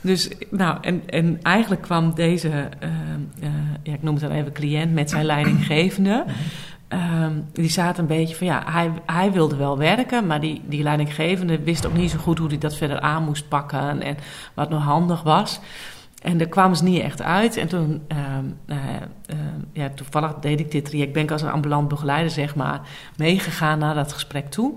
Dus, 0.00 0.30
nou, 0.50 0.78
en, 0.80 1.02
en 1.06 1.38
eigenlijk 1.42 1.82
kwam 1.82 2.14
deze... 2.14 2.68
ja, 3.82 3.92
ik 3.92 4.02
noem 4.02 4.14
het 4.14 4.22
dan 4.22 4.32
even 4.32 4.52
cliënt 4.52 4.92
met 4.92 5.10
zijn 5.10 5.24
leidinggevende... 5.24 6.24
Um, 6.88 7.46
die 7.52 7.70
zaten 7.70 8.02
een 8.02 8.08
beetje 8.08 8.36
van 8.36 8.46
ja, 8.46 8.62
hij, 8.66 8.92
hij 9.06 9.32
wilde 9.32 9.56
wel 9.56 9.78
werken, 9.78 10.26
maar 10.26 10.40
die, 10.40 10.62
die 10.64 10.82
leidinggevende 10.82 11.58
wist 11.58 11.86
ook 11.86 11.94
niet 11.94 12.10
zo 12.10 12.18
goed 12.18 12.38
hoe 12.38 12.48
hij 12.48 12.58
dat 12.58 12.76
verder 12.76 13.00
aan 13.00 13.24
moest 13.24 13.48
pakken 13.48 14.02
en 14.02 14.16
wat 14.54 14.70
nog 14.70 14.82
handig 14.82 15.22
was. 15.22 15.60
En 16.22 16.38
daar 16.38 16.48
kwamen 16.48 16.76
ze 16.76 16.84
niet 16.84 17.02
echt 17.02 17.22
uit. 17.22 17.56
En 17.56 17.68
toen, 17.68 18.02
um, 18.36 18.58
uh, 18.66 18.76
uh, 19.26 19.36
ja, 19.72 19.88
toevallig 19.94 20.34
deed 20.34 20.60
ik 20.60 20.70
dit 20.70 20.84
traject, 20.84 21.12
ben 21.12 21.22
ik 21.22 21.30
als 21.30 21.42
een 21.42 21.50
ambulant 21.50 21.88
begeleider, 21.88 22.30
zeg 22.30 22.54
maar, 22.54 22.80
meegegaan 23.16 23.78
naar 23.78 23.94
dat 23.94 24.12
gesprek 24.12 24.50
toe. 24.50 24.72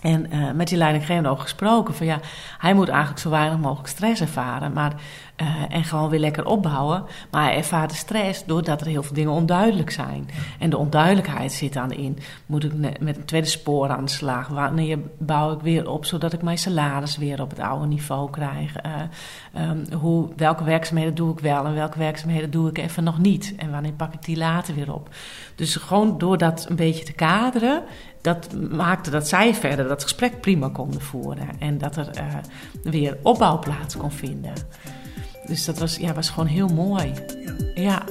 En 0.00 0.26
uh, 0.34 0.52
met 0.52 0.68
die 0.68 0.78
leidinggevende 0.78 1.28
ook 1.28 1.40
gesproken 1.40 1.94
van 1.94 2.06
ja, 2.06 2.18
hij 2.58 2.74
moet 2.74 2.88
eigenlijk 2.88 3.20
zo 3.20 3.30
weinig 3.30 3.58
mogelijk 3.58 3.88
stress 3.88 4.20
ervaren. 4.20 4.72
Maar 4.72 4.92
en 5.68 5.84
gewoon 5.84 6.08
weer 6.10 6.20
lekker 6.20 6.46
opbouwen. 6.46 7.04
Maar 7.30 7.44
hij 7.44 7.56
ervaart 7.56 7.90
de 7.90 7.96
stress 7.96 8.44
doordat 8.44 8.80
er 8.80 8.86
heel 8.86 9.02
veel 9.02 9.14
dingen 9.14 9.32
onduidelijk 9.32 9.90
zijn. 9.90 10.28
En 10.58 10.70
de 10.70 10.78
onduidelijkheid 10.78 11.52
zit 11.52 11.72
dan 11.72 11.92
in: 11.92 12.18
moet 12.46 12.64
ik 12.64 12.72
met 13.00 13.16
een 13.16 13.24
tweede 13.24 13.46
spoor 13.46 13.88
aan 13.88 14.04
de 14.04 14.10
slag? 14.10 14.48
Wanneer 14.48 14.98
bouw 15.18 15.52
ik 15.52 15.60
weer 15.60 15.88
op 15.88 16.04
zodat 16.04 16.32
ik 16.32 16.42
mijn 16.42 16.58
salaris 16.58 17.16
weer 17.16 17.40
op 17.40 17.50
het 17.50 17.60
oude 17.60 17.86
niveau 17.86 18.30
krijg? 18.30 18.74
Um, 19.56 19.84
hoe, 19.98 20.28
welke 20.36 20.64
werkzaamheden 20.64 21.14
doe 21.14 21.32
ik 21.32 21.38
wel 21.38 21.66
en 21.66 21.74
welke 21.74 21.98
werkzaamheden 21.98 22.50
doe 22.50 22.68
ik 22.68 22.78
even 22.78 23.04
nog 23.04 23.18
niet? 23.18 23.54
En 23.56 23.70
wanneer 23.70 23.92
pak 23.92 24.14
ik 24.14 24.24
die 24.24 24.36
later 24.36 24.74
weer 24.74 24.94
op? 24.94 25.08
Dus 25.54 25.76
gewoon 25.76 26.18
door 26.18 26.38
dat 26.38 26.66
een 26.68 26.76
beetje 26.76 27.04
te 27.04 27.12
kaderen, 27.12 27.82
dat 28.20 28.52
maakte 28.70 29.10
dat 29.10 29.28
zij 29.28 29.54
verder 29.54 29.88
dat 29.88 30.02
gesprek 30.02 30.40
prima 30.40 30.68
konden 30.68 31.00
voeren. 31.00 31.48
En 31.58 31.78
dat 31.78 31.96
er 31.96 32.10
uh, 32.16 32.34
weer 32.82 33.18
opbouw 33.22 33.58
plaats 33.58 33.96
kon 33.96 34.10
vinden. 34.10 34.52
Dus 35.46 35.64
dat 35.64 35.78
was, 35.78 35.96
ja, 35.96 36.14
was 36.14 36.30
gewoon 36.30 36.48
heel 36.48 36.68
mooi. 36.68 37.12
ja. 37.74 37.82
ja. 37.82 38.02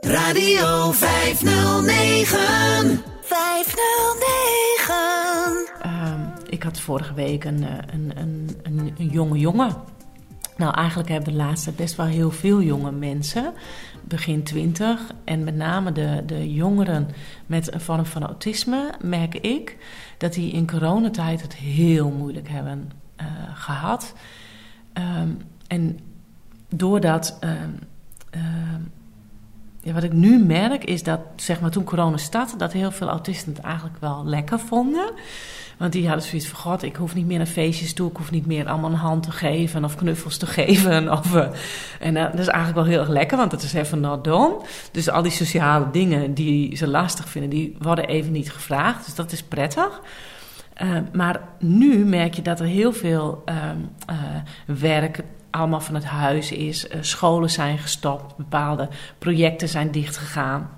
Radio 0.00 0.92
509. 0.92 3.02
509. 3.22 4.94
Uh, 5.86 6.12
ik 6.48 6.62
had 6.62 6.80
vorige 6.80 7.14
week 7.14 7.44
een, 7.44 7.64
eh, 7.64 7.70
een, 7.86 8.12
een, 8.14 8.56
een, 8.62 8.94
een 8.98 9.08
jonge 9.08 9.38
jongen. 9.38 9.74
Nou, 10.56 10.74
eigenlijk 10.74 11.08
hebben 11.08 11.32
de 11.32 11.38
laatste 11.38 11.72
best 11.72 11.96
wel 11.96 12.06
heel 12.06 12.30
veel 12.30 12.62
jonge 12.62 12.92
mensen, 12.92 13.52
begin 14.02 14.42
twintig. 14.42 15.00
En 15.24 15.44
met 15.44 15.56
name 15.56 15.92
de, 15.92 16.22
de 16.26 16.52
jongeren 16.52 17.08
met 17.46 17.74
een 17.74 17.80
vorm 17.80 18.06
van 18.06 18.24
autisme, 18.24 18.94
merk 19.00 19.34
ik 19.34 19.76
dat 20.18 20.32
die 20.32 20.52
in 20.52 20.66
coronatijd 20.66 21.42
het 21.42 21.54
heel 21.54 22.10
moeilijk 22.10 22.48
hebben 22.48 22.90
uh, 23.20 23.26
gehad. 23.54 24.14
Um, 25.22 25.38
en 25.66 25.98
doordat. 26.68 27.38
Uh, 27.40 27.50
ja, 29.84 29.92
wat 29.92 30.02
ik 30.02 30.12
nu 30.12 30.44
merk 30.44 30.84
is 30.84 31.02
dat, 31.02 31.20
zeg 31.36 31.60
maar, 31.60 31.70
toen 31.70 31.84
corona 31.84 32.16
startte, 32.16 32.56
dat 32.56 32.72
heel 32.72 32.90
veel 32.90 33.08
autisten 33.08 33.52
het 33.52 33.62
eigenlijk 33.62 33.96
wel 34.00 34.24
lekker 34.24 34.58
vonden. 34.58 35.10
Want 35.78 35.92
die 35.92 36.06
hadden 36.06 36.24
zoiets 36.24 36.48
van: 36.48 36.58
God, 36.58 36.82
ik 36.82 36.96
hoef 36.96 37.14
niet 37.14 37.26
meer 37.26 37.38
naar 37.38 37.46
feestjes 37.46 37.92
toe. 37.92 38.10
Ik 38.10 38.16
hoef 38.16 38.30
niet 38.30 38.46
meer 38.46 38.68
allemaal 38.68 38.90
een 38.90 38.96
hand 38.96 39.22
te 39.22 39.30
geven 39.30 39.84
of 39.84 39.94
knuffels 39.94 40.36
te 40.36 40.46
geven. 40.56 41.12
Of, 41.12 41.34
uh, 41.34 41.46
en 42.00 42.16
uh, 42.16 42.22
dat 42.22 42.38
is 42.38 42.46
eigenlijk 42.46 42.74
wel 42.74 42.84
heel 42.84 43.00
erg 43.00 43.08
lekker, 43.08 43.36
want 43.36 43.50
dat 43.50 43.62
is 43.62 43.72
even 43.72 44.00
not 44.00 44.24
done. 44.24 44.56
Dus 44.92 45.10
al 45.10 45.22
die 45.22 45.32
sociale 45.32 45.90
dingen 45.90 46.34
die 46.34 46.76
ze 46.76 46.88
lastig 46.88 47.28
vinden, 47.28 47.50
die 47.50 47.76
worden 47.78 48.06
even 48.06 48.32
niet 48.32 48.52
gevraagd. 48.52 49.04
Dus 49.04 49.14
dat 49.14 49.32
is 49.32 49.42
prettig. 49.42 50.00
Uh, 50.82 50.98
maar 51.12 51.40
nu 51.58 52.04
merk 52.04 52.34
je 52.34 52.42
dat 52.42 52.60
er 52.60 52.66
heel 52.66 52.92
veel 52.92 53.42
ehm, 53.44 53.78
werk 54.66 55.20
allemaal 55.50 55.80
van 55.80 55.94
het 55.94 56.04
huis 56.04 56.52
is. 56.52 56.86
scholen 57.00 57.50
zijn 57.50 57.78
gestopt, 57.78 58.36
bepaalde 58.36 58.88
projecten 59.18 59.68
zijn 59.68 59.90
dichtgegaan. 59.90 60.70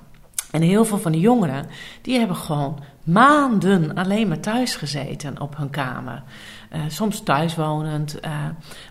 En 0.50 0.62
heel 0.62 0.84
veel 0.84 0.98
van 0.98 1.12
de 1.12 1.20
jongeren, 1.20 1.66
die 2.02 2.18
hebben 2.18 2.36
gewoon 2.36 2.80
maanden 3.06 3.94
alleen 3.94 4.28
maar 4.28 4.40
thuis 4.40 4.76
gezeten 4.76 5.40
op 5.40 5.56
hun 5.56 5.70
kamer. 5.70 6.22
Uh, 6.72 6.80
soms 6.88 7.22
thuiswonend. 7.22 8.18
Uh, 8.24 8.44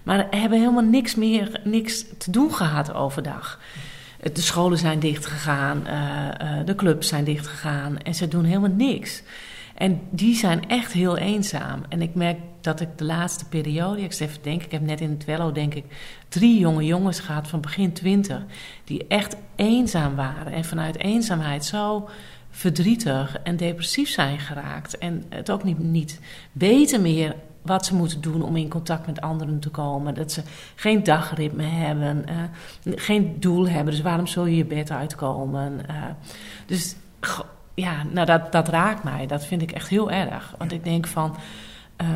maar 0.04 0.28
hebben 0.30 0.60
helemaal 0.60 0.84
niks 0.84 1.16
meer 1.16 1.62
niks 1.64 2.06
te 2.18 2.32
doen 2.32 2.54
gehad 2.54 2.94
overdag. 2.94 3.60
De 4.34 4.42
scholen 4.42 4.78
zijn 4.78 5.00
dichtgegaan, 5.00 5.84
uh, 5.88 6.66
de 6.66 6.76
clubs 6.76 7.08
zijn 7.08 7.24
dichtgegaan 7.24 7.98
en 7.98 8.16
ze 8.16 8.28
doen 8.28 8.44
helemaal 8.44 8.70
niks. 8.70 9.24
En 9.76 10.02
die 10.10 10.36
zijn 10.36 10.70
echt 10.70 10.92
heel 10.92 11.18
eenzaam. 11.18 11.82
En 11.90 12.02
ik 12.02 12.16
merk 12.16 12.38
dat 12.62 12.80
ik 12.80 12.98
de 12.98 13.04
laatste 13.04 13.46
periode, 13.46 14.02
ik 14.02 14.20
even 14.20 14.42
denk, 14.42 14.64
ik 14.64 14.72
heb 14.72 14.82
net 14.82 15.02
in 15.02 15.10
het 15.10 15.26
Wello 15.26 15.52
denk 15.52 15.74
ik 15.74 15.86
drie 16.30 16.60
jonge 16.60 16.86
jongens 16.86 17.20
gehad 17.20 17.48
van 17.48 17.62
begin 17.62 17.94
twintig, 17.94 18.42
die 18.84 19.08
echt 19.08 19.36
eenzaam 19.56 20.16
waren 20.16 20.52
en 20.52 20.66
vanuit 20.66 20.98
eenzaamheid 20.98 21.66
zo 21.66 22.10
verdrietig 22.56 23.38
en 23.44 23.58
depressief 23.58 24.10
zijn 24.10 24.40
geraakt. 24.40 24.98
En 24.98 25.24
het 25.30 25.52
ook 25.52 25.64
niet, 25.64 25.80
niet 25.80 26.20
weten 26.52 27.02
meer 27.02 27.36
wat 27.62 27.86
ze 27.86 27.96
moeten 27.96 28.22
doen 28.22 28.42
om 28.42 28.56
in 28.56 28.70
contact 28.70 29.06
met 29.06 29.22
anderen 29.22 29.60
te 29.60 29.70
komen. 29.70 30.14
Dat 30.14 30.32
ze 30.32 30.42
geen 30.76 31.04
dagritme 31.04 31.64
hebben, 31.64 32.26
uh, 32.84 32.94
geen 32.96 33.40
doel 33.40 33.68
hebben. 33.68 33.94
Dus 33.94 34.04
waarom 34.04 34.28
zul 34.28 34.46
je 34.46 34.56
je 34.56 34.66
bed 34.66 34.92
uitkomen? 34.92 35.80
Uh, 35.90 36.04
dus 36.66 36.96
ja, 37.74 38.04
nou 38.04 38.26
dat, 38.26 38.52
dat 38.52 38.68
raakt 38.68 39.04
mij. 39.04 39.28
Dat 39.28 39.46
vind 39.46 39.62
ik 39.62 39.72
echt 39.72 39.88
heel 39.88 40.12
erg. 40.12 40.54
Want 40.58 40.72
ik 40.72 40.84
denk 40.84 41.08
van, 41.08 41.36
uh, 42.02 42.08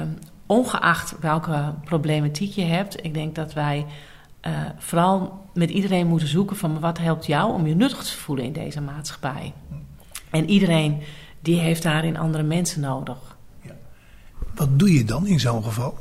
ongeacht 0.45 1.19
welke 1.19 1.73
problematiek 1.83 2.51
je 2.51 2.65
hebt, 2.65 3.03
ik 3.03 3.13
denk 3.13 3.35
dat 3.35 3.53
wij 3.53 3.85
uh, 4.47 4.51
vooral 4.77 5.45
met 5.53 5.69
iedereen 5.69 6.07
moeten 6.07 6.27
zoeken 6.27 6.55
van 6.55 6.79
wat 6.79 6.97
helpt 6.97 7.25
jou 7.25 7.53
om 7.53 7.67
je 7.67 7.75
nuttig 7.75 8.03
te 8.03 8.17
voelen 8.17 8.45
in 8.45 8.53
deze 8.53 8.81
maatschappij. 8.81 9.53
En 10.29 10.49
iedereen 10.49 11.01
die 11.39 11.59
heeft 11.59 11.83
daarin 11.83 12.17
andere 12.17 12.43
mensen 12.43 12.81
nodig. 12.81 13.37
Ja. 13.61 13.75
Wat 14.55 14.79
doe 14.79 14.93
je 14.93 15.03
dan 15.03 15.27
in 15.27 15.39
zo'n 15.39 15.63
geval? 15.63 15.97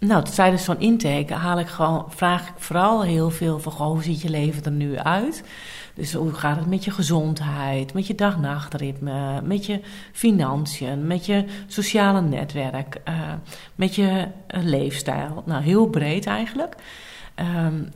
Nou, 0.00 0.24
tijdens 0.24 0.64
zo'n 0.64 0.80
intake 0.80 1.34
haal 1.34 1.58
ik 1.58 1.66
gewoon, 1.66 2.04
vraag 2.08 2.48
ik 2.48 2.54
vooral 2.56 3.02
heel 3.02 3.30
veel 3.30 3.58
van 3.58 3.72
hoe 3.72 4.02
ziet 4.02 4.20
je 4.20 4.30
leven 4.30 4.64
er 4.64 4.70
nu 4.70 4.98
uit? 4.98 5.42
Dus 5.94 6.12
hoe 6.12 6.32
gaat 6.32 6.56
het 6.56 6.66
met 6.66 6.84
je 6.84 6.90
gezondheid, 6.90 7.92
met 7.92 8.06
je 8.06 8.14
dag-nachtritme, 8.14 9.42
met 9.42 9.66
je 9.66 9.80
financiën, 10.12 11.06
met 11.06 11.26
je 11.26 11.44
sociale 11.66 12.20
netwerk, 12.20 13.00
uh, 13.08 13.14
met 13.74 13.94
je 13.94 14.26
uh, 14.54 14.62
leefstijl? 14.62 15.42
Nou, 15.46 15.62
heel 15.62 15.86
breed 15.86 16.26
eigenlijk. 16.26 16.74
Um, 17.64 17.88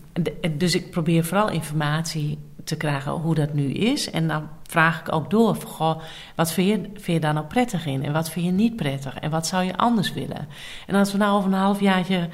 dus 0.58 0.74
ik 0.74 0.90
probeer 0.90 1.24
vooral 1.24 1.50
informatie 1.50 2.38
te 2.64 2.76
krijgen 2.76 3.12
hoe 3.12 3.34
dat 3.34 3.54
nu 3.54 3.72
is. 3.72 4.10
En 4.10 4.28
dan 4.28 4.48
vraag 4.62 5.00
ik 5.00 5.12
ook 5.12 5.30
door: 5.30 5.54
van, 5.54 5.70
goh, 5.70 6.00
wat 6.34 6.52
vind 6.52 6.68
je, 6.68 6.90
vind 6.92 7.06
je 7.06 7.20
daar 7.20 7.34
nou 7.34 7.46
prettig 7.46 7.86
in? 7.86 8.04
En 8.04 8.12
wat 8.12 8.30
vind 8.30 8.46
je 8.46 8.52
niet 8.52 8.76
prettig? 8.76 9.18
En 9.18 9.30
wat 9.30 9.46
zou 9.46 9.64
je 9.64 9.76
anders 9.76 10.12
willen? 10.12 10.48
En 10.86 10.94
als 10.94 11.12
we 11.12 11.18
nou 11.18 11.36
over 11.36 11.52
een 11.52 11.58
halfjaartje 11.58 12.28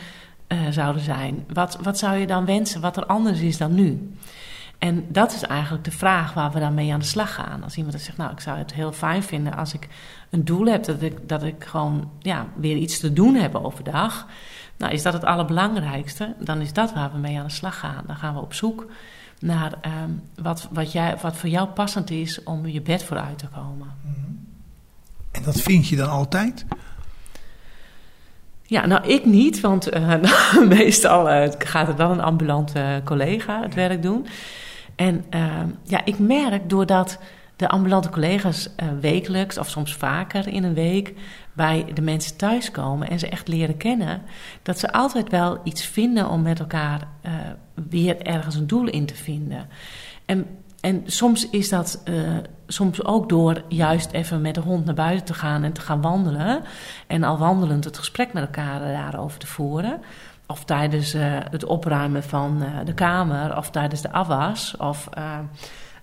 uh, 0.49 0.59
zouden 0.71 1.03
zijn, 1.03 1.45
wat, 1.53 1.79
wat 1.83 1.99
zou 1.99 2.17
je 2.17 2.27
dan 2.27 2.45
wensen 2.45 2.81
wat 2.81 2.97
er 2.97 3.07
anders 3.07 3.41
is 3.41 3.57
dan 3.57 3.75
nu? 3.75 4.13
En 4.79 5.07
dat 5.09 5.33
is 5.33 5.43
eigenlijk 5.43 5.85
de 5.85 5.91
vraag 5.91 6.35
waar 6.35 6.51
we 6.51 6.61
dan 6.61 6.75
mee 6.75 6.93
aan 6.93 7.01
de 7.01 7.07
slag 7.07 7.35
gaan. 7.35 7.63
Als 7.63 7.77
iemand 7.77 8.01
zegt, 8.01 8.17
nou, 8.17 8.33
ik 8.33 8.41
zou 8.41 8.59
het 8.59 8.75
heel 8.75 8.93
fijn 8.93 9.23
vinden 9.23 9.57
als 9.57 9.75
ik 9.75 9.89
een 10.31 10.45
doel 10.45 10.67
heb, 10.67 10.85
dat 10.85 11.03
ik, 11.03 11.29
dat 11.29 11.43
ik 11.43 11.65
gewoon 11.65 12.11
ja, 12.19 12.47
weer 12.57 12.77
iets 12.77 12.99
te 12.99 13.13
doen 13.13 13.35
heb 13.35 13.55
overdag. 13.55 14.27
Nou, 14.77 14.93
is 14.93 15.03
dat 15.03 15.13
het 15.13 15.25
allerbelangrijkste? 15.25 16.35
Dan 16.39 16.61
is 16.61 16.73
dat 16.73 16.93
waar 16.95 17.13
we 17.13 17.19
mee 17.19 17.39
aan 17.39 17.47
de 17.47 17.53
slag 17.53 17.79
gaan. 17.79 18.05
Dan 18.07 18.17
gaan 18.17 18.35
we 18.35 18.41
op 18.41 18.55
zoek 18.55 18.87
naar 19.41 19.73
um, 20.03 20.23
wat, 20.43 20.69
wat, 20.71 20.93
jij, 20.93 21.17
wat 21.23 21.37
voor 21.37 21.49
jou 21.49 21.69
passend 21.69 22.11
is 22.11 22.43
om 22.43 22.67
je 22.67 22.81
bed 22.81 23.05
vooruit 23.05 23.39
te 23.39 23.47
komen. 23.47 23.95
Mhm. 24.03 24.31
En 25.31 25.43
dat 25.43 25.61
vind 25.61 25.89
je 25.89 25.97
dan 25.97 26.09
altijd? 26.09 26.65
Ja, 28.63 28.87
nou 28.87 29.07
ik 29.07 29.25
niet, 29.25 29.61
want 29.61 29.95
uh, 29.95 30.15
meestal 30.79 31.31
uh, 31.31 31.49
gaat 31.59 31.89
er 31.89 31.97
wel 31.97 32.11
een 32.11 32.21
ambulante 32.21 33.01
collega 33.05 33.63
het 33.63 33.75
werk 33.75 34.03
doen. 34.03 34.27
En 34.97 35.25
uh, 35.35 35.53
ja, 35.83 36.05
ik 36.05 36.19
merk 36.19 36.71
doordat 36.71 37.19
de 37.59 37.69
ambulante 37.69 38.09
collega's 38.09 38.69
uh, 38.77 38.89
wekelijks 39.01 39.59
of 39.59 39.69
soms 39.69 39.95
vaker 39.95 40.49
in 40.49 40.65
een 40.65 40.75
week 40.75 41.15
bij 41.53 41.87
de 41.95 42.03
mensen 42.03 42.37
thuiskomen 42.37 43.09
en 43.09 43.19
ze 43.19 43.29
echt 43.29 43.49
leren 43.49 43.77
kennen, 43.77 44.23
dat 44.63 44.79
ze 44.79 44.93
altijd 44.93 45.31
wel 45.31 45.61
iets 45.65 45.87
vinden 45.87 46.29
om 46.29 46.43
met 46.43 46.59
elkaar 46.59 47.09
uh, 47.27 47.33
weer 47.89 48.23
ergens 48.23 48.55
een 48.55 48.67
doel 48.67 48.89
in 48.89 49.07
te 49.07 49.15
vinden. 49.15 49.69
En, 50.27 50.47
en 50.81 51.03
soms 51.07 51.51
is 51.51 51.69
dat 51.69 52.03
uh, 52.05 52.37
soms 52.67 53.05
ook 53.05 53.29
door 53.29 53.63
juist 53.69 54.11
even 54.11 54.41
met 54.41 54.55
de 54.55 54.61
hond 54.61 54.85
naar 54.85 54.95
buiten 54.95 55.27
te 55.27 55.35
gaan 55.35 55.65
en 55.65 55.73
te 55.73 55.81
gaan 55.81 56.01
wandelen. 56.01 56.63
En 57.07 57.23
al 57.23 57.39
wandelend 57.39 57.85
het 57.85 57.99
gesprek 57.99 58.33
met 58.33 58.43
elkaar 58.43 58.81
daarover 58.81 59.39
te 59.39 59.47
voeren. 59.47 60.01
Of 60.47 60.65
tijdens 60.65 61.15
het 61.51 61.65
opruimen 61.65 62.23
van 62.23 62.65
de 62.85 62.95
kamer, 62.95 63.57
of 63.57 63.71
tijdens 63.71 64.01
de 64.01 64.13
afwas. 64.13 64.77
Of 64.77 65.09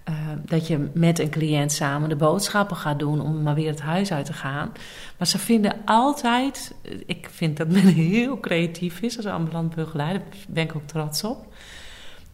uh, 0.09 0.15
dat 0.45 0.67
je 0.67 0.89
met 0.93 1.19
een 1.19 1.29
cliënt 1.29 1.71
samen 1.71 2.09
de 2.09 2.15
boodschappen 2.15 2.77
gaat 2.77 2.99
doen 2.99 3.21
om 3.21 3.41
maar 3.41 3.55
weer 3.55 3.69
het 3.69 3.81
huis 3.81 4.11
uit 4.11 4.25
te 4.25 4.33
gaan. 4.33 4.71
Maar 5.17 5.27
ze 5.27 5.37
vinden 5.37 5.75
altijd, 5.85 6.75
ik 7.05 7.29
vind 7.31 7.57
dat 7.57 7.67
men 7.67 7.85
heel 8.11 8.39
creatief 8.39 9.01
is 9.01 9.17
als 9.17 9.25
ambulant 9.25 9.75
begeleider, 9.75 10.21
daar 10.29 10.39
ben 10.47 10.63
ik 10.63 10.75
ook 10.75 10.87
trots 10.87 11.23
op. 11.23 11.53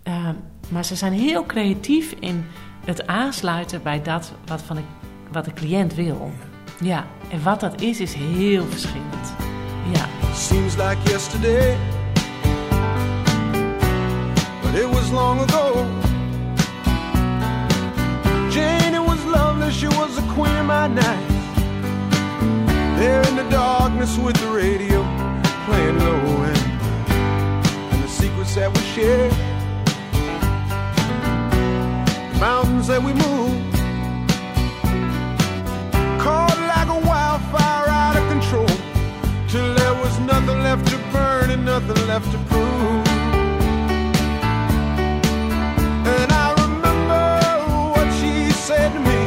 Uh, 0.08 0.30
maar 0.70 0.86
ze 0.86 0.96
zijn 0.96 1.14
heel 1.14 1.46
creatief 1.46 2.16
in 2.20 2.46
het 2.86 3.08
aansluiten 3.08 3.84
bij 3.84 4.02
dat 4.02 4.32
wat, 4.46 4.62
van 4.62 4.76
de, 4.76 4.82
wat 5.32 5.46
de 5.46 5.54
cliënt 5.54 5.96
wil. 5.96 6.32
Ja, 6.80 7.06
en 7.30 7.44
wat 7.44 7.60
dat 7.60 7.82
is, 7.82 8.00
is 8.00 8.14
heel 8.14 8.66
verschillend. 8.66 9.34
Ja. 9.94 10.06
Seems 10.34 10.76
like 10.76 10.98
yesterday, 11.04 11.78
but 14.62 14.74
it 14.74 14.90
was 14.94 15.12
long 15.12 15.40
ago. 15.40 15.86
Jane, 18.52 18.94
it 18.94 19.00
was 19.00 19.24
lovely, 19.24 19.72
she 19.72 19.88
was 19.88 20.18
the 20.18 20.34
queen 20.34 20.54
of 20.58 20.66
my 20.66 20.86
night. 20.88 21.28
There 23.00 23.26
in 23.30 23.38
the 23.38 23.48
darkness 23.50 24.18
with 24.18 24.36
the 24.42 24.48
radio 24.48 25.02
playing 25.66 25.98
low 26.00 26.44
end. 26.44 26.58
And 27.94 28.04
the 28.04 28.10
secrets 28.10 28.54
that 28.56 28.70
we 28.76 28.82
share, 28.94 29.30
the 32.34 32.40
mountains 32.42 32.88
that 32.88 33.02
we 33.02 33.14
move, 33.14 33.56
caught 36.20 36.58
like 36.76 36.90
a 36.90 37.00
wildfire 37.08 37.88
out 37.88 38.18
of 38.18 38.28
control, 38.28 38.68
till 39.48 39.74
there 39.76 39.96
was 40.04 40.20
nothing 40.20 40.60
left 40.62 40.88
to 40.88 40.98
burn 41.14 41.52
and 41.52 41.64
nothing 41.64 42.06
left 42.06 42.30
to 42.34 42.38
prove. 42.50 43.11
Said 48.72 48.94
to 48.94 49.02
me, 49.12 49.22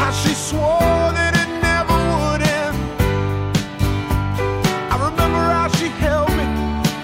how 0.00 0.10
she 0.22 0.32
swore 0.48 1.06
that 1.18 1.32
it 1.42 1.50
never 1.68 1.98
would 2.20 2.42
end. 2.60 2.76
I 4.92 4.96
remember 5.08 5.42
how 5.56 5.68
she 5.78 5.88
held 6.04 6.30
me 6.38 6.46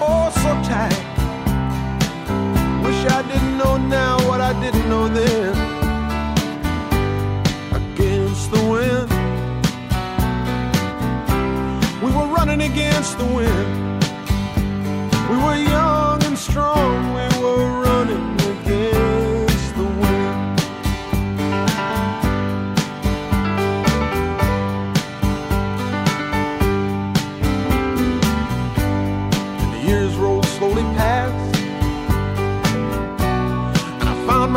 oh 0.07 0.25
so 0.43 0.51
tight. 0.69 1.01
Wish 2.85 3.01
I 3.17 3.21
didn't 3.31 3.55
know 3.61 3.75
now 3.99 4.13
what 4.27 4.39
I 4.49 4.51
didn't 4.63 4.87
know 4.93 5.05
then. 5.19 5.53
Against 7.79 8.45
the 8.55 8.63
wind, 8.71 9.09
we 12.03 12.09
were 12.17 12.29
running 12.37 12.61
against 12.71 13.17
the 13.21 13.27
wind. 13.37 13.69
We 15.29 15.35
were 15.45 15.59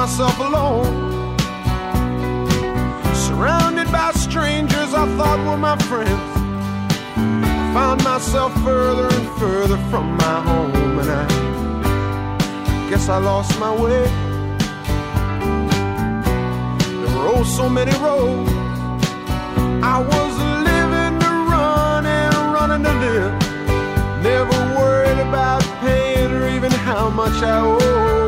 myself 0.07 0.39
alone, 0.39 1.37
surrounded 3.13 3.91
by 3.91 4.13
strangers 4.13 4.95
I 4.95 5.05
thought 5.17 5.41
were 5.45 5.57
my 5.57 5.77
friends 5.89 6.31
I 7.17 7.73
found 7.75 8.05
myself 8.05 8.53
further 8.63 9.09
and 9.09 9.29
further 9.41 9.77
from 9.91 10.17
my 10.17 10.41
home, 10.49 11.01
and 11.01 11.11
I 11.11 11.27
guess 12.89 13.09
I 13.09 13.19
lost 13.19 13.59
my 13.59 13.73
way. 13.75 14.05
There 17.01 17.17
were 17.17 17.29
oh 17.35 17.43
so 17.43 17.69
many 17.69 17.91
roads. 17.99 18.53
I 19.83 19.97
was 20.13 20.33
living 20.71 21.15
to 21.19 21.31
run 21.51 22.07
and 22.07 22.35
running 22.55 22.85
to 22.85 22.95
live. 23.07 23.33
Never 24.23 24.59
worried 24.79 25.19
about 25.29 25.63
paying 25.81 26.31
or 26.31 26.49
even 26.49 26.71
how 26.71 27.11
much 27.11 27.43
I 27.43 27.59
owe. 27.59 28.26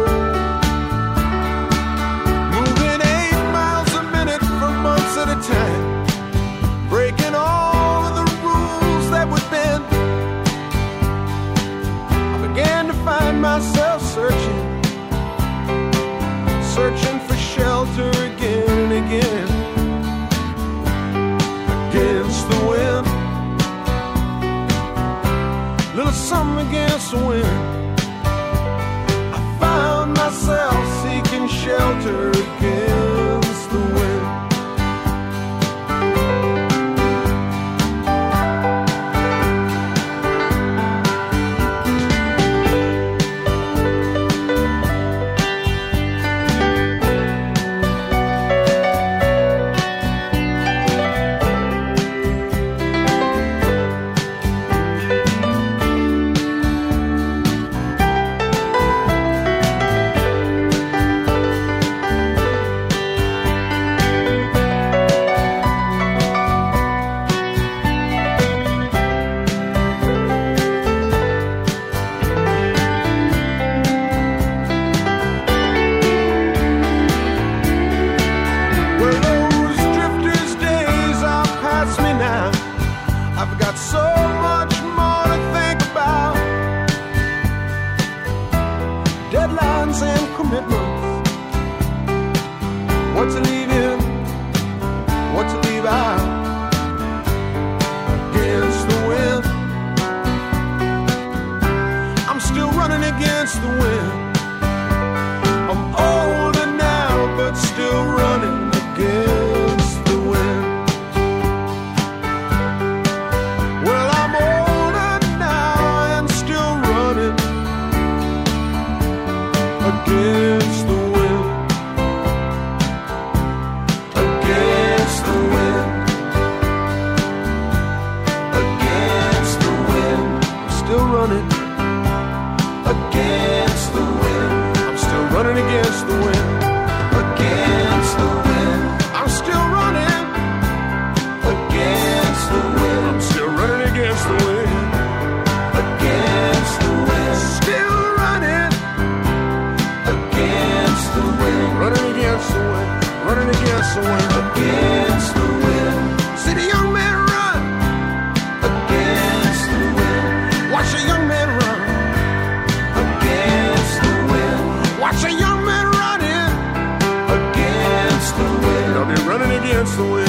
the 169.99 170.05
wind. 170.05 170.28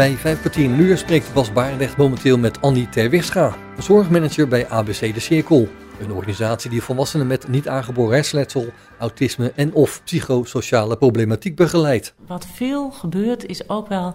Bij 0.00 0.16
5 0.16 0.40
kwartier 0.40 0.68
nu 0.68 0.96
spreekt 0.96 1.34
Bas 1.34 1.52
Barendrecht 1.52 1.96
momenteel 1.96 2.38
met 2.38 2.60
Andy 2.60 2.86
Terwisscha, 2.86 3.56
zorgmanager 3.78 4.48
bij 4.48 4.68
ABC 4.68 5.14
De 5.14 5.20
Cirkel. 5.20 5.68
Een 6.00 6.12
organisatie 6.12 6.70
die 6.70 6.82
volwassenen 6.82 7.26
met 7.26 7.48
niet 7.48 7.68
aangeboren 7.68 8.14
hersenletsel, 8.14 8.66
autisme 8.98 9.52
en 9.56 9.72
of 9.72 10.00
psychosociale 10.04 10.96
problematiek 10.96 11.56
begeleidt. 11.56 12.14
Wat 12.26 12.46
veel 12.46 12.90
gebeurt 12.90 13.46
is 13.46 13.68
ook 13.68 13.88
wel 13.88 14.14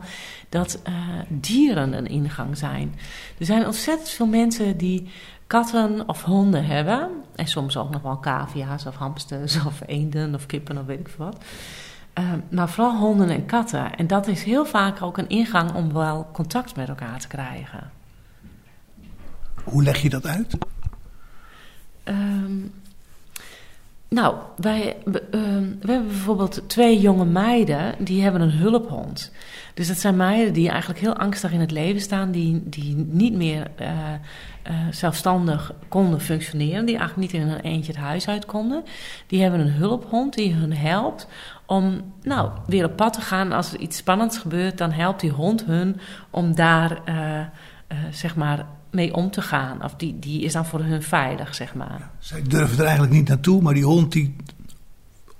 dat 0.49 0.79
uh, 0.87 0.95
dieren 1.29 1.93
een 1.93 2.07
ingang 2.07 2.57
zijn. 2.57 2.95
Er 3.37 3.45
zijn 3.45 3.65
ontzettend 3.65 4.09
veel 4.09 4.27
mensen 4.27 4.77
die 4.77 5.09
katten 5.47 6.07
of 6.07 6.23
honden 6.23 6.65
hebben. 6.65 7.09
En 7.35 7.47
soms 7.47 7.77
ook 7.77 7.89
nog 7.89 8.01
wel 8.01 8.19
cavia's 8.19 8.85
of 8.85 8.95
hamsters 8.95 9.65
of 9.65 9.81
eenden 9.85 10.35
of 10.35 10.45
kippen 10.45 10.77
of 10.77 10.85
weet 10.85 10.99
ik 10.99 11.09
veel 11.09 11.25
wat. 11.25 11.37
Uh, 12.19 12.31
maar 12.49 12.69
vooral 12.69 12.97
honden 12.97 13.29
en 13.29 13.45
katten. 13.45 13.95
En 13.95 14.07
dat 14.07 14.27
is 14.27 14.43
heel 14.43 14.65
vaak 14.65 15.01
ook 15.01 15.17
een 15.17 15.29
ingang 15.29 15.73
om 15.73 15.93
wel 15.93 16.29
contact 16.31 16.75
met 16.75 16.89
elkaar 16.89 17.19
te 17.19 17.27
krijgen. 17.27 17.91
Hoe 19.63 19.83
leg 19.83 20.01
je 20.01 20.09
dat 20.09 20.25
uit? 20.25 20.57
Um, 22.03 22.73
nou, 24.09 24.35
wij, 24.57 24.97
uh, 25.05 25.13
we 25.79 25.91
hebben 25.91 26.07
bijvoorbeeld 26.07 26.61
twee 26.67 26.99
jonge 26.99 27.25
meiden 27.25 27.95
die 27.99 28.21
hebben 28.21 28.41
een 28.41 28.51
hulphond. 28.51 29.31
Dus 29.73 29.87
dat 29.87 29.97
zijn 29.97 30.15
meiden 30.15 30.53
die 30.53 30.69
eigenlijk 30.69 30.99
heel 30.99 31.15
angstig 31.15 31.51
in 31.51 31.59
het 31.59 31.71
leven 31.71 32.01
staan, 32.01 32.31
die, 32.31 32.61
die 32.65 32.95
niet 32.95 33.33
meer 33.33 33.67
uh, 33.81 33.87
uh, 33.87 34.73
zelfstandig 34.91 35.73
konden 35.87 36.21
functioneren, 36.21 36.85
die 36.85 36.97
eigenlijk 36.97 37.33
niet 37.33 37.41
in 37.41 37.49
een 37.49 37.59
eentje 37.59 37.91
het 37.91 38.01
huis 38.01 38.27
uit 38.27 38.45
konden. 38.45 38.83
Die 39.27 39.41
hebben 39.41 39.59
een 39.59 39.71
hulphond 39.71 40.33
die 40.33 40.53
hun 40.53 40.73
helpt 40.73 41.27
om 41.65 42.13
nou, 42.21 42.51
weer 42.65 42.85
op 42.85 42.95
pad 42.95 43.13
te 43.13 43.21
gaan. 43.21 43.51
Als 43.51 43.73
er 43.73 43.79
iets 43.79 43.97
spannends 43.97 44.37
gebeurt, 44.37 44.77
dan 44.77 44.91
helpt 44.91 45.21
die 45.21 45.31
hond 45.31 45.65
hun 45.65 45.99
om 46.29 46.55
daar 46.55 47.01
zeg 48.11 48.35
maar 48.35 48.65
mee 48.91 49.13
om 49.13 49.31
te 49.31 49.41
gaan. 49.41 49.83
Of 49.83 49.95
die, 49.95 50.19
die 50.19 50.41
is 50.41 50.53
dan 50.53 50.65
voor 50.65 50.79
hun 50.79 51.03
veilig, 51.03 51.55
zeg 51.55 51.75
maar. 51.75 51.95
Ja, 51.99 52.11
zij 52.19 52.41
durven 52.41 52.77
er 52.77 52.83
eigenlijk 52.83 53.13
niet 53.13 53.27
naartoe, 53.27 53.61
maar 53.61 53.73
die 53.73 53.85
hond 53.85 54.11
die 54.11 54.35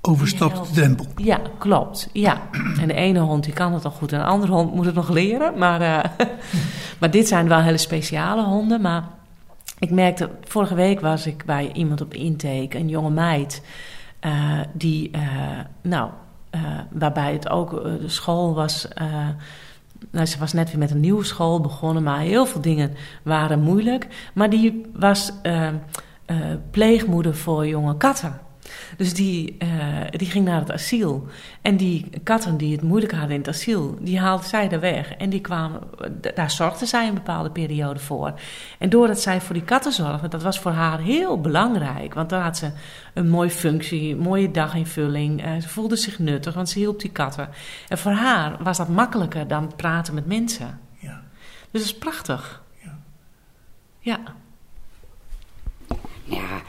overstapt 0.02 0.68
de 0.68 0.74
drempel. 0.74 1.06
Ja, 1.16 1.42
klopt. 1.58 2.10
Ja. 2.14 2.42
En 2.80 2.88
de 2.88 2.94
ene 2.94 3.20
hond 3.20 3.44
die 3.44 3.54
kan 3.54 3.74
het 3.74 3.86
al 3.86 3.92
goed 3.92 4.12
en 4.12 4.20
de 4.20 4.26
andere 4.26 4.52
hond 4.52 4.74
moet 4.74 4.86
het 4.86 4.96
nog 4.96 5.10
leren. 5.10 5.58
Maar, 5.58 5.82
uh, 5.82 6.28
maar 7.00 7.12
dit 7.12 7.28
zijn 7.28 7.48
wel 7.48 7.60
hele 7.60 7.78
speciale 7.78 8.44
honden. 8.44 8.82
Maar 8.82 9.04
ik 9.80 9.90
merkte, 9.92 10.30
vorige 10.44 10.76
week 10.76 11.00
was 11.00 11.28
ik 11.28 11.46
bij 11.46 11.72
iemand 11.74 12.02
op 12.02 12.14
intake, 12.14 12.78
een 12.78 12.90
jonge 12.90 13.10
meid... 13.10 13.62
Uh, 14.26 14.60
die, 14.74 15.12
uh, 15.16 15.22
nou, 15.82 16.10
waarbij 16.90 17.34
het 17.34 17.50
ook 17.50 17.70
de 17.84 18.10
school 18.10 18.54
was 18.54 18.88
nou, 20.12 20.26
ze 20.26 20.40
was 20.40 20.54
net 20.54 20.70
weer 20.70 20.80
met 20.80 20.92
een 20.92 21.00
nieuwe 21.00 21.24
school 21.24 21.62
begonnen, 21.62 22.04
maar 22.04 22.20
heel 22.20 22.46
veel 22.46 22.62
dingen 22.62 22.94
waren 23.24 23.62
moeilijk. 23.62 24.08
Maar 24.34 24.50
die 24.50 24.86
was 24.94 25.32
pleegmoeder 26.72 27.36
voor 27.36 27.68
jonge 27.68 27.98
katten. 27.98 28.40
Dus 28.98 29.14
die, 29.14 29.56
uh, 29.64 29.68
die 30.10 30.30
ging 30.30 30.46
naar 30.46 30.60
het 30.60 30.72
asiel. 30.72 31.28
En 31.62 31.78
die 31.78 32.10
katten 32.24 32.58
die 32.58 32.72
het 32.72 32.82
moeilijk 32.82 33.12
hadden 33.12 33.32
in 33.32 33.38
het 33.38 33.48
asiel, 33.48 33.98
die 34.02 34.20
haalde 34.20 34.46
zij 34.46 34.70
er 34.70 34.80
weg. 34.80 35.12
En 35.12 35.30
die 35.30 35.42
kwamen, 35.42 35.82
daar 36.36 36.52
zorgde 36.52 36.86
zij 36.86 37.08
een 37.08 37.14
bepaalde 37.14 37.52
periode 37.52 38.00
voor. 38.00 38.34
En 38.80 38.90
doordat 38.90 39.22
zij 39.22 39.42
voor 39.42 39.54
die 39.56 39.64
katten 39.64 39.92
zorgde, 39.92 40.28
dat 40.28 40.44
was 40.44 40.60
voor 40.60 40.72
haar 40.72 41.00
heel 41.00 41.42
belangrijk. 41.42 42.14
Want 42.14 42.30
dan 42.30 42.42
had 42.42 42.58
ze 42.58 42.72
een 43.14 43.30
mooie 43.30 43.50
functie, 43.50 44.14
een 44.14 44.20
mooie 44.20 44.52
daginvulling. 44.52 45.46
Uh, 45.46 45.62
ze 45.62 45.70
voelde 45.70 45.96
zich 45.96 46.20
nuttig, 46.20 46.54
want 46.54 46.70
ze 46.70 46.80
hielp 46.80 47.00
die 47.00 47.12
katten. 47.12 47.50
En 47.88 47.98
voor 47.98 48.12
haar 48.12 48.64
was 48.64 48.78
dat 48.78 48.90
makkelijker 48.90 49.48
dan 49.48 49.76
praten 49.76 50.14
met 50.14 50.26
mensen. 50.26 50.80
Ja. 50.98 51.22
Dus 51.72 51.82
dat 51.82 51.92
is 51.92 51.98
prachtig. 51.98 52.64
Ja. 52.84 52.98
Ja. 54.00 54.20
Ja, 56.24 56.62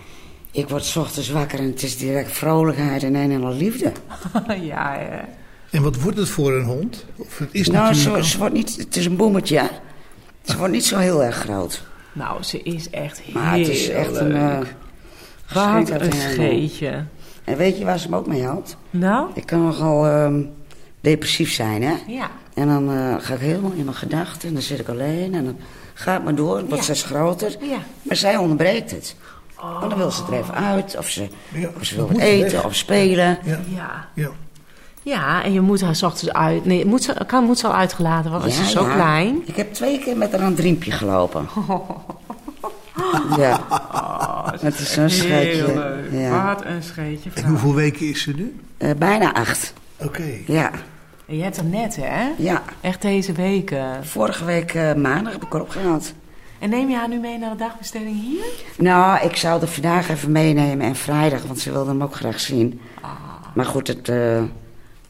ik 0.57 0.69
word 0.69 0.85
s 0.85 0.97
ochtends 0.97 1.31
wakker 1.31 1.59
en 1.59 1.67
het 1.67 1.83
is 1.83 1.97
direct 1.97 2.33
vrolijkheid 2.33 3.03
en 3.03 3.15
een 3.15 3.31
en 3.31 3.45
al 3.45 3.53
liefde. 3.53 3.93
ja, 4.49 4.95
ja. 5.01 5.29
En 5.71 5.83
wat 5.83 6.01
wordt 6.01 6.19
het 6.19 6.29
voor 6.29 6.53
een 6.53 6.65
hond? 6.65 7.05
Of 7.17 7.39
het 7.39 7.49
is 7.53 7.69
nou, 7.69 7.95
ze, 7.95 8.25
ze, 8.25 8.39
wordt 8.39 8.55
niet, 8.55 8.77
het 8.77 8.97
is 8.97 9.07
een 9.07 9.17
boemetje. 9.17 9.71
Ze 10.43 10.57
wordt 10.57 10.73
niet 10.73 10.85
zo 10.85 10.99
heel 10.99 11.25
erg 11.25 11.37
groot. 11.37 11.83
Nou, 12.13 12.43
ze 12.43 12.63
is 12.63 12.91
echt 12.91 13.21
heel 13.21 13.35
Maar 13.35 13.59
het 13.59 13.69
is 13.69 13.89
echt 13.89 14.17
een... 14.17 14.31
Uh, 14.31 14.59
Wat 15.55 15.91
een 15.91 16.13
scheetje. 16.13 17.05
En 17.45 17.57
weet 17.57 17.79
je 17.79 17.85
waar 17.85 17.99
ze 17.99 18.11
me 18.11 18.17
ook 18.17 18.27
mee 18.27 18.43
helpt? 18.43 18.77
Nou? 18.91 19.31
Ik 19.35 19.47
kan 19.47 19.65
nogal 19.65 20.25
um, 20.25 20.51
depressief 21.01 21.53
zijn, 21.53 21.83
hè? 21.83 21.95
Ja. 22.07 22.31
En 22.55 22.69
dan 22.69 22.91
uh, 22.91 23.15
ga 23.19 23.35
ik 23.35 23.41
helemaal 23.41 23.73
in 23.73 23.85
mijn 23.85 23.97
gedachten 23.97 24.49
en 24.49 24.55
dan 24.55 24.63
zit 24.63 24.79
ik 24.79 24.89
alleen 24.89 25.35
en 25.35 25.45
dan 25.45 25.57
gaat 25.95 26.15
het 26.15 26.25
maar 26.25 26.35
door. 26.35 26.59
wordt 26.59 26.77
ja. 26.77 26.83
steeds 26.83 27.03
groter. 27.03 27.57
Ja. 27.61 27.79
Maar 28.03 28.17
zij 28.17 28.37
onderbreekt 28.37 28.91
het. 28.91 29.17
Oh. 29.61 29.81
dan 29.81 29.99
wil 29.99 30.11
ze 30.11 30.23
er 30.31 30.33
even 30.33 30.55
uit, 30.55 30.97
of 30.99 31.09
ze, 31.09 31.29
ja, 31.53 31.69
of 31.79 31.85
ze 31.85 31.95
wil 31.95 32.09
wat 32.09 32.19
eten, 32.19 32.53
weg. 32.53 32.65
of 32.65 32.75
spelen. 32.75 33.39
Ja. 33.45 33.61
ja. 33.75 34.09
ja. 34.15 34.31
Ja, 35.03 35.45
en 35.45 35.53
je 35.53 35.61
moet 35.61 35.81
haar 35.81 35.97
s 35.97 36.03
ochtends 36.03 36.33
uit. 36.33 36.65
Nee, 36.65 36.87
moet 36.87 37.03
ze, 37.03 37.25
kan, 37.27 37.45
moet 37.45 37.59
ze 37.59 37.67
al 37.67 37.75
uitgelaten 37.75 38.31
worden, 38.31 38.49
want 38.49 38.61
ja, 38.61 38.65
ze 38.65 38.67
is 38.67 38.77
zo 38.77 38.85
klein. 38.85 39.43
Ik 39.45 39.57
heb 39.57 39.73
twee 39.73 39.99
keer 39.99 40.17
met 40.17 40.33
haar 40.33 40.41
aan 40.41 40.47
een 40.47 40.55
driempje 40.55 40.91
gelopen. 40.91 41.49
Ja. 43.37 43.61
Oh, 43.71 44.49
het 44.61 44.79
is 44.79 44.93
zo'n 44.93 45.11
scheetje. 45.11 46.05
Ja. 46.11 46.55
Wat 46.55 46.65
een 46.65 46.83
scheetje. 46.83 47.31
En 47.35 47.45
hoeveel 47.45 47.75
weken 47.75 48.09
is 48.09 48.23
ze 48.23 48.33
nu? 48.37 48.61
Uh, 48.79 48.91
bijna 48.99 49.35
acht. 49.35 49.73
Oké. 49.97 50.07
Okay. 50.07 50.43
Ja. 50.47 50.71
En 51.27 51.37
je 51.37 51.43
hebt 51.43 51.57
er 51.57 51.65
net, 51.65 51.97
hè? 51.97 52.29
Ja. 52.37 52.63
Echt 52.81 53.03
deze 53.03 53.33
weken. 53.33 54.07
Vorige 54.07 54.45
week 54.45 54.75
uh, 54.75 54.95
maandag 54.95 55.33
heb 55.33 55.45
ik 55.45 55.55
erop 55.55 55.69
gehaald. 55.69 56.13
En 56.59 56.71
neem 56.71 56.89
je 56.89 56.97
haar 56.97 57.09
nu 57.09 57.19
mee 57.19 57.39
naar 57.39 57.51
de 57.51 57.57
dagbesteding 57.57 58.21
hier? 58.21 58.45
Nou, 58.79 59.25
ik 59.25 59.37
zou 59.37 59.61
er 59.61 59.69
vandaag 59.69 60.09
even 60.09 60.33
meenemen 60.33 60.87
en 60.87 60.97
vrijdag, 60.97 61.43
want 61.43 61.59
ze 61.59 61.73
wilde 61.73 61.91
hem 61.91 62.03
ook 62.03 62.15
graag 62.15 62.41
zien. 62.41 62.81
Ah. 63.01 63.11
Maar 63.55 63.65
goed, 63.65 63.87
het 63.87 64.09
uh, 64.09 64.43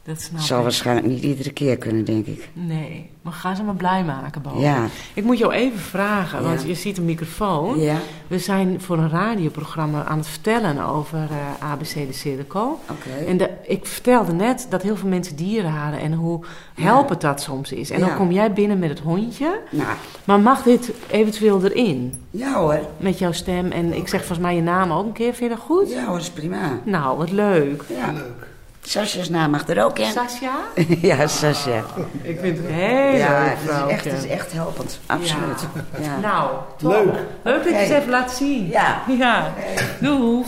dat 0.07 0.31
zal 0.35 0.57
ik. 0.57 0.63
waarschijnlijk 0.63 1.07
niet 1.07 1.23
iedere 1.23 1.51
keer 1.51 1.77
kunnen, 1.77 2.05
denk 2.05 2.25
ik. 2.25 2.49
Nee, 2.53 3.09
maar 3.21 3.33
ga 3.33 3.55
ze 3.55 3.63
maar 3.63 3.75
blij 3.75 4.03
maken, 4.03 4.41
Bo. 4.41 4.59
Ja. 4.59 4.85
Ik 5.13 5.23
moet 5.23 5.37
jou 5.37 5.53
even 5.53 5.79
vragen, 5.79 6.43
want 6.43 6.61
ja. 6.61 6.67
je 6.67 6.73
ziet 6.73 6.97
een 6.97 7.05
microfoon. 7.05 7.79
Ja. 7.79 7.97
We 8.27 8.39
zijn 8.39 8.81
voor 8.81 8.97
een 8.97 9.09
radioprogramma 9.09 10.05
aan 10.05 10.17
het 10.17 10.27
vertellen 10.27 10.85
over 10.85 11.17
uh, 11.19 11.71
ABC 11.71 11.93
de 11.93 12.07
Cirkel. 12.13 12.79
Okay. 12.91 13.27
En 13.27 13.37
de, 13.37 13.49
ik 13.65 13.85
vertelde 13.85 14.33
net 14.33 14.67
dat 14.69 14.81
heel 14.81 14.95
veel 14.95 15.09
mensen 15.09 15.35
dieren 15.35 15.71
halen 15.71 15.99
en 15.99 16.13
hoe 16.13 16.45
helpend 16.73 17.21
dat 17.21 17.41
soms 17.41 17.71
is. 17.71 17.89
En 17.89 17.99
dan 17.99 18.15
kom 18.15 18.31
jij 18.31 18.53
binnen 18.53 18.79
met 18.79 18.89
het 18.89 18.99
hondje. 18.99 19.59
Nou. 19.69 19.95
Maar 20.23 20.39
mag 20.39 20.63
dit 20.63 20.91
eventueel 21.09 21.63
erin? 21.63 22.13
Ja 22.31 22.53
hoor. 22.53 22.79
Met 22.97 23.19
jouw 23.19 23.31
stem. 23.31 23.71
En 23.71 23.93
ik 23.93 24.07
zeg 24.07 24.19
volgens 24.19 24.47
mij 24.47 24.55
je 24.55 24.61
naam 24.61 24.91
ook 24.91 25.05
een 25.05 25.11
keer. 25.11 25.33
Vind 25.33 25.51
je 25.51 25.57
dat 25.57 25.65
goed? 25.65 25.89
Ja 25.89 26.05
hoor, 26.05 26.13
dat 26.13 26.21
is 26.21 26.29
prima. 26.29 26.79
Nou, 26.83 27.17
wat 27.17 27.31
leuk. 27.31 27.83
Ja, 27.89 28.11
leuk. 28.11 28.55
Sasja's 28.87 29.29
naam 29.29 29.51
mag 29.51 29.67
er 29.67 29.83
ook 29.83 29.99
in. 29.99 30.11
Sasja? 30.11 30.55
ja, 31.09 31.27
Sasja. 31.27 31.83
Ik 32.21 32.39
vind 32.39 32.57
het 32.57 32.67
heel 32.69 33.15
ja, 33.15 33.43
leuk. 33.43 33.49
Het 33.49 33.69
is, 33.69 33.91
echt, 33.91 34.03
het 34.03 34.23
is 34.23 34.29
echt 34.29 34.53
helpend. 34.53 34.99
Absoluut. 35.05 35.67
Ja. 35.99 36.03
Ja. 36.03 36.19
Nou, 36.19 36.49
top. 36.77 36.91
Leuk. 36.91 37.13
Leuk 37.43 37.63
dat 37.63 37.73
je 37.73 37.79
het 37.79 37.89
even 37.89 38.09
laat 38.09 38.31
zien. 38.31 38.67
Ja. 38.67 39.01
Ja. 39.07 39.53
Doeg. 39.99 40.47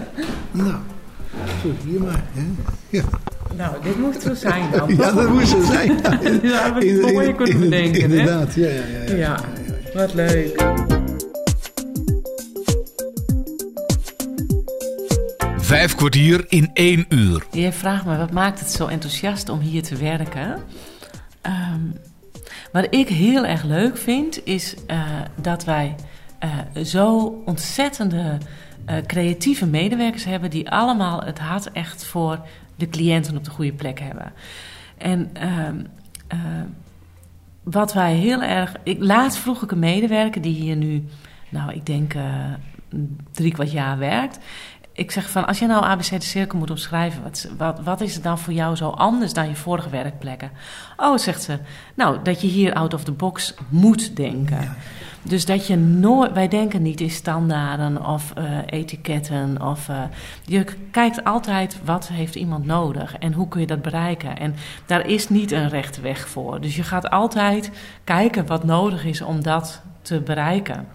nou, 0.50 0.74
goed, 1.60 1.76
hier 1.84 2.00
maar. 2.00 2.22
Hè? 2.32 2.42
Ja. 2.88 3.02
Nou, 3.56 3.74
dit 3.82 3.98
moest 3.98 4.22
zo 4.22 4.34
zijn 4.34 4.70
dan. 4.70 4.88
ja, 4.96 5.12
dat 5.12 5.28
moest 5.28 5.48
zo 5.48 5.62
zijn. 5.62 6.00
Ja, 6.42 6.74
we 6.74 6.86
in, 6.86 7.00
mooie 7.00 7.34
kunnen 7.34 7.60
bedenken, 7.60 8.00
Inderdaad, 8.00 8.54
ja, 8.54 8.68
ja, 8.68 8.74
ja, 8.74 9.14
ja. 9.14 9.16
Ja, 9.16 9.38
wat 9.94 10.14
leuk. 10.14 10.96
Vijf 15.68 15.94
kwartier 15.94 16.44
in 16.48 16.70
één 16.72 17.06
uur. 17.08 17.46
Je 17.52 17.72
vraagt 17.72 18.04
me, 18.04 18.16
wat 18.16 18.32
maakt 18.32 18.60
het 18.60 18.70
zo 18.70 18.86
enthousiast 18.86 19.48
om 19.48 19.60
hier 19.60 19.82
te 19.82 19.96
werken? 19.96 20.62
Um, 21.42 21.94
wat 22.72 22.86
ik 22.90 23.08
heel 23.08 23.46
erg 23.46 23.62
leuk 23.62 23.96
vind, 23.96 24.46
is 24.46 24.74
uh, 24.90 25.02
dat 25.40 25.64
wij 25.64 25.94
uh, 26.44 26.84
zo 26.84 27.42
ontzettende 27.44 28.38
uh, 28.90 28.96
creatieve 29.06 29.66
medewerkers 29.66 30.24
hebben... 30.24 30.50
die 30.50 30.70
allemaal 30.70 31.22
het 31.22 31.38
hart 31.38 31.72
echt 31.72 32.04
voor 32.04 32.40
de 32.76 32.88
cliënten 32.88 33.36
op 33.36 33.44
de 33.44 33.50
goede 33.50 33.72
plek 33.72 34.00
hebben. 34.00 34.32
En 34.98 35.30
wat 37.62 37.92
wij 37.92 38.14
heel 38.14 38.42
erg... 38.42 38.74
Ik, 38.82 38.96
laatst 39.00 39.38
vroeg 39.38 39.62
ik 39.62 39.70
een 39.70 39.78
medewerker 39.78 40.42
die 40.42 40.54
hier 40.54 40.76
nu, 40.76 41.04
nou 41.48 41.72
ik 41.72 41.86
denk 41.86 42.14
drie 43.32 43.52
kwart 43.52 43.72
jaar 43.72 43.98
werkt 43.98 44.38
ik 44.98 45.10
zeg 45.10 45.30
van, 45.30 45.46
als 45.46 45.58
je 45.58 45.66
nou 45.66 45.84
ABC 45.84 46.10
de 46.10 46.20
cirkel 46.20 46.58
moet 46.58 46.70
omschrijven, 46.70 47.22
wat, 47.22 47.48
wat, 47.56 47.80
wat 47.80 48.00
is 48.00 48.14
het 48.14 48.22
dan 48.22 48.38
voor 48.38 48.52
jou 48.52 48.76
zo 48.76 48.88
anders 48.88 49.32
dan 49.32 49.48
je 49.48 49.54
vorige 49.54 49.90
werkplekken? 49.90 50.50
Oh, 50.96 51.16
zegt 51.16 51.42
ze, 51.42 51.58
nou, 51.94 52.18
dat 52.22 52.40
je 52.40 52.46
hier 52.46 52.74
out 52.74 52.94
of 52.94 53.04
the 53.04 53.12
box 53.12 53.54
moet 53.68 54.16
denken. 54.16 54.60
Ja. 54.60 54.76
Dus 55.22 55.44
dat 55.44 55.66
je 55.66 55.76
nooit, 55.76 56.32
wij 56.32 56.48
denken 56.48 56.82
niet 56.82 57.00
in 57.00 57.10
standaarden 57.10 58.06
of 58.06 58.32
uh, 58.38 58.58
etiketten. 58.66 59.62
Of, 59.62 59.88
uh, 59.88 60.02
je 60.44 60.64
kijkt 60.90 61.24
altijd 61.24 61.78
wat 61.84 62.08
heeft 62.08 62.34
iemand 62.34 62.66
nodig 62.66 63.16
en 63.18 63.32
hoe 63.32 63.48
kun 63.48 63.60
je 63.60 63.66
dat 63.66 63.82
bereiken. 63.82 64.38
En 64.38 64.54
daar 64.86 65.06
is 65.06 65.28
niet 65.28 65.52
een 65.52 65.68
rechte 65.68 66.00
weg 66.00 66.28
voor. 66.28 66.60
Dus 66.60 66.76
je 66.76 66.82
gaat 66.82 67.10
altijd 67.10 67.70
kijken 68.04 68.46
wat 68.46 68.64
nodig 68.64 69.04
is 69.04 69.22
om 69.22 69.42
dat 69.42 69.82
te 70.02 70.20
bereiken. 70.20 70.86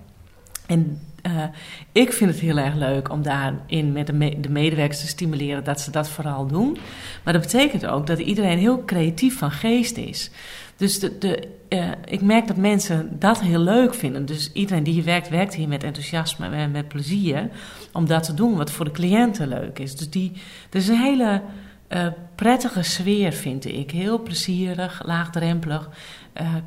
En 0.65 1.01
Uh, 1.27 1.43
ik 1.91 2.13
vind 2.13 2.31
het 2.31 2.39
heel 2.39 2.57
erg 2.57 2.75
leuk 2.75 3.09
om 3.09 3.21
daarin 3.21 3.91
met 3.91 4.07
de, 4.07 4.13
me 4.13 4.39
de, 4.39 4.49
medewerkers 4.49 4.99
te 4.99 5.07
stimuleren 5.07 5.63
dat 5.63 5.81
ze 5.81 5.91
dat 5.91 6.09
vooral 6.09 6.47
doen. 6.47 6.77
Maar 7.23 7.33
dat 7.33 7.41
betekent 7.41 7.85
ook 7.85 8.07
dat 8.07 8.19
iedereen 8.19 8.57
heel 8.57 8.85
creatief 8.85 9.37
van 9.37 9.51
geest 9.51 9.97
is. 9.97 10.31
Dus 10.75 10.99
de, 10.99 11.17
de, 11.17 11.47
uh, 11.69 11.91
ik 12.05 12.21
merk 12.21 12.47
dat 12.47 12.57
mensen 12.57 13.19
dat 13.19 13.41
heel 13.41 13.59
leuk 13.59 13.93
vinden. 13.93 14.25
Dus 14.25 14.51
iedereen 14.53 14.83
die 14.83 14.93
hier 14.93 15.03
werkt, 15.03 15.29
werkt 15.29 15.55
hier 15.55 15.67
met 15.67 15.83
enthousiasme 15.83 16.49
en 16.49 16.71
met 16.71 16.87
plezier. 16.87 17.49
Om 17.93 18.07
dat 18.07 18.23
te 18.23 18.33
doen 18.33 18.55
wat 18.55 18.71
voor 18.71 18.85
de 18.85 18.91
cliënten 18.91 19.47
leuk 19.47 19.79
is. 19.79 19.95
Dus 19.95 20.09
die, 20.09 20.31
er 20.69 20.77
is 20.77 20.87
een 20.87 21.01
hele 21.01 21.41
uh, 21.89 22.07
prettige 22.35 22.83
sfeer, 22.83 23.33
vind 23.33 23.65
ik. 23.65 23.91
Heel 23.91 24.21
plezierig, 24.21 25.01
laagdrempelig. 25.05 25.89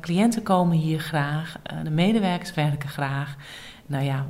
Cliënten 0.01 0.43
komen 0.43 0.77
hier 0.77 0.99
graag, 0.99 1.55
de 1.83 1.89
medewerkers 1.89 2.53
werken 2.53 2.89
graag. 2.89 3.35
Nou 3.85 4.03
ja, 4.03 4.25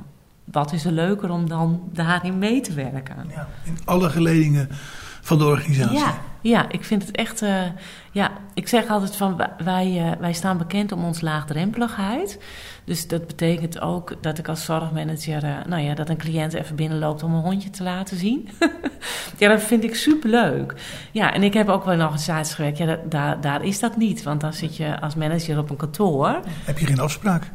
wat 0.50 0.72
is 0.72 0.84
er 0.84 0.92
leuker 0.92 1.30
om 1.30 1.48
dan 1.48 1.88
daarin 1.92 2.38
mee 2.38 2.60
te 2.60 2.72
werken? 2.72 3.16
Ja, 3.28 3.48
in 3.64 3.78
alle 3.84 4.10
geledingen 4.10 4.68
van 5.20 5.38
de 5.38 5.44
organisatie. 5.44 5.98
Ja, 5.98 6.18
ja 6.40 6.70
ik 6.70 6.84
vind 6.84 7.06
het 7.06 7.16
echt. 7.16 7.42
Uh, 7.42 7.62
ja, 8.12 8.30
ik 8.54 8.68
zeg 8.68 8.88
altijd 8.88 9.16
van 9.16 9.42
wij, 9.64 10.16
wij 10.20 10.32
staan 10.32 10.58
bekend 10.58 10.92
om 10.92 11.04
onze 11.04 11.24
laagdrempeligheid. 11.24 12.38
Dus 12.84 13.08
dat 13.08 13.26
betekent 13.26 13.80
ook 13.80 14.14
dat 14.20 14.38
ik 14.38 14.48
als 14.48 14.64
zorgmanager, 14.64 15.44
uh, 15.44 15.50
nou 15.66 15.82
ja, 15.82 15.94
dat 15.94 16.08
een 16.08 16.16
cliënt 16.16 16.52
even 16.52 16.76
binnenloopt 16.76 17.22
om 17.22 17.34
een 17.34 17.42
hondje 17.42 17.70
te 17.70 17.82
laten 17.82 18.16
zien. 18.16 18.48
ja, 19.38 19.48
dat 19.48 19.62
vind 19.62 19.84
ik 19.84 19.94
superleuk. 19.94 20.74
Ja, 21.12 21.34
en 21.34 21.42
ik 21.42 21.54
heb 21.54 21.68
ook 21.68 21.84
wel 21.84 21.94
in 21.94 22.02
organisaties 22.02 22.54
gewerkt. 22.54 22.78
Ja, 22.78 22.86
dat, 22.86 23.10
daar, 23.10 23.40
daar 23.40 23.64
is 23.64 23.80
dat 23.80 23.96
niet. 23.96 24.22
Want 24.22 24.40
dan 24.40 24.52
zit 24.52 24.76
je 24.76 25.00
als 25.00 25.14
manager 25.14 25.58
op 25.58 25.70
een 25.70 25.76
kantoor. 25.76 26.40
Heb 26.64 26.78
je 26.78 26.86
geen 26.86 27.00
afspraak? 27.00 27.50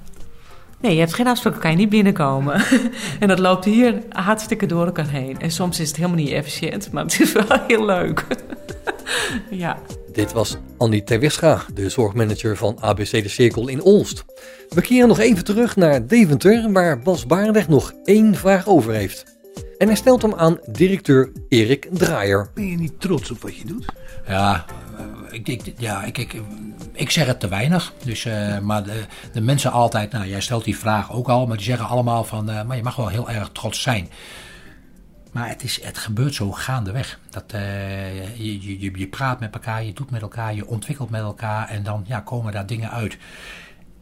Nee, 0.84 0.94
je 0.94 1.00
hebt 1.00 1.14
geen 1.14 1.28
afspraak, 1.28 1.60
kan 1.60 1.72
je 1.72 1.78
niet 1.78 1.90
binnenkomen. 1.90 2.64
en 3.20 3.28
dat 3.28 3.40
loopt 3.40 3.66
hier 3.66 4.02
hartstikke 4.10 4.66
door 4.66 4.86
elkaar 4.86 5.10
heen. 5.10 5.40
En 5.40 5.52
soms 5.52 5.80
is 5.80 5.88
het 5.88 5.98
helemaal 5.98 6.18
niet 6.18 6.32
efficiënt, 6.32 6.92
maar 6.92 7.04
het 7.04 7.20
is 7.20 7.32
wel 7.32 7.46
heel 7.68 7.86
leuk. 7.86 8.26
ja. 9.64 9.78
Dit 10.12 10.32
was 10.34 10.58
Andy 10.78 11.02
Terwisga, 11.02 11.62
de 11.74 11.90
zorgmanager 11.90 12.58
van 12.58 12.78
ABC 12.80 13.12
De 13.12 13.28
Cirkel 13.28 13.68
in 13.68 13.82
Olst. 13.82 14.26
We 14.70 14.82
keren 14.82 15.08
nog 15.08 15.20
even 15.20 15.44
terug 15.44 15.76
naar 15.76 16.08
Deventer, 16.08 16.72
waar 16.72 17.00
Bas 17.00 17.26
Barendrecht 17.26 17.68
nog 17.68 17.94
één 18.04 18.36
vraag 18.36 18.68
over 18.68 18.94
heeft. 18.94 19.33
En 19.78 19.88
hij 19.88 19.96
stelt 19.96 20.22
hem 20.22 20.34
aan 20.34 20.60
directeur 20.72 21.32
Erik 21.50 21.88
Draaier. 21.92 22.50
Ben 22.54 22.68
je 22.68 22.78
niet 22.78 23.00
trots 23.00 23.32
op 23.32 23.42
wat 23.42 23.56
je 23.56 23.66
doet? 23.66 23.86
Ja, 24.28 24.66
ik, 25.34 25.48
ik, 25.48 25.74
ja, 25.78 26.04
ik, 26.04 26.18
ik, 26.18 26.42
ik 26.92 27.10
zeg 27.10 27.28
het 27.28 27.40
te 27.40 27.48
weinig. 27.48 27.94
Dus, 28.04 28.26
uh, 28.26 28.60
maar 28.60 28.84
de, 28.84 29.06
de, 29.32 29.42
mensen 29.42 29.72
altijd, 29.72 30.12
nou 30.12 30.28
jij 30.28 30.42
stelt 30.42 30.64
die 30.64 30.78
vraag 30.78 31.12
ook 31.12 31.30
al, 31.30 31.48
maar 31.48 31.58
die 31.58 31.66
zeggen 31.66 31.88
allemaal 31.88 32.24
van, 32.24 32.50
uh, 32.50 32.64
maar 32.64 32.78
je 32.78 32.84
mag 32.84 32.96
wel 32.96 33.08
heel 33.08 33.30
erg 33.30 33.50
trots 33.50 33.82
zijn. 33.82 34.10
Maar 35.32 35.48
het, 35.50 35.64
is, 35.64 35.84
het 35.84 35.98
gebeurt 35.98 36.34
zo 36.34 36.52
gaandeweg. 36.52 37.20
Dat, 37.30 37.54
uh, 37.56 38.38
je, 38.38 38.80
je, 38.80 38.98
je 39.00 39.08
praat 39.08 39.40
met 39.40 39.54
elkaar, 39.54 39.84
je 39.84 39.94
doet 39.94 40.12
met 40.12 40.22
elkaar, 40.22 40.56
je 40.56 40.68
ontwikkelt 40.68 41.10
met 41.10 41.22
elkaar 41.22 41.70
en 41.70 41.84
dan 41.84 42.04
ja, 42.08 42.20
komen 42.20 42.54
daar 42.54 42.66
dingen 42.66 42.92
uit. 42.92 43.18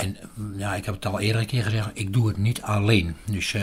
En 0.02 0.18
ja, 0.58 0.76
ik 0.76 0.86
heb 0.86 0.93
het 0.93 1.06
al 1.06 1.20
eerder 1.20 1.41
een 1.41 1.47
keer 1.47 1.64
gezegd, 1.64 1.89
ik 1.93 2.14
doe 2.14 2.28
het 2.28 2.38
niet 2.38 2.62
alleen. 2.62 3.16
Dus 3.26 3.54
uh, 3.54 3.62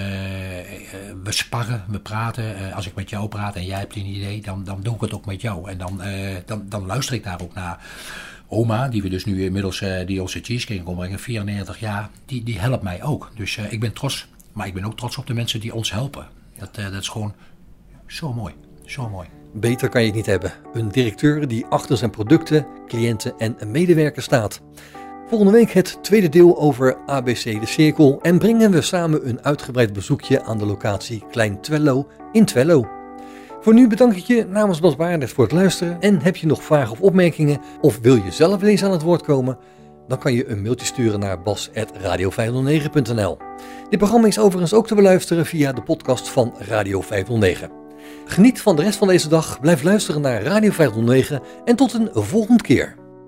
we 1.22 1.32
sparren, 1.32 1.84
we 1.88 1.98
praten. 1.98 2.60
Uh, 2.60 2.76
als 2.76 2.86
ik 2.86 2.94
met 2.94 3.10
jou 3.10 3.28
praat 3.28 3.56
en 3.56 3.64
jij 3.64 3.78
hebt 3.78 3.96
een 3.96 4.06
idee, 4.06 4.40
dan, 4.40 4.64
dan 4.64 4.80
doe 4.82 4.94
ik 4.94 5.00
het 5.00 5.14
ook 5.14 5.26
met 5.26 5.40
jou. 5.40 5.70
En 5.70 5.78
dan, 5.78 6.00
dan, 6.46 6.62
dan 6.68 6.86
luister 6.86 7.14
ik 7.14 7.24
daar 7.24 7.40
ook 7.42 7.54
naar. 7.54 7.86
Oma, 8.50 8.88
die 8.88 9.02
we 9.02 9.08
dus 9.08 9.24
nu 9.24 9.44
inmiddels 9.44 9.84
die 10.06 10.22
onze 10.22 10.40
cheesecake 10.42 10.82
kon 10.82 10.96
brengen, 10.96 11.18
94 11.18 11.80
jaar, 11.80 12.10
die, 12.26 12.42
die 12.42 12.58
helpt 12.58 12.82
mij 12.82 13.02
ook. 13.02 13.30
Dus 13.34 13.56
ik 13.56 13.80
ben 13.80 13.92
trots, 13.92 14.28
maar 14.52 14.66
ik 14.66 14.74
ben 14.74 14.84
ook 14.84 14.96
trots 14.96 15.16
op 15.16 15.26
de 15.26 15.34
mensen 15.34 15.60
die 15.60 15.74
ons 15.74 15.92
helpen. 15.92 16.26
Dat, 16.58 16.74
dat 16.74 16.92
is 16.92 17.08
gewoon 17.08 17.34
zo 18.06 18.32
mooi, 18.32 18.54
zo 18.86 19.08
mooi. 19.08 19.28
Beter 19.52 19.88
kan 19.88 20.00
je 20.00 20.06
het 20.06 20.16
niet 20.16 20.26
hebben. 20.26 20.52
Een 20.72 20.88
directeur 20.88 21.48
die 21.48 21.66
achter 21.66 21.96
zijn 21.96 22.10
producten, 22.10 22.66
cliënten 22.86 23.38
en 23.38 23.70
medewerkers 23.70 24.24
staat. 24.24 24.60
Volgende 25.28 25.52
week 25.52 25.70
het 25.70 25.98
tweede 26.02 26.28
deel 26.28 26.58
over 26.58 26.96
ABC 27.06 27.42
de 27.42 27.66
Cirkel 27.66 28.18
en 28.22 28.38
brengen 28.38 28.70
we 28.70 28.80
samen 28.80 29.28
een 29.28 29.44
uitgebreid 29.44 29.92
bezoekje 29.92 30.42
aan 30.42 30.58
de 30.58 30.66
locatie 30.66 31.24
Klein 31.30 31.60
Twello 31.60 32.08
in 32.32 32.44
Twello. 32.44 32.88
Voor 33.60 33.74
nu 33.74 33.88
bedank 33.88 34.14
ik 34.14 34.24
je 34.24 34.46
namens 34.46 34.80
Bas 34.80 34.96
Baardes 34.96 35.32
voor 35.32 35.44
het 35.44 35.52
luisteren 35.52 36.00
en 36.00 36.20
heb 36.20 36.36
je 36.36 36.46
nog 36.46 36.62
vragen 36.62 36.92
of 36.92 37.00
opmerkingen 37.00 37.60
of 37.80 37.98
wil 38.02 38.14
je 38.14 38.30
zelf 38.30 38.62
eens 38.62 38.84
aan 38.84 38.92
het 38.92 39.02
woord 39.02 39.22
komen? 39.22 39.58
Dan 40.06 40.18
kan 40.18 40.32
je 40.32 40.48
een 40.48 40.62
mailtje 40.62 40.86
sturen 40.86 41.20
naar 41.20 41.42
bas.radio509.nl 41.42 43.38
Dit 43.88 43.98
programma 43.98 44.26
is 44.26 44.38
overigens 44.38 44.74
ook 44.74 44.86
te 44.86 44.94
beluisteren 44.94 45.46
via 45.46 45.72
de 45.72 45.82
podcast 45.82 46.28
van 46.28 46.54
Radio 46.58 47.00
509. 47.00 47.70
Geniet 48.24 48.60
van 48.60 48.76
de 48.76 48.82
rest 48.82 48.98
van 48.98 49.08
deze 49.08 49.28
dag, 49.28 49.60
blijf 49.60 49.82
luisteren 49.82 50.20
naar 50.20 50.42
Radio 50.42 50.70
509 50.70 51.40
en 51.64 51.76
tot 51.76 51.92
een 51.92 52.08
volgende 52.12 52.62
keer. 52.62 53.06